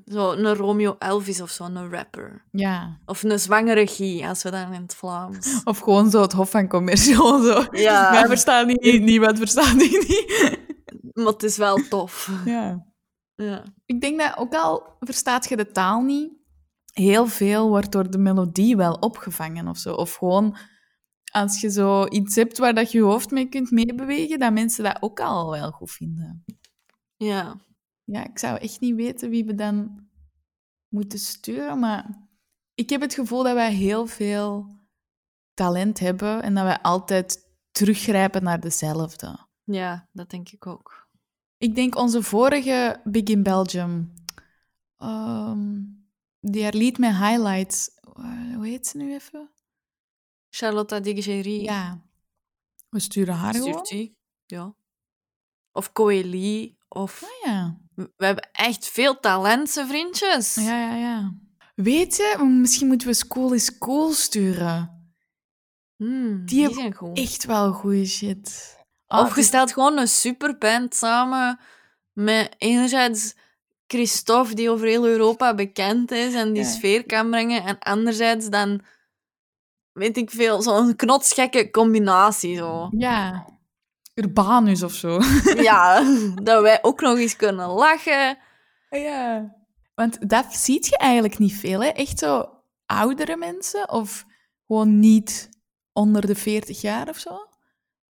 Zo 0.05 0.32
een 0.32 0.55
Romeo 0.55 0.97
Elvis 0.99 1.40
of 1.40 1.51
zo, 1.51 1.64
een 1.64 1.90
rapper. 1.90 2.44
Ja. 2.51 3.01
Of 3.07 3.22
een 3.22 3.38
zwangere 3.38 3.86
Guy, 3.86 4.24
als 4.24 4.42
we 4.42 4.51
dan 4.51 4.72
in 4.72 4.82
het 4.82 4.94
Vlaams. 4.94 5.61
Of 5.64 5.78
gewoon 5.78 6.11
zo 6.11 6.20
het 6.20 6.32
Hof 6.32 6.51
van 6.51 6.68
Commercial. 6.68 7.42
Zo. 7.53 7.64
Ja. 7.70 8.11
Wij 8.20 8.26
verstaan 8.26 8.66
die 8.66 8.80
niet, 8.80 9.03
niemand 9.03 9.38
verstaat 9.38 9.78
die 9.78 9.99
niet. 9.99 10.59
Maar 11.12 11.26
het 11.26 11.42
is 11.42 11.57
wel 11.57 11.76
tof. 11.88 12.30
Ja. 12.44 12.86
Ja. 13.34 13.62
Ik 13.86 14.01
denk 14.01 14.20
dat 14.20 14.36
ook 14.36 14.55
al 14.55 14.97
verstaat 15.01 15.49
je 15.49 15.57
de 15.57 15.70
taal 15.70 16.03
niet, 16.03 16.32
heel 16.92 17.26
veel 17.26 17.68
wordt 17.68 17.92
door 17.92 18.11
de 18.11 18.18
melodie 18.18 18.76
wel 18.76 18.92
opgevangen 18.92 19.68
of 19.68 19.78
zo. 19.78 19.92
Of 19.92 20.14
gewoon 20.14 20.57
als 21.32 21.61
je 21.61 21.70
zo 21.70 22.07
iets 22.07 22.34
hebt 22.34 22.59
waar 22.59 22.74
dat 22.74 22.92
je 22.92 22.99
je 22.99 23.05
hoofd 23.05 23.30
mee 23.30 23.49
kunt 23.49 23.70
meebewegen, 23.70 24.38
dat 24.38 24.53
mensen 24.53 24.84
dat 24.84 24.97
ook 25.01 25.20
al 25.20 25.51
wel 25.51 25.70
goed 25.70 25.90
vinden. 25.90 26.44
ja. 27.16 27.57
Ja, 28.07 28.24
ik 28.24 28.38
zou 28.38 28.59
echt 28.59 28.80
niet 28.80 28.94
weten 28.94 29.30
wie 29.30 29.44
we 29.44 29.54
dan 29.54 30.09
moeten 30.88 31.18
sturen, 31.18 31.78
maar 31.78 32.28
ik 32.74 32.90
heb 32.90 33.00
het 33.00 33.14
gevoel 33.14 33.42
dat 33.42 33.54
wij 33.54 33.72
heel 33.72 34.07
veel 34.07 34.76
talent 35.54 35.98
hebben 35.98 36.42
en 36.42 36.54
dat 36.54 36.64
wij 36.64 36.80
altijd 36.80 37.54
teruggrijpen 37.70 38.42
naar 38.42 38.61
dezelfde. 38.61 39.46
Ja, 39.64 40.09
dat 40.12 40.30
denk 40.30 40.48
ik 40.48 40.66
ook. 40.66 41.09
Ik 41.59 41.74
denk 41.74 41.96
onze 41.96 42.22
vorige 42.22 43.00
Big 43.04 43.22
in 43.22 43.42
Belgium, 43.42 44.12
ehm, 44.96 45.82
die 46.40 46.62
herliet 46.62 46.98
met 46.98 47.16
highlights. 47.16 47.90
Eh, 48.00 48.54
hoe 48.54 48.66
heet 48.66 48.86
ze 48.86 48.96
nu 48.96 49.14
even? 49.14 49.50
Charlotte 50.48 51.00
Digeri. 51.00 51.62
Ja. 51.62 52.04
We 52.88 53.00
sturen 53.00 53.34
haar 53.34 53.54
gewoon. 53.54 53.68
Stuurt 53.68 53.88
die. 53.88 54.18
Ja. 54.46 54.76
Of 55.72 55.92
Coeli. 55.92 56.76
Of... 56.88 57.22
Ah, 57.22 57.50
ja. 57.50 57.86
We 57.97 58.24
hebben 58.24 58.49
echt 58.53 58.86
veel 58.88 59.20
talenten, 59.20 59.88
vriendjes. 59.88 60.55
ja, 60.55 60.78
ja, 60.80 60.94
ja. 60.94 61.32
Weet 61.74 62.16
je, 62.16 62.44
misschien 62.44 62.86
moeten 62.86 63.09
we 63.09 63.14
School 63.14 63.53
is 63.53 63.78
Cool 63.78 64.12
sturen. 64.12 64.94
Hmm, 65.97 66.47
Die 66.47 66.72
zijn 66.74 66.94
goed. 66.94 67.18
Echt 67.18 67.44
wel 67.44 67.72
goede 67.72 68.07
shit. 68.07 68.76
Ah, 69.07 69.24
Of 69.26 69.36
je 69.36 69.42
stelt 69.42 69.72
gewoon 69.72 69.99
een 69.99 70.09
superband 70.09 70.94
samen 70.94 71.59
met 72.12 72.55
enerzijds 72.59 73.34
Christophe, 73.86 74.55
die 74.55 74.70
over 74.70 74.86
heel 74.86 75.07
Europa 75.07 75.55
bekend 75.55 76.11
is 76.11 76.34
en 76.34 76.53
die 76.53 76.62
Ja. 76.62 76.68
sfeer 76.68 77.07
kan 77.07 77.30
brengen, 77.30 77.64
en 77.64 77.78
anderzijds 77.78 78.49
dan, 78.49 78.80
weet 79.92 80.16
ik 80.16 80.30
veel, 80.30 80.62
zo'n 80.62 80.97
knotsgekke 80.97 81.70
combinatie. 81.70 82.57
Zo. 82.57 82.88
Ja. 82.99 83.47
Urbanus 84.16 84.82
of 84.82 84.92
zo. 84.92 85.18
ja, 85.70 86.02
dat 86.42 86.62
wij 86.62 86.78
ook 86.82 87.00
nog 87.00 87.18
eens 87.18 87.36
kunnen 87.36 87.68
lachen. 87.68 88.38
Ja. 88.90 89.54
Want 89.94 90.30
dat 90.30 90.54
ziet 90.54 90.86
je 90.86 90.96
eigenlijk 90.96 91.38
niet 91.38 91.54
veel, 91.54 91.82
hè? 91.82 91.88
Echt 91.88 92.18
zo 92.18 92.50
oudere 92.86 93.36
mensen 93.36 93.90
of 93.90 94.24
gewoon 94.66 94.98
niet 94.98 95.48
onder 95.92 96.26
de 96.26 96.34
40 96.34 96.80
jaar 96.80 97.08
of 97.08 97.18
zo? 97.18 97.48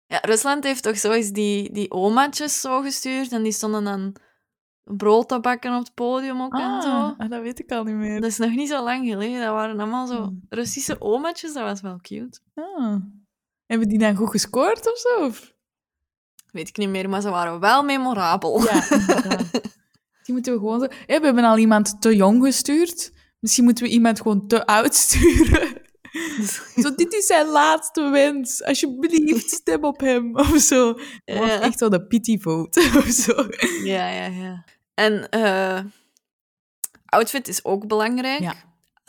Ja, 0.06 0.20
Rusland 0.22 0.64
heeft 0.64 0.84
toch 0.84 0.98
zo 0.98 1.12
eens 1.12 1.32
die, 1.32 1.74
die 1.74 1.92
omaatjes 1.92 2.62
zo 2.62 2.82
gestuurd 2.82 3.32
en 3.32 3.44
die 3.44 3.52
stonden 3.52 3.84
dan 3.84 4.16
brood 4.84 5.30
te 5.30 5.40
bakken 5.40 5.74
op 5.76 5.84
het 5.84 5.94
podium 5.94 6.42
ook 6.42 6.54
en 6.54 6.82
zo. 6.82 7.16
ah, 7.18 7.30
dat 7.30 7.42
weet 7.42 7.60
ik 7.60 7.72
al 7.72 7.84
niet 7.84 7.96
meer. 7.96 8.22
Dat 8.22 8.30
is 8.30 8.38
nog 8.38 8.52
niet 8.52 8.70
zo 8.70 8.84
lang 8.84 9.08
geleden. 9.08 9.42
Dat 9.42 9.54
waren 9.54 9.80
allemaal 9.80 10.08
zo 10.08 10.16
Hmm. 10.16 10.42
Russische 10.50 11.02
omaatjes. 11.02 11.54
Dat 11.54 11.64
was 11.64 11.82
wel 11.82 12.00
cute. 12.02 12.40
Ah. 12.56 12.96
Hebben 13.66 13.88
die 13.88 14.00
dan 14.00 14.16
goed 14.16 14.30
gescoord 14.30 14.92
of 14.92 14.98
zo? 14.98 15.26
Of? 15.26 15.51
Weet 16.52 16.68
ik 16.68 16.78
niet 16.78 16.90
meer, 16.90 17.10
maar 17.10 17.22
ze 17.22 17.30
waren 17.30 17.60
wel 17.60 17.84
memorabel. 17.84 18.64
Ja. 18.64 18.88
Die 20.24 20.34
moeten 20.34 20.54
we 20.54 20.60
gewoon 20.60 20.80
zo... 20.80 20.88
We 20.88 21.14
hebben 21.14 21.44
al 21.44 21.58
iemand 21.58 22.02
te 22.02 22.16
jong 22.16 22.44
gestuurd. 22.44 23.12
Misschien 23.40 23.64
moeten 23.64 23.84
we 23.84 23.90
iemand 23.90 24.22
gewoon 24.22 24.48
te 24.48 24.66
oud 24.66 24.96
sturen. 24.96 25.82
Zo, 26.76 26.96
dit 26.96 27.14
is 27.14 27.26
zijn 27.26 27.48
laatste 27.48 28.10
wens. 28.10 28.64
Alsjeblieft, 28.64 29.50
stem 29.50 29.84
op 29.84 30.00
hem. 30.00 30.36
Of 30.38 30.58
zo. 30.58 31.00
Echt 31.26 31.78
zo 31.78 31.90
de 31.90 32.08
pity 32.08 32.40
vote. 32.40 32.80
Of 33.06 33.08
zo. 33.08 33.48
Ja, 33.84 34.10
ja, 34.10 34.26
ja. 34.26 34.66
En 34.94 35.30
eh, 35.30 35.80
outfit 37.06 37.48
is 37.48 37.66
ook 37.66 37.88
belangrijk. 37.88 38.40
Ja. 38.40 38.56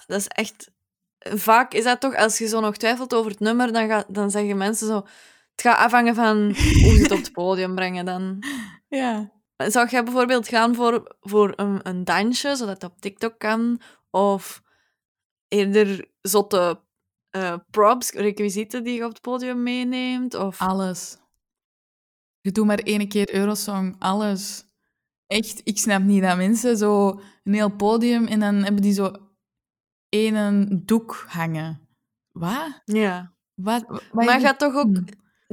Dat 0.06 0.20
is 0.20 0.28
echt... 0.28 0.70
Vaak 1.18 1.74
is 1.74 1.84
dat 1.84 2.00
toch, 2.00 2.16
als 2.16 2.38
je 2.38 2.48
zo 2.48 2.60
nog 2.60 2.76
twijfelt 2.76 3.14
over 3.14 3.30
het 3.30 3.40
nummer, 3.40 3.72
dan, 3.72 3.88
ga, 3.88 4.04
dan 4.08 4.30
zeggen 4.30 4.56
mensen 4.56 4.86
zo... 4.86 5.06
Het 5.52 5.60
gaat 5.60 5.78
afhangen 5.78 6.14
van 6.14 6.36
hoe 6.82 6.96
ze 6.96 7.02
het 7.02 7.10
op 7.10 7.18
het 7.18 7.32
podium 7.32 7.74
brengen 7.74 8.04
dan. 8.04 8.38
Ja. 8.88 9.32
Zou 9.56 9.88
jij 9.88 10.04
bijvoorbeeld 10.04 10.48
gaan 10.48 10.74
voor, 10.74 11.16
voor 11.20 11.52
een, 11.56 11.88
een 11.88 12.04
dansje, 12.04 12.56
zodat 12.56 12.82
het 12.82 12.90
op 12.90 13.00
TikTok 13.00 13.38
kan? 13.38 13.80
Of 14.10 14.62
eerder 15.48 16.08
zotte 16.20 16.80
eh, 17.30 17.54
props, 17.70 18.10
requisieten 18.10 18.84
die 18.84 18.94
je 18.94 19.04
op 19.04 19.12
het 19.12 19.20
podium 19.20 19.62
meeneemt? 19.62 20.34
Of... 20.34 20.60
Alles. 20.60 21.16
Je 22.40 22.52
doet 22.52 22.66
maar 22.66 22.78
één 22.78 23.08
keer 23.08 23.34
Eurosong. 23.34 23.96
Alles. 23.98 24.64
Echt, 25.26 25.60
ik 25.64 25.78
snap 25.78 26.02
niet 26.02 26.22
dat 26.22 26.36
mensen 26.36 26.76
zo 26.76 27.20
een 27.44 27.54
heel 27.54 27.76
podium 27.76 28.26
en 28.26 28.40
dan 28.40 28.54
hebben 28.54 28.82
die 28.82 28.92
zo 28.92 29.12
één 30.08 30.82
doek 30.84 31.24
hangen. 31.28 31.88
Wat? 32.32 32.82
Ja. 32.84 33.34
Wat? 33.54 33.84
wat 33.86 34.24
Maar 34.24 34.40
gaat 34.40 34.58
toch 34.58 34.74
ook... 34.74 34.96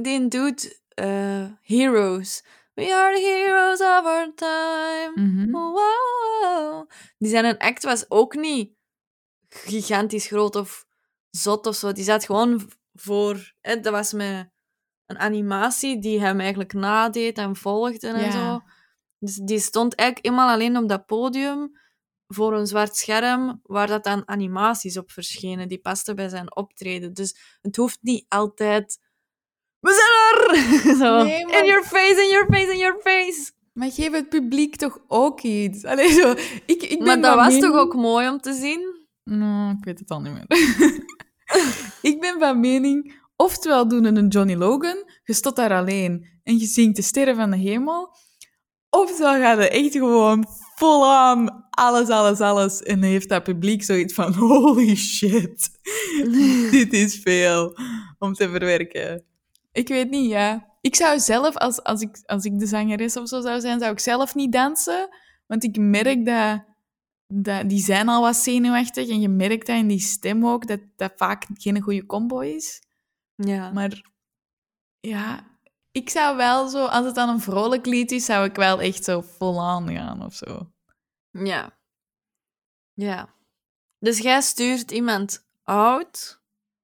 Die 0.02 0.28
doet 0.28 0.80
eh, 0.88 1.46
Heroes. 1.62 2.44
We 2.74 2.94
are 2.94 3.14
the 3.14 3.20
heroes 3.20 3.80
of 3.80 4.04
our 4.04 4.34
time. 4.34 5.12
Mhm. 5.14 5.50
Wow, 5.50 5.74
wow. 5.74 6.90
Die 7.18 7.30
zijn 7.30 7.44
een 7.44 7.58
act 7.58 7.84
was 7.84 8.04
ook 8.10 8.34
niet 8.34 8.72
gigantisch 9.48 10.26
groot 10.26 10.56
of 10.56 10.86
zot 11.30 11.66
of 11.66 11.74
zo. 11.74 11.92
Die 11.92 12.04
zat 12.04 12.24
gewoon 12.24 12.70
voor... 12.94 13.54
Hè, 13.60 13.80
dat 13.80 13.92
was 13.92 14.12
met 14.12 14.50
een 15.06 15.18
animatie 15.18 16.00
die 16.00 16.20
hem 16.20 16.40
eigenlijk 16.40 16.72
nadeed 16.72 17.38
en 17.38 17.56
volgde 17.56 18.08
en 18.08 18.32
zo. 18.32 18.60
Dus 19.18 19.34
die 19.34 19.58
stond 19.58 19.94
eigenlijk 19.94 20.28
eenmaal 20.28 20.48
alleen 20.48 20.76
op 20.76 20.88
dat 20.88 21.06
podium 21.06 21.78
voor 22.26 22.54
een 22.54 22.66
zwart 22.66 22.96
scherm 22.96 23.60
waar 23.62 23.86
dat 23.86 24.04
dan 24.04 24.28
animaties 24.28 24.98
op 24.98 25.10
verschenen. 25.10 25.68
Die 25.68 25.80
pasten 25.80 26.16
bij 26.16 26.28
zijn 26.28 26.56
optreden. 26.56 27.14
Dus 27.14 27.58
het 27.60 27.76
hoeft 27.76 27.98
niet 28.00 28.24
altijd... 28.28 28.98
We 29.80 29.92
zijn 29.92 30.56
er! 30.58 30.96
zo. 31.06 31.22
Nee, 31.24 31.46
maar- 31.46 31.58
In 31.58 31.64
your 31.64 31.84
face, 31.84 32.22
in 32.22 32.28
your 32.28 32.46
face, 32.50 32.72
in 32.72 32.78
your 32.78 33.00
face! 33.02 33.52
Maar 33.72 33.90
geef 33.90 34.12
het 34.12 34.28
publiek 34.28 34.76
toch 34.76 34.98
ook 35.06 35.40
iets? 35.40 35.84
Allee, 35.84 36.12
zo, 36.12 36.30
ik, 36.66 36.82
ik 36.82 36.98
ben 36.98 37.06
Maar 37.06 37.20
dat 37.20 37.34
was 37.34 37.58
toch 37.58 37.76
ook 37.76 37.94
mooi 37.94 38.28
om 38.28 38.40
te 38.40 38.52
zien? 38.52 38.98
Nou, 39.24 39.70
ik 39.78 39.84
weet 39.84 39.98
het 39.98 40.10
al 40.10 40.20
niet 40.20 40.32
meer. 40.32 40.44
ik 42.12 42.20
ben 42.20 42.38
van 42.38 42.60
mening, 42.60 43.20
oftewel 43.36 43.88
doen 43.88 44.02
we 44.02 44.08
een 44.08 44.28
Johnny 44.28 44.54
Logan, 44.54 45.04
je 45.24 45.34
staat 45.34 45.56
daar 45.56 45.72
alleen 45.72 46.40
en 46.42 46.58
je 46.58 46.66
zingt 46.66 46.96
de 46.96 47.02
sterren 47.02 47.36
van 47.36 47.50
de 47.50 47.56
hemel, 47.56 48.16
oftewel 48.90 49.40
gaat 49.40 49.58
het 49.58 49.68
echt 49.72 49.92
gewoon 49.92 50.46
vol 50.76 51.06
aan 51.12 51.66
alles, 51.70 52.08
alles, 52.08 52.40
alles 52.40 52.82
en 52.82 53.02
heeft 53.02 53.28
dat 53.28 53.42
publiek 53.42 53.82
zoiets 53.82 54.14
van 54.14 54.34
holy 54.48 54.96
shit, 54.96 55.70
dit 56.70 56.92
is 56.92 57.18
veel 57.22 57.76
om 58.18 58.32
te 58.34 58.48
verwerken. 58.48 59.24
Ik 59.72 59.88
weet 59.88 60.10
niet, 60.10 60.30
ja. 60.30 60.68
Ik 60.80 60.96
zou 60.96 61.18
zelf, 61.18 61.56
als, 61.56 61.82
als, 61.82 62.00
ik, 62.00 62.18
als 62.26 62.44
ik 62.44 62.58
de 62.58 62.66
zangeres 62.66 63.16
of 63.16 63.28
zo 63.28 63.40
zou 63.40 63.60
zijn, 63.60 63.80
zou 63.80 63.92
ik 63.92 63.98
zelf 63.98 64.34
niet 64.34 64.52
dansen, 64.52 65.08
want 65.46 65.64
ik 65.64 65.76
merk 65.76 66.26
dat 66.26 66.64
dat, 67.32 67.68
die 67.68 67.80
zijn 67.80 68.08
al 68.08 68.20
wat 68.22 68.36
zenuwachtig 68.36 69.08
en 69.08 69.20
je 69.20 69.28
merkt 69.28 69.66
dat 69.66 69.76
in 69.76 69.88
die 69.88 70.00
stem 70.00 70.46
ook, 70.46 70.66
dat 70.66 70.80
dat 70.96 71.12
vaak 71.16 71.46
geen 71.54 71.80
goede 71.80 72.06
combo 72.06 72.38
is. 72.38 72.82
Ja. 73.34 73.70
Maar 73.72 74.10
ja, 75.00 75.58
ik 75.90 76.10
zou 76.10 76.36
wel 76.36 76.68
zo, 76.68 76.84
als 76.84 77.06
het 77.06 77.14
dan 77.14 77.28
een 77.28 77.40
vrolijk 77.40 77.86
lied 77.86 78.10
is, 78.10 78.24
zou 78.24 78.44
ik 78.44 78.54
wel 78.54 78.80
echt 78.80 79.04
zo 79.04 79.20
vol 79.20 79.60
aan 79.60 79.92
gaan 79.92 80.24
of 80.24 80.34
zo. 80.34 80.72
Ja. 81.30 81.78
Ja. 82.92 83.34
Dus 83.98 84.18
jij 84.18 84.40
stuurt 84.40 84.90
iemand 84.90 85.48
oud. 85.62 86.42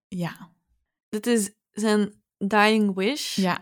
Ja, 0.08 0.54
Dit 1.08 1.26
is 1.26 1.54
zijn 1.70 2.22
dying 2.38 2.94
wish. 2.94 3.36
ja. 3.36 3.58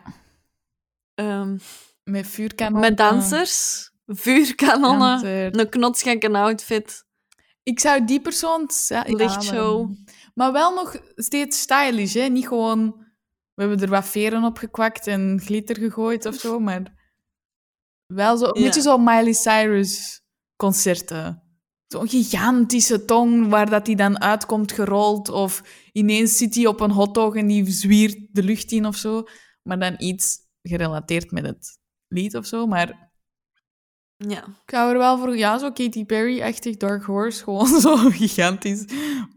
Ehm, 1.14 1.58
Met 2.04 2.26
vuurkanonnen. 2.26 2.80
met 2.90 2.96
dansers, 2.98 3.90
vuurkanonnen, 4.06 5.26
een 5.60 5.68
knotsgekke 5.68 6.32
outfit. 6.32 7.04
Ik 7.62 7.80
zou 7.80 8.04
die 8.04 8.20
persoon... 8.20 8.70
ja, 8.88 9.04
Lichtshow. 9.06 9.86
maar- 9.88 9.96
Maar 10.34 10.52
wel 10.52 10.74
nog 10.74 10.96
steeds 11.14 11.60
stylish, 11.60 12.14
hè. 12.14 12.26
Niet 12.28 12.48
gewoon... 12.48 13.02
We 13.54 13.62
hebben 13.62 13.80
er 13.80 13.88
wat 13.88 14.04
veren 14.06 14.44
op 14.44 14.58
gekwakt 14.58 15.06
en 15.06 15.40
glitter 15.44 15.76
gegooid 15.76 16.26
of 16.26 16.34
zo, 16.34 16.58
maar... 16.58 16.82
Wel 18.06 18.36
zo... 18.36 18.44
Een 18.44 18.60
Ja. 18.60 18.64
beetje 18.66 18.80
zo 18.80 18.98
Miley 18.98 19.32
Cyrus 19.32 20.22
concerten. 20.56 21.42
Zo'n 21.86 22.08
gigantische 22.08 23.04
tong 23.04 23.48
waar 23.48 23.70
dat 23.70 23.84
die 23.84 23.96
dan 23.96 24.20
uitkomt 24.20 24.72
gerold. 24.72 25.28
Of 25.28 25.62
ineens 25.96 26.36
zit 26.36 26.54
hij 26.54 26.66
op 26.66 26.80
een 26.80 26.90
hotdog 26.90 27.36
en 27.36 27.46
die 27.46 27.70
zwiert 27.70 28.26
de 28.32 28.42
lucht 28.42 28.72
in 28.72 28.86
of 28.86 28.96
zo. 28.96 29.22
Maar 29.62 29.78
dan 29.78 29.94
iets 29.98 30.38
gerelateerd 30.62 31.30
met 31.30 31.46
het 31.46 31.78
lied 32.08 32.36
of 32.36 32.46
zo. 32.46 32.66
Maar 32.66 33.12
Ja. 34.16 34.44
Ik 34.46 34.70
zou 34.70 34.92
er 34.92 34.98
wel 34.98 35.18
voor, 35.18 35.36
ja, 35.36 35.58
zo 35.58 35.72
Katy 35.72 36.04
Perry-achtig 36.04 36.76
Dark 36.76 37.02
Horse, 37.02 37.42
gewoon 37.42 37.80
zo'n 37.80 38.12
gigantisch 38.12 38.84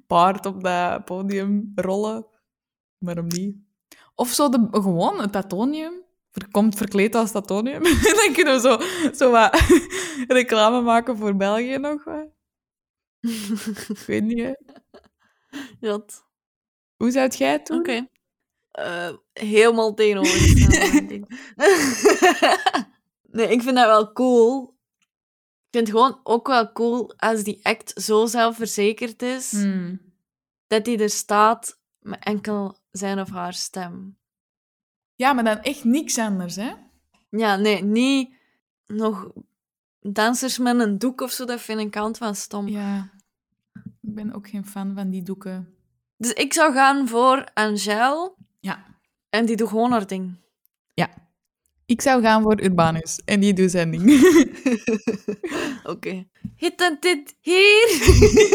paard 0.07 0.45
op 0.45 0.63
dat 0.63 1.05
podium 1.05 1.71
rollen. 1.75 2.27
Waarom 2.97 3.27
niet? 3.27 3.55
Of 4.15 4.29
zo 4.29 4.49
de, 4.49 4.67
gewoon 4.71 5.19
het 5.19 5.31
Tatonium. 5.31 6.05
Komt 6.51 6.75
verkleed 6.75 7.15
als 7.15 7.31
Tatonium. 7.31 7.85
En 8.09 8.15
dan 8.15 8.33
kunnen 8.33 8.53
we 8.53 8.59
zo, 8.59 8.77
zo 9.15 9.31
wat 9.31 9.61
reclame 10.37 10.81
maken 10.81 11.17
voor 11.17 11.35
België 11.35 11.77
nog. 11.77 12.05
Ik 13.87 14.03
weet 14.07 14.23
niet, 14.23 14.39
hè. 14.39 14.53
Hoe 16.97 17.11
zou 17.11 17.29
jij 17.29 17.51
het 17.51 17.65
doen? 17.65 17.79
Oké. 17.79 18.07
Eh, 18.71 19.09
helemaal 19.33 19.93
tegenovergesteld, 19.93 21.09
nee, 23.37 23.47
ik 23.47 23.61
vind 23.61 23.75
dat 23.75 23.85
wel 23.85 24.11
cool. 24.11 24.75
Ik 25.69 25.83
vind 25.83 25.87
het 25.87 25.97
gewoon 25.97 26.19
ook 26.23 26.47
wel 26.47 26.71
cool 26.71 27.13
als 27.17 27.43
die 27.43 27.59
act 27.65 28.01
zo 28.03 28.25
zelfverzekerd 28.25 29.21
is, 29.21 29.51
Hmm. 29.51 30.01
dat 30.67 30.85
hij 30.85 30.99
er 30.99 31.09
staat 31.09 31.79
met 31.99 32.23
enkel 32.23 32.77
zijn 32.91 33.19
of 33.19 33.29
haar 33.29 33.53
stem. 33.53 34.17
Ja, 35.15 35.33
maar 35.33 35.43
dan 35.43 35.59
echt 35.61 35.83
niks 35.83 36.17
anders, 36.17 36.55
hè? 36.55 36.73
Ja, 37.29 37.55
nee, 37.55 37.83
niet 37.83 38.33
nog 38.85 39.31
dansers 39.99 40.57
met 40.57 40.79
een 40.79 40.97
doek 40.97 41.21
of 41.21 41.31
zo, 41.31 41.45
dat 41.45 41.61
vind 41.61 41.79
ik 41.79 41.91
kant 41.91 42.17
van 42.17 42.35
stom. 42.35 42.67
Ja. 42.67 43.09
Ik 44.01 44.15
ben 44.15 44.33
ook 44.33 44.49
geen 44.49 44.65
fan 44.65 44.93
van 44.95 45.09
die 45.09 45.23
doeken. 45.23 45.76
Dus 46.17 46.33
ik 46.33 46.53
zou 46.53 46.73
gaan 46.73 47.07
voor 47.07 47.43
Angèle 47.53 48.33
Ja. 48.59 48.85
en 49.29 49.45
die 49.45 49.55
doet 49.55 49.69
gewoon 49.69 49.91
haar 49.91 50.07
ding. 50.07 50.45
Ik 51.87 52.01
zou 52.01 52.21
gaan 52.21 52.41
voor 52.41 52.61
Urbanus. 52.61 53.21
En 53.25 53.39
die 53.39 53.53
doet 53.53 53.71
zijn 53.71 53.91
ding. 53.91 54.03
Oké. 55.93 56.27
Hit 56.55 56.81
en 56.81 56.97
dit 56.99 57.35
hier. 57.41 57.87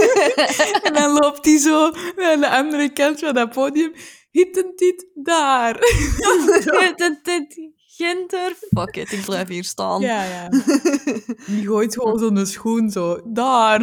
en 0.82 0.94
dan 0.94 1.12
loopt 1.12 1.44
hij 1.44 1.58
zo 1.58 1.90
naar 2.16 2.36
de 2.40 2.50
andere 2.50 2.92
kant 2.92 3.18
van 3.18 3.34
dat 3.34 3.50
podium. 3.50 3.92
Hittend 4.30 4.78
dit 4.78 5.06
daar. 5.14 5.74
Hit 6.80 7.00
en 7.00 7.20
dit 7.22 7.70
Ginter. 7.76 8.52
Fuck 8.70 8.96
it, 8.96 9.12
ik 9.12 9.24
blijf 9.24 9.48
hier 9.48 9.64
staan. 9.64 10.00
ja, 10.00 10.24
ja. 10.24 10.48
Die 11.46 11.66
gooit 11.66 11.94
gewoon 11.94 12.18
zo'n 12.18 12.46
schoen 12.46 12.90
zo. 12.90 13.20
Daar. 13.32 13.80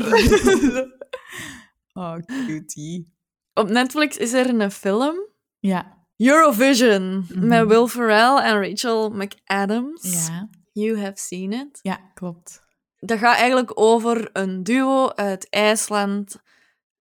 oh, 1.94 2.16
cutie. 2.46 3.18
Op 3.54 3.70
Netflix 3.70 4.18
is 4.18 4.34
er 4.34 4.50
een 4.50 4.72
film. 4.72 5.28
Ja. 5.60 5.98
Eurovision. 6.18 7.26
Mhm. 7.30 7.48
Met 7.48 7.68
Will 7.68 7.88
Ferrell 7.88 8.38
en 8.38 8.70
Rachel 8.70 9.10
McAdams. 9.10 10.28
Ja. 10.28 10.50
You 10.72 11.00
have 11.00 11.18
seen 11.18 11.54
it. 11.54 11.80
Ja, 11.82 12.12
klopt. 12.14 12.62
Dat 13.00 13.20
gaat 13.20 13.38
eigenlijk 13.38 13.72
over 13.80 14.30
een 14.34 14.64
duo 14.64 15.10
uit 15.10 15.50
IJsland 15.50 16.42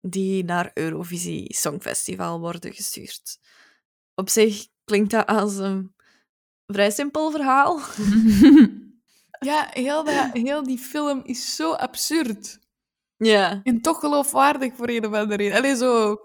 die 0.01 0.45
naar 0.45 0.70
Eurovisie 0.74 1.55
Songfestival 1.55 2.41
worden 2.41 2.72
gestuurd. 2.72 3.38
Op 4.14 4.28
zich 4.28 4.66
klinkt 4.84 5.11
dat 5.11 5.26
als 5.26 5.57
een 5.57 5.95
vrij 6.66 6.91
simpel 6.91 7.30
verhaal. 7.30 7.80
ja, 9.51 9.68
heel, 9.70 10.05
dat, 10.05 10.30
heel 10.32 10.62
die 10.62 10.78
film 10.78 11.20
is 11.24 11.57
zo 11.57 11.72
absurd. 11.72 12.59
Ja. 13.16 13.61
En 13.62 13.80
toch 13.80 14.01
geloofwaardig 14.01 14.74
voor 14.76 14.88
een 14.88 15.07
of 15.07 15.12
andere 15.12 15.36
reden. 15.36 15.59
Allee, 15.59 15.76
zo... 15.76 16.16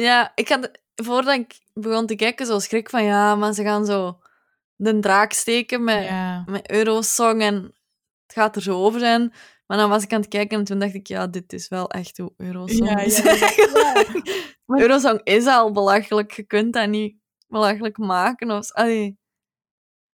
Ja, 0.00 0.32
ik 0.34 0.48
had, 0.48 0.70
voordat 0.94 1.34
ik 1.38 1.60
begon 1.74 2.06
te 2.06 2.14
kijken, 2.14 2.46
zo 2.46 2.58
schrik 2.58 2.90
van 2.90 3.04
ja, 3.04 3.34
maar 3.34 3.52
ze 3.52 3.62
gaan 3.62 3.86
zo 3.86 4.18
de 4.76 4.98
draak 4.98 5.32
steken 5.32 5.84
met, 5.84 6.04
Ja. 6.04 6.44
met 6.46 6.70
Eurosong 6.70 7.40
en 7.42 7.54
het 8.26 8.32
gaat 8.32 8.56
er 8.56 8.62
zo 8.62 8.84
over 8.84 9.00
zijn. 9.00 9.32
Maar 9.66 9.78
dan 9.78 9.88
was 9.90 10.02
ik 10.02 10.12
aan 10.12 10.20
het 10.20 10.28
kijken 10.28 10.58
en 10.58 10.64
toen 10.64 10.78
dacht 10.78 10.94
ik, 10.94 11.06
ja, 11.06 11.26
dit 11.26 11.52
is 11.52 11.68
wel 11.68 11.90
echt 11.90 12.18
hoe 12.18 12.32
Eurosong 12.36 12.88
Ja, 12.88 12.98
is. 12.98 13.16
ja. 13.18 13.36
Maar- 14.66 14.80
Eurosong 14.82 15.20
is 15.24 15.46
al 15.46 15.72
belachelijk. 15.72 16.32
Je 16.32 16.42
kunt 16.42 16.72
dat 16.72 16.88
niet 16.88 17.16
belachelijk 17.46 17.98
maken. 17.98 18.50
Of, 18.50 18.72
allee. 18.72 19.18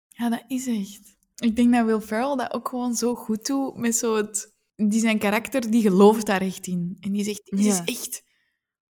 Ja, 0.08 0.28
dat 0.28 0.44
is 0.46 0.66
echt. 0.66 1.16
Ik 1.36 1.56
denk 1.56 1.72
dat 1.74 1.84
Will 1.84 2.00
Ferrell 2.00 2.36
dat 2.36 2.52
ook 2.54 2.68
gewoon 2.68 2.94
zo 2.94 3.14
goed 3.14 3.46
doet 3.46 3.76
met 3.76 3.96
zo 3.96 4.16
het... 4.16 4.54
Die 4.76 5.00
zijn 5.00 5.18
karakter, 5.18 5.70
die 5.70 5.82
gelooft 5.82 6.26
daar 6.26 6.40
echt 6.40 6.66
in. 6.66 6.96
En 7.00 7.12
die 7.12 7.24
zegt, 7.24 7.42
dit 7.44 7.64
is 7.64 7.80
echt 7.84 8.22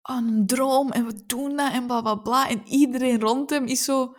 een 0.09 0.45
droom 0.45 0.91
en 0.91 1.05
we 1.05 1.25
doen 1.25 1.55
dat 1.55 1.71
en 1.71 1.85
bla 1.85 2.01
bla 2.01 2.15
bla. 2.15 2.49
En 2.49 2.61
iedereen 2.65 3.19
rond 3.19 3.49
hem 3.49 3.65
is 3.65 3.83
zo... 3.83 4.15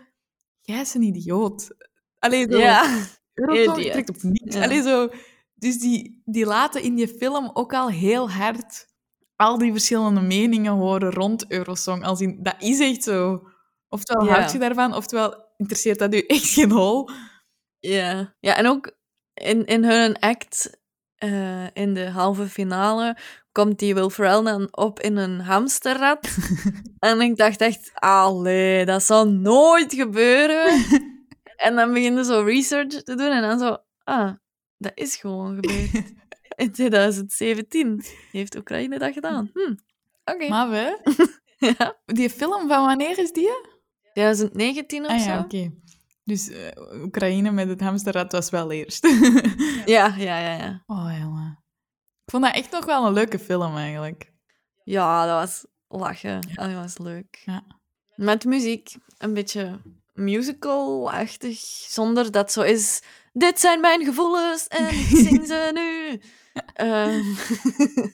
Jij 0.61 0.81
is 0.81 0.95
een 0.95 1.03
idioot. 1.03 1.77
Allee, 2.19 2.47
zo... 2.51 2.59
Ja. 2.59 3.05
Trekt 3.35 4.09
op 4.09 4.23
niks. 4.23 4.55
Ja. 4.55 4.63
Allee, 4.63 4.83
zo... 4.83 5.09
Dus 5.55 5.79
die, 5.79 6.23
die 6.25 6.47
laten 6.47 6.83
in 6.83 6.95
die 6.95 7.09
film 7.09 7.51
ook 7.53 7.75
al 7.75 7.89
heel 7.89 8.31
hard 8.31 8.87
al 9.37 9.59
die 9.59 9.73
verschillende 9.73 10.21
meningen 10.21 10.73
horen 10.73 11.11
rond 11.13 11.51
Eurosong. 11.51 12.05
Als 12.05 12.21
in, 12.21 12.43
dat 12.43 12.55
is 12.59 12.81
echt 12.81 13.03
zo. 13.03 13.49
Oftewel 13.89 14.27
Ja. 14.27 14.33
houd 14.33 14.53
je 14.53 14.59
daarvan, 14.59 14.95
oftewel 14.95 15.45
interesseert 15.57 15.99
dat 15.99 16.15
u 16.15 16.19
echt 16.19 16.49
geen 16.49 16.71
hol. 16.71 17.11
Ja. 17.79 18.35
ja, 18.41 18.57
en 18.57 18.67
ook 18.67 18.97
in, 19.35 19.65
in 19.65 19.85
hun 19.85 20.19
act, 20.19 20.81
eh, 21.17 21.77
in 21.77 21.95
de 21.95 22.11
halve 22.11 22.47
finale, 22.47 23.19
komt 23.57 23.79
die 23.79 23.95
Will 23.95 24.11
Ferrell 24.11 24.43
dan 24.43 24.69
op 24.77 25.01
in 25.01 25.17
een 25.17 25.41
hamsterrad. 25.41 26.37
en 26.99 27.21
ik 27.21 27.37
dacht 27.37 27.61
echt, 27.61 27.91
allee, 27.95 28.85
dat 28.85 29.03
zal 29.03 29.29
nooit 29.29 29.95
gebeuren. 29.95 30.85
en 31.67 31.75
dan 31.77 31.93
beginnen 31.93 32.25
zo 32.25 32.41
research 32.43 33.03
te 33.03 33.15
doen 33.15 33.31
en 33.31 33.43
dan 33.43 33.59
zo, 33.59 33.77
ah, 34.05 34.33
dat 34.79 34.93
is 34.95 35.17
gewoon 35.17 35.55
gebeurd. 35.55 36.15
in 36.63 36.73
2017 36.73 38.05
heeft 38.31 38.57
Oekraïne 38.57 38.99
dat 38.99 39.13
gedaan. 39.13 39.51
Hm, 39.53 39.75
Oké. 40.25 40.49
Maar 40.49 40.71
we, 40.71 40.99
Ja. 41.79 41.97
die 42.07 42.31
film 42.31 42.69
van 42.69 42.85
wanneer 42.87 43.19
is 43.19 43.33
die? 43.33 43.51
2019 44.13 45.05
of 45.05 45.11
Ah 45.11 45.19
zo? 45.19 45.29
ja, 45.31 45.39
oké. 45.41 45.73
Dus 46.25 46.49
eh, 46.49 47.03
Oekraïne 47.03 47.51
met 47.51 47.69
het 47.69 47.81
hamsterrad 47.81 48.33
was 48.33 48.51
wel 48.51 48.71
eerst. 48.71 49.07
Ja, 49.85 50.15
ja, 50.17 50.39
ja, 50.39 50.53
ja. 50.57 50.83
oh, 50.87 51.17
jongen. 51.21 51.65
Ik 52.27 52.33
vond 52.33 52.45
dat 52.45 52.55
echt 52.55 52.71
nog 52.71 52.85
wel 52.85 53.07
een 53.07 53.13
leuke 53.13 53.39
film, 53.39 53.77
eigenlijk. 53.77 54.33
Ja, 54.85 55.27
dat 55.27 55.35
was 55.35 55.67
lachen. 56.01 56.41
Dat 56.55 56.73
was 56.73 56.99
leuk. 56.99 57.43
Ja. 57.45 57.65
Met 58.15 58.45
muziek. 58.45 58.95
Een 59.19 59.35
beetje 59.35 59.81
musical-achtig. 60.13 61.59
Zonder 61.89 62.31
dat 62.31 62.53
zo 62.53 62.63
is... 62.63 63.03
Dit 63.33 63.61
zijn 63.61 63.81
mijn 63.81 64.05
gevoelens 64.05 64.67
en 64.67 64.89
ik 64.89 65.07
zing 65.27 65.47
ze 65.47 65.71
nu. 65.75 66.21
Ehm, 66.73 67.25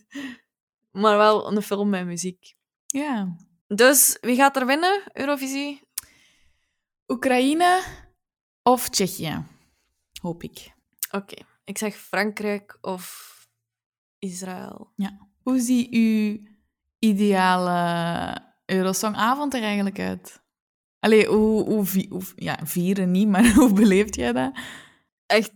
maar 1.03 1.17
wel 1.17 1.53
een 1.53 1.63
film 1.63 1.89
met 1.89 2.07
muziek. 2.07 2.55
Ja. 2.87 3.37
Dus, 3.67 4.19
wie 4.21 4.37
gaat 4.37 4.57
er 4.57 4.67
winnen, 4.67 5.03
Eurovisie? 5.13 5.83
Oekraïne 7.07 7.83
of 8.63 8.89
Tsjechië? 8.89 9.45
Hoop 10.21 10.43
ik. 10.43 10.73
Oké, 11.11 11.43
ik 11.65 11.79
zeg 11.79 11.97
Frankrijk 11.97 12.79
of 12.81 13.31
Israël. 14.23 14.93
Hoe 15.43 15.61
ziet 15.61 15.91
uw 15.91 16.39
ideale 16.99 18.39
Eurosongavond 18.65 19.55
er 19.55 19.63
eigenlijk 19.63 19.99
uit? 19.99 20.43
Allee, 20.99 21.27
hoe, 21.27 21.65
hoe, 21.65 22.23
ja, 22.37 22.59
vieren 22.65 23.11
niet, 23.11 23.29
maar 23.29 23.53
hoe 23.59 23.73
beleeft 23.73 24.15
jij 24.15 24.33
dat? 24.33 24.53
Echt 25.27 25.53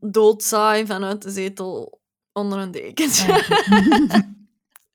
doodsaai 0.00 0.86
vanuit 0.86 1.22
de 1.22 1.30
zetel 1.30 2.00
onder 2.32 2.58
een 2.58 2.70
dekentje. 2.70 3.32
Ah, 3.32 4.20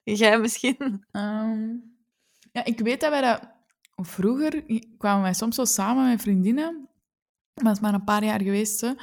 Jij 0.19 0.39
misschien? 0.39 1.05
Ehm, 1.11 1.67
ja, 2.51 2.65
ik 2.65 2.79
weet 2.79 3.01
dat 3.01 3.09
wij 3.09 3.21
dat... 3.21 3.55
Vroeger 3.95 4.63
kwamen 4.97 5.21
wij 5.21 5.33
soms 5.33 5.55
zo 5.55 5.65
samen 5.65 6.09
met 6.09 6.21
vriendinnen. 6.21 6.89
Dat 7.53 7.73
is 7.73 7.79
maar 7.79 7.93
een 7.93 8.03
paar 8.03 8.23
jaar 8.23 8.41
geweest. 8.41 8.81
Hè. 8.81 8.93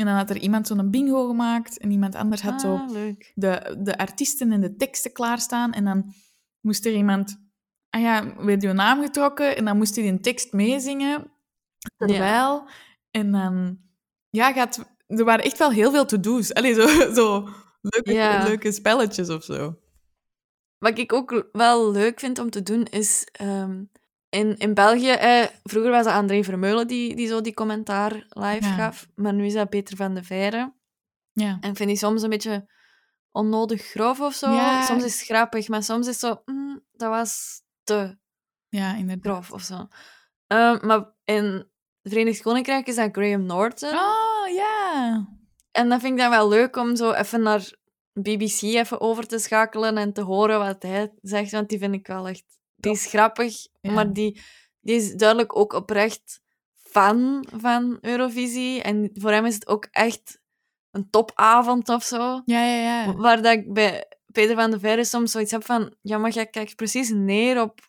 En 0.00 0.06
dan 0.06 0.14
had 0.14 0.30
er 0.30 0.36
iemand 0.38 0.66
zo'n 0.66 0.90
bingo 0.90 1.26
gemaakt 1.26 1.78
en 1.78 1.90
iemand 1.90 2.14
anders 2.14 2.42
had 2.42 2.60
zo 2.60 2.74
Ah, 2.74 2.90
leuk. 2.90 3.32
de, 3.34 3.76
de 3.82 3.98
artiesten 3.98 4.52
en 4.52 4.60
de 4.60 4.76
teksten 4.76 5.12
klaarstaan. 5.12 5.72
En 5.72 5.84
dan 5.84 6.12
moest 6.60 6.86
er 6.86 6.92
iemand... 6.94 7.36
Ah 7.90 8.00
ja, 8.00 8.34
werd 8.44 8.62
je 8.62 8.72
naam 8.72 9.02
getrokken 9.02 9.56
en 9.56 9.64
dan 9.64 9.76
moest 9.76 9.96
hij 9.96 10.10
die 10.10 10.20
tekst 10.20 10.52
meezingen. 10.52 11.30
Terwijl... 11.96 12.68
En 13.10 13.32
dan... 13.32 13.78
Ja, 14.30 14.52
gaat, 14.52 14.94
er 15.06 15.24
waren 15.24 15.44
echt 15.44 15.58
wel 15.58 15.70
heel 15.70 15.90
veel 15.90 16.04
to-do's. 16.04 16.52
Allee, 16.54 16.74
zo, 16.74 16.86
zo 17.22 17.48
leuke, 17.80 18.12
Ja. 18.12 18.42
leuke 18.44 18.72
spelletjes 18.72 19.28
of 19.28 19.44
zo. 19.44 19.78
Wat 20.78 20.98
ik 20.98 21.12
ook 21.12 21.48
wel 21.52 21.90
leuk 21.90 22.20
vind 22.20 22.38
om 22.38 22.50
te 22.50 22.62
doen, 22.62 22.84
is... 22.84 23.28
ehm, 23.32 23.84
in, 24.30 24.56
in 24.58 24.74
België... 24.74 25.10
Eh, 25.10 25.44
vroeger 25.62 25.90
was 25.90 26.04
het 26.04 26.14
André 26.14 26.44
Vermeulen 26.44 26.86
die, 26.86 27.14
die 27.16 27.26
zo 27.28 27.40
die 27.40 27.54
commentaar 27.54 28.12
live 28.28 28.66
Ja. 28.68 28.74
gaf. 28.74 29.08
Maar 29.14 29.34
nu 29.34 29.44
is 29.46 29.52
dat 29.52 29.68
Peter 29.68 29.96
van 29.96 30.14
de 30.14 30.22
Veire. 30.22 30.72
Ja. 31.32 31.58
En 31.60 31.70
ik 31.70 31.76
vind 31.76 31.88
die 31.88 31.98
soms 31.98 32.22
een 32.22 32.30
beetje 32.30 32.70
onnodig 33.30 33.82
grof 33.82 34.20
of 34.20 34.34
zo. 34.34 34.50
Ja. 34.52 34.82
Soms 34.82 35.04
is 35.04 35.18
het 35.18 35.24
grappig, 35.28 35.68
maar 35.68 35.82
soms 35.82 36.06
is 36.08 36.20
het 36.20 36.30
zo... 36.30 36.42
mm, 36.44 36.80
dat 36.92 37.08
was 37.08 37.62
te 37.84 38.18
Ja, 38.68 38.94
inderdaad. 38.96 39.32
grof 39.32 39.52
of 39.52 39.62
zo. 39.62 39.88
Ehm, 40.46 40.86
maar 40.86 41.12
in 41.24 41.44
het 41.44 42.12
Verenigd 42.12 42.42
Koninkrijk 42.42 42.86
is 42.86 42.94
dat 42.96 43.08
Graham 43.12 43.46
Norton. 43.46 43.88
Oh, 43.94 44.48
ja. 44.54 45.26
En 45.70 45.88
dat 45.88 46.00
vind 46.00 46.12
ik 46.12 46.18
dan 46.18 46.30
wel 46.30 46.48
leuk 46.48 46.76
om 46.76 46.96
zo 46.96 47.12
even 47.12 47.42
naar 47.42 47.72
BBC 48.12 48.60
even 48.62 49.00
over 49.00 49.26
te 49.26 49.38
schakelen 49.38 49.96
en 49.98 50.12
te 50.12 50.20
horen 50.22 50.58
wat 50.58 50.82
hij 50.82 51.12
zegt, 51.22 51.50
want 51.50 51.68
die 51.68 51.78
vind 51.78 51.94
ik 51.94 52.06
wel 52.06 52.28
echt... 52.28 52.44
Die 52.80 52.92
is 52.92 53.06
grappig, 53.06 53.66
Ja. 53.80 53.92
maar 53.92 54.12
die, 54.12 54.40
die 54.80 54.94
is 54.96 55.12
duidelijk 55.14 55.56
ook 55.56 55.72
oprecht 55.72 56.40
fan 56.74 57.44
van 57.56 57.98
Eurovisie. 58.00 58.82
En 58.82 59.10
voor 59.14 59.30
hem 59.32 59.44
is 59.44 59.54
het 59.54 59.66
ook 59.66 59.88
echt 59.90 60.40
een 60.90 61.10
topavond 61.10 61.88
of 61.88 62.04
zo. 62.04 62.42
Ja, 62.44 62.64
ja, 62.64 63.04
ja. 63.04 63.14
Waar 63.14 63.42
dat 63.42 63.52
ik 63.52 63.72
bij 63.72 64.04
Peter 64.32 64.54
van 64.56 64.70
de 64.70 64.78
Veire 64.78 65.04
soms 65.04 65.30
zoiets 65.30 65.50
heb 65.50 65.64
van... 65.64 65.94
Ja, 66.02 66.18
maar 66.18 66.30
jij 66.30 66.46
kijkt 66.46 66.76
precies 66.76 67.10
neer 67.10 67.60
op 67.60 67.80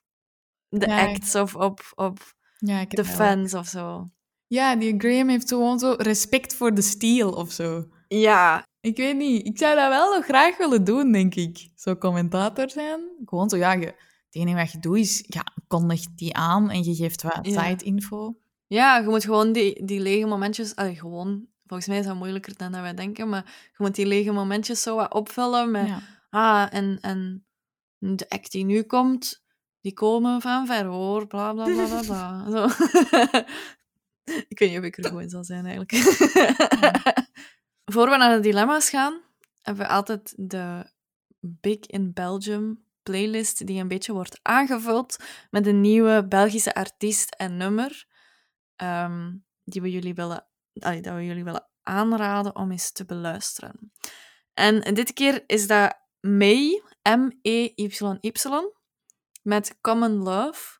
de 0.69 0.87
Ja. 0.87 1.07
acts 1.07 1.35
of 1.35 1.55
op, 1.55 1.91
op 1.95 2.19
ja 2.57 2.85
de 2.85 3.05
fans 3.05 3.53
of 3.53 3.67
zo. 3.67 4.09
Ja, 4.47 4.75
die 4.75 4.95
Graham 4.97 5.29
heeft 5.29 5.49
gewoon 5.49 5.79
zo 5.79 5.93
respect 5.97 6.53
voor 6.55 6.73
de 6.73 6.81
stijl 6.81 7.31
of 7.31 7.51
zo. 7.51 7.87
Ja, 8.07 8.65
Ik 8.81 8.97
weet 8.97 9.15
niet. 9.17 9.47
Ik 9.47 9.57
zou 9.57 9.75
dat 9.75 9.89
wel 9.89 10.15
nog 10.15 10.25
graag 10.25 10.57
willen 10.57 10.83
doen, 10.83 11.11
denk 11.11 11.35
ik. 11.35 11.69
Zo 11.75 11.95
commentator 11.95 12.69
zijn. 12.69 13.01
Gewoon 13.25 13.49
zo, 13.49 13.57
ja, 13.57 13.73
je, 13.73 13.93
het 14.31 14.41
enige 14.41 14.57
wat 14.57 14.71
je 14.71 14.79
doet 14.79 14.97
is, 14.97 15.23
ja, 15.27 15.43
kondig 15.67 16.01
die 16.15 16.35
aan 16.35 16.69
en 16.69 16.83
je 16.83 16.95
geeft 16.95 17.21
wat 17.21 17.39
Ja. 17.41 17.63
side-info. 17.63 18.35
Ja, 18.67 18.97
je 18.97 19.07
moet 19.07 19.23
gewoon 19.23 19.51
die, 19.51 19.85
die 19.85 19.99
lege 19.99 20.25
momentjes... 20.25 20.75
Allee, 20.75 20.95
gewoon... 20.95 21.49
Volgens 21.65 21.89
mij 21.89 21.99
is 21.99 22.05
dat 22.05 22.15
moeilijker 22.15 22.57
dan 22.57 22.71
dat 22.71 22.81
wij 22.81 22.93
denken, 22.93 23.29
maar 23.29 23.45
je 23.45 23.83
moet 23.83 23.95
die 23.95 24.05
lege 24.05 24.31
momentjes 24.31 24.81
zo 24.81 24.95
wat 24.95 25.13
opvullen 25.13 25.71
met... 25.71 25.87
Ja. 25.87 26.01
Ah, 26.29 26.73
en, 26.73 26.97
en 27.01 27.45
de 27.97 28.29
act 28.29 28.51
die 28.51 28.65
nu 28.65 28.83
komt, 28.83 29.43
die 29.81 29.93
komen 29.93 30.41
van 30.41 30.65
ver 30.65 30.85
hoor, 30.85 31.27
bla 31.27 31.53
bla 31.53 31.63
bla 31.63 31.85
bla 31.85 32.01
bla. 32.01 32.45
Zo. 32.51 32.65
ik 34.47 34.59
weet 34.59 34.69
niet 34.69 34.77
of 34.79 34.83
ik 34.85 34.97
er 34.97 35.11
goed 35.11 35.21
in 35.21 35.29
zal 35.29 35.43
zijn 35.43 35.65
eigenlijk. 35.65 35.91
Voor 37.93 38.09
we 38.09 38.17
naar 38.17 38.35
de 38.35 38.41
dilemma's 38.41 38.89
gaan, 38.89 39.21
hebben 39.61 39.85
we 39.85 39.91
altijd 39.91 40.33
de 40.37 40.91
Big 41.39 41.79
in 41.79 42.13
Belgium 42.13 42.83
playlist 43.03 43.67
die 43.67 43.79
een 43.79 43.87
beetje 43.87 44.13
wordt 44.13 44.39
aangevuld 44.41 45.17
met 45.49 45.67
een 45.67 45.81
nieuwe 45.81 46.27
Belgische 46.27 46.73
artiest 46.73 47.35
en 47.35 47.57
nummer 47.57 48.05
ehm, 48.75 49.33
die 49.63 49.81
we 49.81 49.91
jullie 49.91 50.13
willen, 50.13 50.45
dat 50.73 51.03
we 51.03 51.25
jullie 51.25 51.43
willen 51.43 51.67
aanraden 51.83 52.55
om 52.55 52.71
eens 52.71 52.91
te 52.91 53.05
beluisteren. 53.05 53.91
En 54.53 54.93
dit 54.93 55.13
keer 55.13 55.43
is 55.47 55.67
dat 55.67 55.99
May, 56.19 56.81
M-E-Y-Y, 57.03 58.31
met 59.41 59.77
Common 59.81 60.23
Love. 60.23 60.79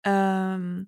Ehm, 0.00 0.84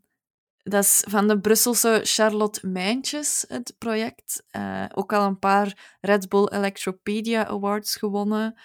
dat 0.62 0.84
is 0.84 1.04
van 1.08 1.28
de 1.28 1.40
Brusselse 1.40 2.00
Charlotte 2.04 2.66
Mijntjes, 2.66 3.44
het 3.48 3.74
project. 3.78 4.44
Eh, 4.50 4.84
ook 4.94 5.12
al 5.12 5.26
een 5.26 5.38
paar 5.38 5.96
Red 6.00 6.28
Bull 6.28 6.46
Electropedia 6.46 7.46
Awards 7.46 7.96
gewonnen. 7.96 8.60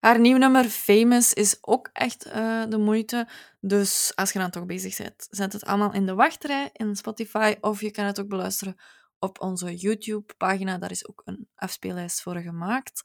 Haar 0.00 0.20
nieuw 0.20 0.36
nummer 0.36 0.64
Famous 0.64 1.32
is 1.32 1.58
ook 1.60 1.90
echt 1.92 2.24
eh, 2.24 2.62
de 2.68 2.78
moeite. 2.78 3.28
Dus 3.60 4.12
als 4.14 4.32
je 4.32 4.38
dan 4.38 4.50
toch 4.50 4.66
bezig 4.66 4.96
bent, 4.96 5.26
zet 5.30 5.52
het 5.52 5.64
allemaal 5.64 5.92
in 5.92 6.06
de 6.06 6.14
wachtrij 6.14 6.70
in 6.72 6.96
Spotify. 6.96 7.54
Of 7.60 7.80
je 7.80 7.90
kan 7.90 8.04
het 8.04 8.20
ook 8.20 8.28
beluisteren 8.28 8.76
op 9.18 9.40
onze 9.40 9.76
YouTube-pagina. 9.76 10.78
Daar 10.78 10.90
is 10.90 11.08
ook 11.08 11.22
een 11.24 11.48
afspeellijst 11.54 12.22
voor 12.22 12.36
gemaakt. 12.36 13.02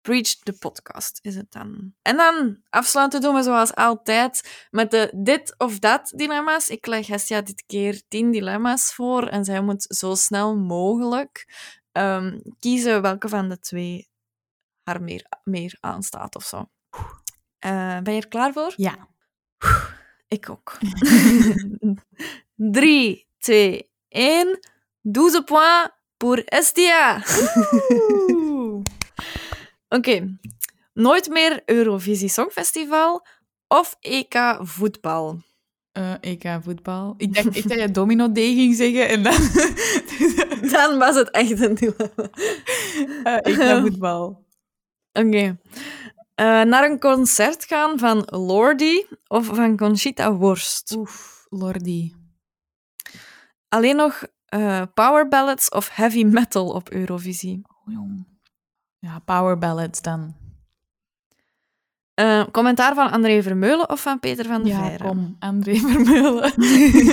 Preach 0.00 0.34
the 0.34 0.52
podcast 0.52 1.18
is 1.22 1.34
het 1.34 1.52
dan. 1.52 1.92
En 2.02 2.16
dan 2.16 2.60
afsluiten 2.70 3.20
doen 3.20 3.34
we 3.34 3.42
zoals 3.42 3.74
altijd 3.74 4.66
met 4.70 4.90
de 4.90 5.12
dit 5.16 5.54
of 5.58 5.78
dat 5.78 6.12
dilemma's. 6.16 6.68
Ik 6.68 6.86
leg 6.86 7.06
Hestia 7.06 7.40
dit 7.40 7.64
keer 7.66 8.02
tien 8.08 8.30
dilemma's 8.30 8.94
voor 8.94 9.26
en 9.26 9.44
zij 9.44 9.60
moet 9.60 9.82
zo 9.88 10.14
snel 10.14 10.56
mogelijk 10.56 11.48
ehm, 11.92 12.38
kiezen 12.58 13.02
welke 13.02 13.28
van 13.28 13.48
de 13.48 13.58
twee 13.58 14.08
haar 14.86 15.02
meer, 15.02 15.26
meer 15.44 15.76
aanstaat 15.80 16.36
of 16.36 16.44
zo. 16.44 16.70
Eh, 17.58 17.98
ben 18.00 18.14
je 18.14 18.20
er 18.20 18.28
klaar 18.28 18.52
voor? 18.52 18.72
Ja. 18.76 19.08
Ik 20.28 20.50
ook. 20.50 20.78
Drie, 22.78 23.28
twee, 23.38 23.90
één. 24.08 24.58
12 25.12 25.44
points 25.44 25.90
pour 26.16 26.44
Estia. 26.44 27.16
Oké. 29.88 30.38
Nooit 30.92 31.28
meer 31.28 31.62
Eurovisie 31.64 32.28
Songfestival 32.28 33.26
of 33.68 33.96
EK 34.00 34.56
voetbal? 34.60 35.40
Eh, 35.92 36.14
EK 36.20 36.58
voetbal. 36.62 37.14
Ik 37.16 37.34
dacht 37.34 37.56
echt 37.56 37.68
dat 37.68 37.78
je 37.78 37.90
Domino 37.90 38.32
D 38.32 38.38
ging 38.38 38.74
zeggen 38.74 39.08
en 39.08 39.22
dan... 39.22 39.36
Dan 40.70 40.98
was 40.98 41.14
het 41.14 41.30
echt 41.30 41.60
een 41.60 41.74
dilemma. 41.74 42.30
Eh, 43.22 43.52
EK 43.52 43.80
voetbal. 43.80 44.45
Oké. 45.16 45.58
Eh, 46.34 46.62
naar 46.62 46.90
een 46.90 46.98
concert 46.98 47.64
gaan 47.64 47.98
van 47.98 48.22
Lordi 48.26 49.06
of 49.26 49.46
van 49.46 49.76
Conchita 49.76 50.36
Wurst? 50.36 50.94
Oef, 50.96 51.46
Lordi. 51.48 52.14
Alleen 53.68 53.96
nog 53.96 54.24
eh, 54.44 54.82
power 54.94 55.28
ballads 55.28 55.68
of 55.68 55.88
heavy 55.88 56.24
metal 56.24 56.68
op 56.68 56.90
Eurovisie? 56.90 57.62
Oh, 57.68 57.92
jong. 57.94 58.26
Ja, 58.98 59.18
power 59.18 59.58
ballads 59.58 60.02
dan. 60.02 60.36
Eh, 62.14 62.44
commentaar 62.52 62.94
van 62.94 63.10
André 63.10 63.42
Vermeulen 63.42 63.90
of 63.90 64.00
van 64.02 64.20
Peter 64.20 64.44
van 64.44 64.62
de 64.62 64.68
Ja, 64.68 64.80
Veire? 64.84 65.04
kom. 65.04 65.36
André 65.38 65.74
Vermeulen. 65.90 66.52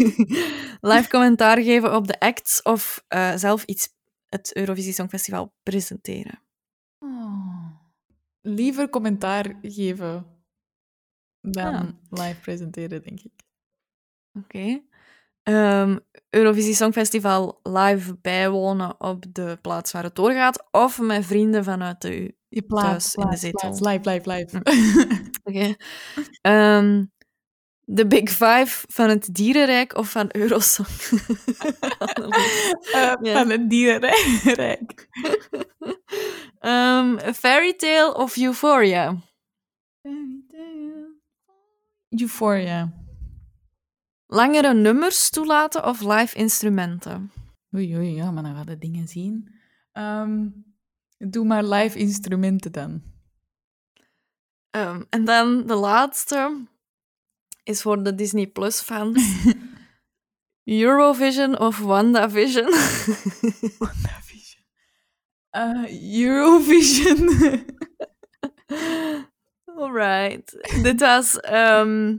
Live 0.91 1.09
commentaar 1.09 1.57
geven 1.61 1.95
op 1.95 2.07
de 2.07 2.19
acts 2.19 2.61
of 2.61 3.03
zelf 3.35 3.63
iets 3.63 3.89
het 4.29 4.55
Eurovisie 4.55 4.93
Songfestival 4.93 5.53
presenteren? 5.63 6.41
Oh. 6.99 7.52
Liever 8.45 8.89
commentaar 8.89 9.55
geven 9.61 10.25
dan 11.41 11.75
Ah. 11.75 11.87
live 12.09 12.39
presenteren, 12.41 13.01
denk 13.01 13.19
ik. 13.19 13.31
Oké. 14.33 14.81
Ehm, 15.43 15.97
Eurovisie 16.29 16.73
Songfestival 16.73 17.59
live 17.63 18.17
bijwonen 18.21 19.01
op 19.01 19.25
de 19.29 19.57
plaats 19.61 19.91
waar 19.91 20.03
het 20.03 20.15
doorgaat 20.15 20.67
of 20.71 20.99
met 21.01 21.25
vrienden 21.25 21.63
vanuit 21.63 22.01
de... 22.01 22.35
Je 22.47 22.65
Thuis 22.65 23.15
in 23.15 23.29
de 23.29 23.35
zetel. 23.37 23.69
Live, 23.71 24.09
live, 24.09 24.31
live. 24.31 24.57
Oké. 25.49 25.75
Ehm, 26.41 27.05
de 27.85 28.07
Big 28.07 28.29
Five 28.29 28.85
van 28.87 29.09
het 29.09 29.29
dierenrijk 29.35 29.95
of 29.97 30.11
van 30.11 30.29
Eurosong? 30.31 30.87
Eh, 32.93 33.13
Ja. 33.21 33.37
Van 33.39 33.49
het 33.49 33.69
dierenrijk. 33.69 35.07
Ehm, 36.59 37.33
Fairy 37.33 37.73
Tale 37.73 38.15
of 38.15 38.37
Euphoria? 38.37 39.15
Euphoria. 42.09 42.93
Langere 44.27 44.73
nummers 44.73 45.29
toelaten 45.29 45.85
of 45.85 46.01
live 46.01 46.35
instrumenten? 46.37 47.31
Oei, 47.75 47.95
oei, 47.97 48.13
ja, 48.15 48.31
maar 48.31 48.43
dan 48.43 48.55
gaan 48.55 48.65
we 48.65 48.77
dingen 48.77 49.07
zien. 49.07 49.55
Ehm, 49.91 50.47
doe 51.17 51.45
maar 51.45 51.63
live 51.63 51.97
instrumenten 51.97 52.71
dan. 52.71 53.01
Ehm, 54.69 55.01
en 55.09 55.25
dan 55.25 55.67
de 55.67 55.75
laatste 55.75 56.65
is 57.63 57.81
voor 57.81 58.03
de 58.03 58.15
Disney 58.15 58.47
Plus 58.47 58.81
fans. 58.81 59.21
Eurovision 60.63 61.59
of 61.59 61.79
WandaVision? 61.79 62.71
WandaVision. 63.79 64.63
Eh, 65.49 66.19
Eurovision. 66.19 67.29
Alright. 69.77 70.81
Dit 70.83 70.99
was 70.99 71.39
ehm 71.39 72.15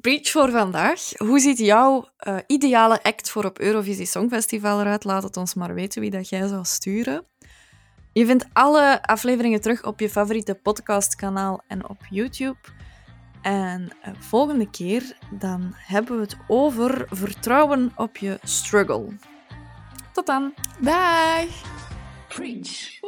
Preach 0.00 0.30
voor 0.30 0.50
vandaag. 0.50 1.00
Hoe 1.16 1.38
ziet 1.38 1.58
jouw 1.58 2.08
eh, 2.16 2.36
ideale 2.46 3.02
act 3.02 3.30
voor 3.30 3.44
op 3.44 3.58
Eurovisie 3.58 4.06
Songfestival 4.06 4.80
eruit? 4.80 5.04
Laat 5.04 5.22
het 5.22 5.36
ons 5.36 5.54
maar 5.54 5.74
weten 5.74 6.00
wie 6.00 6.10
dat 6.10 6.28
jij 6.28 6.48
zou 6.48 6.64
sturen. 6.64 7.26
Je 8.12 8.26
vindt 8.26 8.46
alle 8.52 9.02
afleveringen 9.02 9.60
terug 9.60 9.84
op 9.84 10.00
je 10.00 10.10
favoriete 10.10 10.54
podcastkanaal 10.54 11.62
en 11.66 11.88
op 11.88 11.96
YouTube. 12.10 12.56
En 13.42 13.88
eh, 14.02 14.12
volgende 14.18 14.70
keer 14.70 15.16
dan 15.30 15.74
hebben 15.74 16.16
we 16.16 16.22
het 16.22 16.36
over 16.46 17.06
vertrouwen 17.10 17.92
op 17.96 18.16
je 18.16 18.38
struggle. 18.42 19.06
Tot 20.12 20.26
dan! 20.26 20.54
Dag. 20.80 21.46
Preach. 22.28 23.00